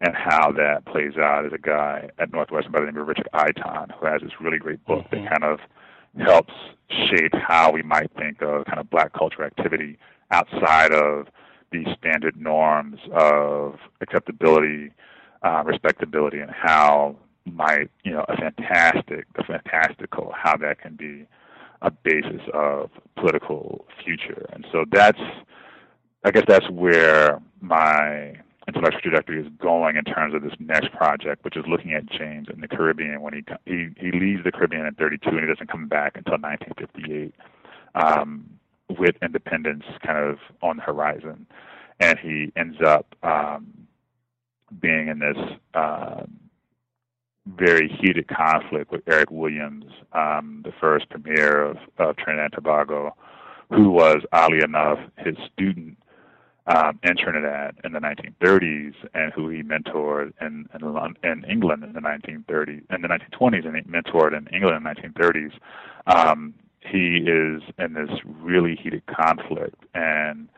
and 0.00 0.14
how 0.14 0.52
that 0.52 0.84
plays 0.84 1.16
out 1.16 1.46
is 1.46 1.52
a 1.52 1.58
guy 1.58 2.08
at 2.18 2.32
Northwestern 2.32 2.72
by 2.72 2.80
the 2.80 2.86
name 2.86 2.98
of 2.98 3.08
Richard 3.08 3.28
Iton, 3.32 3.92
who 3.98 4.06
has 4.06 4.20
this 4.20 4.32
really 4.40 4.58
great 4.58 4.84
book 4.84 5.06
mm-hmm. 5.10 5.24
that 5.24 5.40
kind 5.40 5.44
of 5.44 5.60
helps 6.18 6.52
shape 7.10 7.32
how 7.34 7.70
we 7.72 7.82
might 7.82 8.10
think 8.16 8.42
of 8.42 8.64
kind 8.66 8.78
of 8.78 8.90
black 8.90 9.12
culture 9.12 9.44
activity 9.44 9.98
outside 10.30 10.92
of 10.92 11.28
these 11.72 11.86
standard 11.98 12.36
norms 12.36 12.98
of 13.12 13.76
acceptability, 14.00 14.92
uh, 15.42 15.62
respectability, 15.64 16.40
and 16.40 16.50
how 16.50 17.16
might, 17.44 17.90
you 18.04 18.12
know, 18.12 18.24
a 18.28 18.36
fantastic, 18.36 19.26
a 19.36 19.44
fantastical, 19.44 20.32
how 20.36 20.56
that 20.56 20.80
can 20.80 20.96
be 20.96 21.26
a 21.82 21.90
basis 21.90 22.40
of 22.52 22.90
political 23.16 23.84
future. 24.04 24.46
And 24.52 24.66
so 24.72 24.84
that's, 24.90 25.20
I 26.24 26.30
guess 26.30 26.44
that's 26.48 26.68
where 26.70 27.40
my 27.60 28.36
intellectual 28.66 29.00
trajectory 29.00 29.40
is 29.40 29.46
going 29.58 29.96
in 29.96 30.04
terms 30.04 30.34
of 30.34 30.42
this 30.42 30.52
next 30.58 30.92
project, 30.92 31.44
which 31.44 31.56
is 31.56 31.64
looking 31.68 31.92
at 31.92 32.06
James 32.06 32.48
in 32.52 32.60
the 32.60 32.68
Caribbean 32.68 33.20
when 33.20 33.34
he 33.34 33.44
he, 33.64 33.88
he 33.98 34.10
leaves 34.12 34.42
the 34.44 34.52
Caribbean 34.52 34.86
in 34.86 34.94
32 34.94 35.28
and 35.28 35.40
he 35.40 35.46
doesn't 35.46 35.70
come 35.70 35.86
back 35.86 36.16
until 36.16 36.38
1958, 36.38 37.34
um, 37.94 38.48
with 38.98 39.14
independence 39.22 39.84
kind 40.04 40.18
of 40.18 40.38
on 40.62 40.76
the 40.76 40.82
horizon, 40.82 41.46
and 42.00 42.18
he 42.18 42.52
ends 42.56 42.78
up 42.84 43.14
um, 43.22 43.86
being 44.80 45.08
in 45.08 45.18
this. 45.18 45.38
Uh, 45.74 46.22
very 47.54 47.88
heated 47.88 48.26
conflict 48.26 48.90
with 48.90 49.02
Eric 49.06 49.30
Williams, 49.30 49.84
um, 50.12 50.62
the 50.64 50.72
first 50.80 51.08
premier 51.08 51.62
of, 51.62 51.76
of 51.98 52.16
Trinidad 52.16 52.46
and 52.46 52.52
Tobago, 52.52 53.14
who 53.70 53.90
was, 53.90 54.22
oddly 54.32 54.62
enough, 54.64 54.98
his 55.16 55.36
student 55.52 55.96
um, 56.66 56.98
in 57.02 57.16
Trinidad 57.16 57.76
in 57.84 57.92
the 57.92 58.00
1930s, 58.00 58.94
and 59.14 59.32
who 59.32 59.48
he 59.48 59.62
mentored 59.62 60.32
in 60.40 60.68
in, 60.74 61.16
in 61.22 61.44
England 61.48 61.84
in 61.84 61.92
the 61.92 62.00
1930s, 62.00 62.82
in 62.90 63.02
the 63.02 63.08
1920s, 63.08 63.66
and 63.66 63.76
he 63.76 63.82
mentored 63.82 64.36
in 64.36 64.46
England 64.54 64.76
in 64.76 64.82
the 64.82 65.20
1930s. 65.20 65.52
Um, 66.06 66.54
he 66.80 67.18
is 67.18 67.62
in 67.78 67.94
this 67.94 68.10
really 68.24 68.76
heated 68.76 69.02
conflict, 69.06 69.82
and 69.94 70.48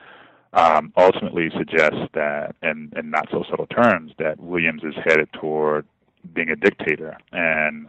um, 0.53 0.93
ultimately 0.97 1.51
suggests 1.57 2.09
that, 2.15 2.55
in, 2.63 2.93
in 2.97 3.11
not 3.11 3.29
so 3.31 3.45
subtle 3.51 3.67
terms, 3.67 4.13
that 4.19 4.41
Williams 4.41 4.83
is 4.83 4.95
headed 5.05 5.31
toward 5.33 5.87
being 6.35 6.51
a 6.51 6.57
dictator 6.57 7.17
and 7.33 7.89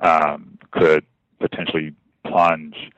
um, 0.00 0.58
could 0.70 1.04
potentially 1.40 1.94
plunge 2.26 2.90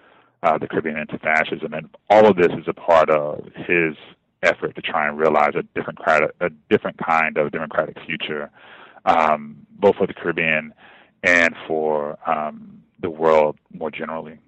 uh, 0.43 0.59
the 0.59 0.67
Caribbean 0.67 0.99
into 0.99 1.19
fascism. 1.19 1.73
And 1.73 1.89
all 2.11 2.27
of 2.27 2.37
this 2.37 2.53
is 2.59 2.67
a 2.67 2.75
part 2.75 3.11
of 3.11 3.45
his 3.55 3.97
effort 4.43 4.75
to 4.75 4.83
try 4.83 5.09
and 5.09 5.19
realize 5.19 5.53
a 5.55 5.63
different 5.75 5.99
kind 6.05 6.25
of, 6.25 6.31
a 6.41 6.51
different 6.71 6.99
kind 7.05 7.37
of 7.37 7.53
democratic 7.53 7.97
future, 8.07 8.51
um, 9.05 9.67
both 9.79 9.97
for 9.97 10.07
the 10.07 10.15
Caribbean 10.15 10.73
and 11.23 11.55
for 11.67 12.19
um, 12.29 12.83
the 13.01 13.11
world 13.11 13.57
more 13.73 13.91
generally. 13.91 14.39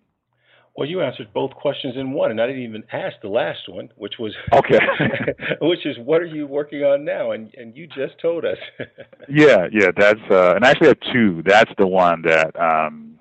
Well, 0.78 0.88
you 0.88 1.02
answered 1.02 1.32
both 1.34 1.50
questions 1.54 1.96
in 1.96 2.12
one, 2.12 2.30
and 2.30 2.40
I 2.40 2.46
didn't 2.46 2.62
even 2.62 2.84
ask 2.92 3.16
the 3.20 3.28
last 3.28 3.68
one, 3.68 3.88
which 3.96 4.14
was 4.20 4.32
okay, 4.52 4.78
which 5.60 5.84
is 5.84 5.98
what 5.98 6.22
are 6.22 6.26
you 6.26 6.46
working 6.46 6.84
on 6.84 7.04
now? 7.04 7.32
And 7.32 7.52
and 7.56 7.76
you 7.76 7.88
just 7.88 8.16
told 8.22 8.44
us. 8.44 8.58
yeah, 9.28 9.66
yeah, 9.72 9.90
that's 9.96 10.20
uh, 10.30 10.54
and 10.54 10.64
I 10.64 10.70
actually 10.70 10.88
have 10.88 11.00
two. 11.12 11.42
That's 11.44 11.72
the 11.78 11.86
one 11.88 12.22
that 12.22 12.54
um, 12.54 13.18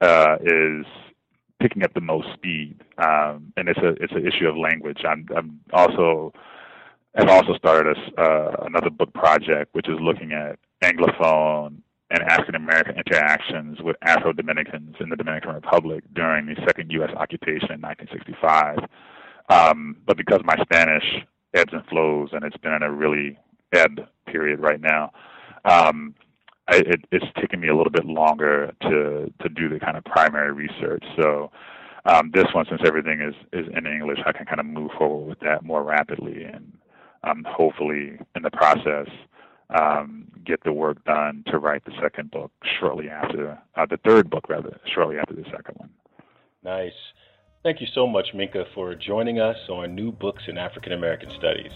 uh, 0.00 0.38
is 0.42 0.84
picking 1.62 1.84
up 1.84 1.94
the 1.94 2.00
most 2.00 2.26
speed, 2.34 2.82
um, 2.98 3.52
and 3.56 3.68
it's 3.68 3.78
a 3.78 3.90
it's 4.02 4.12
an 4.12 4.26
issue 4.26 4.48
of 4.48 4.56
language. 4.56 4.98
I'm, 5.08 5.26
I'm 5.34 5.60
also 5.72 6.32
have 7.14 7.28
also 7.28 7.54
started 7.54 7.96
a, 7.96 8.20
uh, 8.20 8.64
another 8.66 8.90
book 8.90 9.12
project, 9.14 9.74
which 9.74 9.88
is 9.88 9.98
looking 10.00 10.32
at 10.32 10.58
Anglophone 10.82 11.78
and 12.10 12.22
African 12.24 12.56
American 12.56 12.96
interactions 12.96 13.78
with 13.80 13.96
Afro 14.02 14.32
Dominicans 14.32 14.96
in 15.00 15.08
the 15.08 15.16
Dominican 15.16 15.54
Republic 15.54 16.04
during 16.14 16.46
the 16.46 16.56
second 16.66 16.90
U.S. 16.92 17.10
occupation 17.16 17.70
in 17.70 17.80
1965. 17.80 18.78
Um, 19.48 19.96
but 20.06 20.16
because 20.16 20.40
my 20.44 20.56
Spanish 20.62 21.04
ebbs 21.54 21.72
and 21.72 21.84
flows, 21.86 22.30
and 22.32 22.44
it's 22.44 22.56
been 22.58 22.72
in 22.72 22.82
a 22.82 22.90
really 22.90 23.38
ebb 23.72 24.00
period 24.26 24.60
right 24.60 24.80
now, 24.80 25.12
um, 25.64 26.14
I, 26.68 26.76
it, 26.76 27.04
it's 27.10 27.26
taken 27.40 27.60
me 27.60 27.68
a 27.68 27.76
little 27.76 27.90
bit 27.90 28.04
longer 28.04 28.72
to 28.82 29.32
to 29.40 29.48
do 29.48 29.68
the 29.68 29.80
kind 29.80 29.96
of 29.96 30.04
primary 30.04 30.52
research. 30.52 31.04
So 31.20 31.50
um, 32.04 32.30
this 32.32 32.46
one, 32.52 32.66
since 32.68 32.82
everything 32.86 33.20
is 33.20 33.34
is 33.52 33.66
in 33.76 33.86
English, 33.86 34.18
I 34.26 34.32
can 34.32 34.46
kind 34.46 34.60
of 34.60 34.66
move 34.66 34.90
forward 34.96 35.28
with 35.28 35.40
that 35.40 35.64
more 35.64 35.82
rapidly, 35.82 36.44
and 36.44 36.72
um, 37.24 37.44
hopefully 37.48 38.18
in 38.34 38.42
the 38.42 38.50
process 38.50 39.08
um, 39.70 40.26
get 40.44 40.62
the 40.64 40.72
work 40.72 41.04
done 41.04 41.44
to 41.48 41.58
write 41.58 41.84
the 41.84 41.92
second 42.00 42.30
book 42.30 42.52
shortly 42.78 43.08
after 43.08 43.58
uh, 43.76 43.86
the 43.86 43.98
third 43.98 44.30
book, 44.30 44.48
rather 44.48 44.78
shortly 44.94 45.18
after 45.18 45.34
the 45.34 45.44
second 45.44 45.76
one. 45.76 45.90
Nice. 46.62 46.92
Thank 47.62 47.80
you 47.80 47.86
so 47.94 48.06
much, 48.06 48.32
Minkah, 48.34 48.66
for 48.74 48.94
joining 48.94 49.38
us 49.38 49.56
on 49.68 49.94
New 49.94 50.10
Books 50.10 50.44
in 50.48 50.58
African 50.58 50.92
American 50.92 51.30
Studies. 51.30 51.72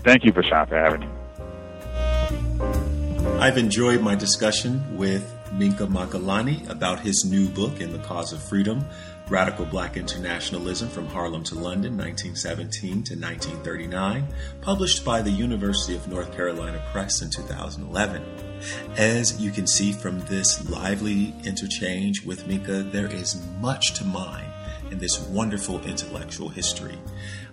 Thank 0.00 0.24
you, 0.24 0.32
Prashant, 0.32 0.68
for 0.68 0.76
having 0.76 1.00
me. 1.00 2.79
I've 3.40 3.56
enjoyed 3.56 4.02
my 4.02 4.14
discussion 4.14 4.98
with 4.98 5.34
Minkah 5.54 5.88
Makalani 5.88 6.68
about 6.68 7.00
his 7.00 7.24
new 7.24 7.48
book, 7.48 7.80
In 7.80 7.90
the 7.90 7.98
Cause 8.00 8.34
of 8.34 8.42
Freedom 8.42 8.84
Radical 9.30 9.64
Black 9.64 9.96
Internationalism 9.96 10.90
from 10.90 11.06
Harlem 11.06 11.42
to 11.44 11.54
London, 11.54 11.96
1917 11.96 12.90
to 12.90 13.14
1939, 13.14 14.26
published 14.60 15.06
by 15.06 15.22
the 15.22 15.30
University 15.30 15.96
of 15.96 16.06
North 16.06 16.30
Carolina 16.34 16.84
Press 16.92 17.22
in 17.22 17.30
2011. 17.30 18.22
As 18.98 19.40
you 19.40 19.50
can 19.50 19.66
see 19.66 19.92
from 19.92 20.20
this 20.26 20.68
lively 20.68 21.34
interchange 21.42 22.22
with 22.26 22.46
Minkah, 22.46 22.92
there 22.92 23.08
is 23.08 23.42
much 23.58 23.94
to 23.94 24.04
mine 24.04 24.52
in 24.90 24.98
this 24.98 25.18
wonderful 25.28 25.80
intellectual 25.86 26.50
history. 26.50 26.98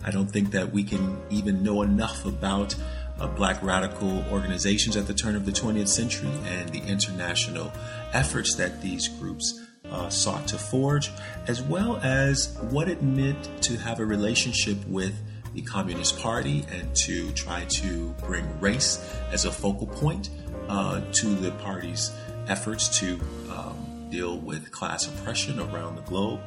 I 0.03 0.11
don't 0.11 0.29
think 0.29 0.51
that 0.51 0.73
we 0.73 0.83
can 0.83 1.17
even 1.29 1.63
know 1.63 1.81
enough 1.81 2.25
about 2.25 2.75
uh, 3.20 3.28
black 3.28 3.61
radical 3.63 4.24
organizations 4.32 4.95
at 4.95 5.07
the 5.07 5.13
turn 5.13 5.36
of 5.36 5.45
the 5.45 5.51
20th 5.51 5.88
century 5.88 6.32
and 6.45 6.70
the 6.70 6.82
international 6.84 7.72
efforts 8.13 8.55
that 8.55 8.82
these 8.82 9.07
groups 9.07 9.65
uh, 9.91 10.09
sought 10.09 10.47
to 10.47 10.57
forge, 10.57 11.11
as 11.47 11.61
well 11.61 11.97
as 11.97 12.57
what 12.70 12.89
it 12.89 13.01
meant 13.01 13.49
to 13.61 13.78
have 13.78 13.99
a 13.99 14.05
relationship 14.05 14.78
with 14.88 15.15
the 15.53 15.61
Communist 15.61 16.20
Party 16.20 16.65
and 16.72 16.95
to 16.95 17.32
try 17.32 17.65
to 17.65 18.09
bring 18.26 18.59
race 18.59 19.13
as 19.32 19.45
a 19.45 19.51
focal 19.51 19.88
point 19.88 20.30
uh, 20.68 21.01
to 21.13 21.28
the 21.28 21.51
party's 21.51 22.11
efforts 22.47 22.99
to 22.99 23.20
um, 23.51 24.07
deal 24.09 24.38
with 24.38 24.72
class 24.72 25.07
oppression 25.07 25.59
around 25.59 25.95
the 25.95 26.01
globe. 26.03 26.39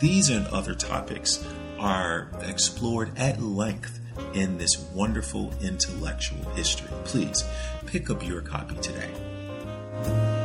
These 0.00 0.30
and 0.30 0.46
other 0.48 0.74
topics 0.74 1.44
are 1.78 2.30
explored 2.42 3.18
at 3.18 3.42
length 3.42 4.00
in 4.34 4.58
this 4.58 4.78
wonderful 4.94 5.52
intellectual 5.62 6.50
history. 6.50 6.90
Please 7.04 7.44
pick 7.86 8.10
up 8.10 8.26
your 8.26 8.40
copy 8.40 8.76
today. 8.76 10.43